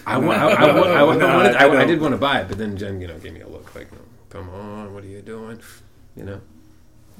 [0.06, 1.24] I, wa- I, I, wa- I, wa- I, wanted,
[1.56, 1.88] I I, I don't.
[1.88, 3.88] did want to buy it, but then Jen, you know, gave me a look like,
[3.94, 3.98] oh,
[4.30, 5.60] "Come on, what are you doing?"
[6.16, 6.42] You know.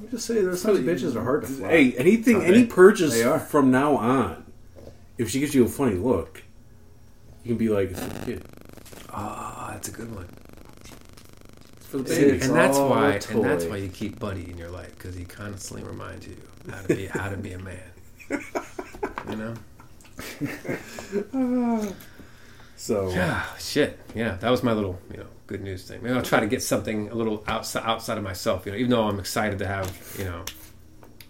[0.02, 1.68] me just say, those sons of bitches are hard to fly.
[1.70, 3.38] Hey, anything, Oh, any purchase they are.
[3.40, 4.44] from now on,
[5.16, 6.42] if she gives you a funny look,
[7.42, 8.44] you can be like, it's for the kid.
[9.12, 10.28] Oh, that's a good one.
[11.76, 12.36] It's for the See, baby.
[12.36, 14.90] It's and that's oh, why, a and that's why you keep Buddy in your life
[14.96, 16.36] because he constantly reminds you
[16.70, 17.90] how to be how to be a man.
[19.30, 19.54] You know.
[22.76, 23.98] So, Yeah, shit.
[24.14, 26.00] Yeah, that was my little, you know, good news thing.
[26.00, 28.66] Maybe I'll try to get something a little outside outside of myself.
[28.66, 30.44] You know, even though I'm excited to have, you know,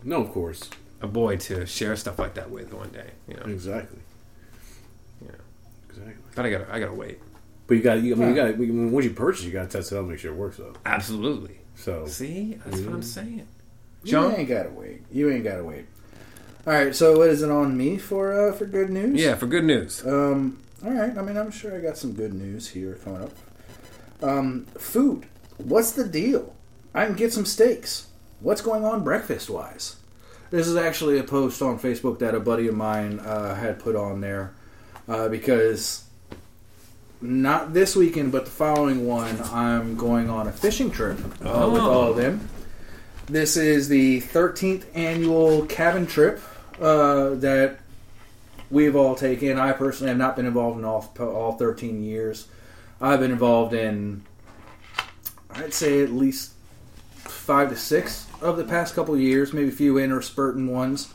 [0.05, 0.69] no, of course.
[1.01, 3.13] a boy to share stuff like that with one day.
[3.27, 4.01] You know, Exactly.
[5.25, 5.31] Yeah.
[5.89, 6.15] Exactly.
[6.35, 7.19] but I gotta, I gotta wait.
[7.69, 9.77] But you got, I mean, you got, I mean, once you purchase, you got to
[9.77, 10.57] test it out, and make sure it works.
[10.57, 10.73] Though.
[10.85, 11.59] Absolutely.
[11.77, 13.47] So, See, that's what I'm saying.
[14.03, 14.35] You John?
[14.35, 15.03] ain't gotta wait.
[15.13, 15.85] You ain't gotta wait.
[16.67, 16.95] All right.
[16.95, 19.21] So, what is it on me for uh, for good news?
[19.21, 20.05] Yeah, for good news.
[20.05, 20.63] Um.
[20.85, 21.17] All right.
[21.17, 23.33] I mean, I'm sure I got some good news here coming up.
[24.23, 24.67] Um.
[24.79, 25.27] Food.
[25.59, 26.55] What's the deal?
[26.95, 28.09] I can get some steaks.
[28.41, 29.97] What's going on breakfast wise?
[30.51, 33.95] This is actually a post on Facebook that a buddy of mine uh, had put
[33.95, 34.55] on there
[35.07, 36.05] uh, because
[37.21, 41.83] not this weekend, but the following one, I'm going on a fishing trip uh, with
[41.83, 42.49] all of them.
[43.27, 46.41] This is the 13th annual cabin trip
[46.81, 47.79] uh, that
[48.71, 49.59] we've all taken.
[49.59, 52.49] I personally have not been involved in all all 13 years.
[53.01, 54.23] I've been involved in,
[55.51, 56.53] I'd say at least
[57.15, 61.13] five to six of the past couple of years, maybe a few interspurting ones.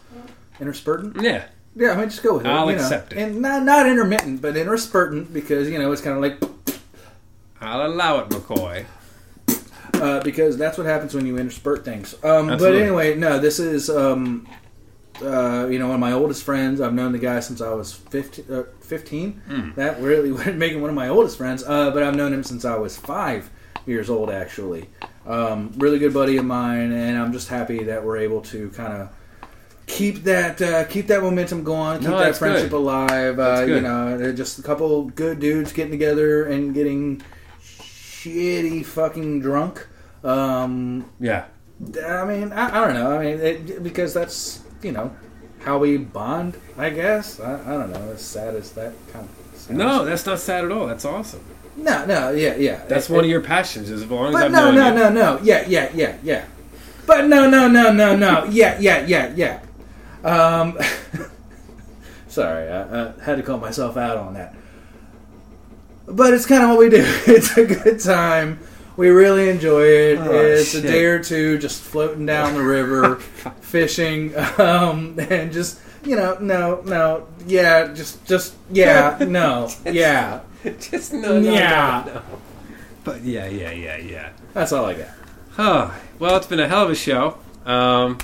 [0.60, 1.22] Interspurting?
[1.22, 1.46] Yeah.
[1.76, 2.50] Yeah, I mean, just go with it.
[2.50, 2.84] I'll you know.
[2.84, 3.20] accept it.
[3.20, 6.42] And not not intermittent, but interspurtant because you know it's kind of like
[7.62, 8.86] I'll allow it, McCoy.
[9.96, 12.14] uh, because that's what happens when you interspurt things.
[12.24, 14.48] Um, but anyway, no, this is um,
[15.22, 16.82] uh, you know one of my oldest friends.
[16.82, 18.46] I've known the guy since I was 15.
[18.54, 19.32] Uh, 15.
[19.48, 19.72] Hmm.
[19.76, 21.64] That really would make him one of my oldest friends.
[21.64, 23.50] Uh, but I've known him since I was five
[23.86, 24.90] years old, actually.
[25.26, 28.94] Um, really good buddy of mine, and I'm just happy that we're able to kind
[28.94, 29.10] of
[29.88, 32.78] keep that uh, keep that momentum going, keep No, that friendship good.
[32.78, 33.40] alive.
[33.40, 37.22] Uh, you know, they're just a couple good dudes getting together and getting
[37.62, 39.88] shitty fucking drunk.
[40.24, 41.46] Um, Yeah.
[42.08, 43.12] I mean, I, I don't know.
[43.20, 45.14] I mean, it, because that's you know
[45.66, 46.56] how we bond.
[46.78, 48.12] I guess I, I don't know.
[48.12, 49.78] As sad as that kind of sounds.
[49.78, 50.88] No, that's not sad at all.
[50.88, 51.44] That's awesome.
[51.76, 52.86] no, no, yeah, yeah.
[52.88, 53.90] That's It- one it- of your passions.
[53.90, 54.94] As long as I've no, known no, you.
[54.94, 55.40] no, no.
[55.44, 56.46] Yeah, yeah, yeah, yeah.
[57.06, 58.46] But no, no, no, no, no.
[58.46, 59.60] Yeah, yeah, yeah, yeah.
[60.24, 60.78] Um,
[62.28, 64.56] sorry, I, I had to call myself out on that.
[66.08, 67.04] But it's kind of what we do.
[67.28, 68.60] It's a good time.
[68.96, 70.20] We really enjoy it.
[70.20, 70.86] Oh, it's shit.
[70.86, 73.16] a day or two just floating down the river,
[73.62, 80.42] fishing, um, and just you know, no, no, yeah, just, just, yeah, no, yeah.
[80.80, 82.04] Just no, no, Yeah.
[82.06, 82.22] no, no.
[83.04, 84.30] But yeah, yeah, yeah, yeah.
[84.54, 85.08] That's all I got.
[85.58, 87.38] Oh, well, it's been a hell of a show.
[87.66, 88.18] Um,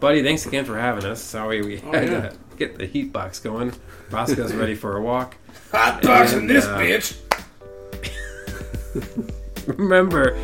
[0.00, 1.22] buddy, thanks again for having us.
[1.22, 2.20] Sorry we Oh, had yeah.
[2.28, 3.72] to get the heat box going.
[4.10, 5.36] Roscoe's ready for a walk.
[5.72, 7.16] Hot boxing this bitch.
[9.66, 10.36] Remember,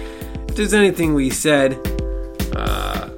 [0.48, 1.74] if there's anything we said,
[2.56, 3.08] uh,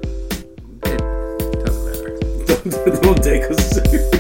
[0.84, 3.00] it doesn't matter.
[3.02, 4.13] Don't take us serious.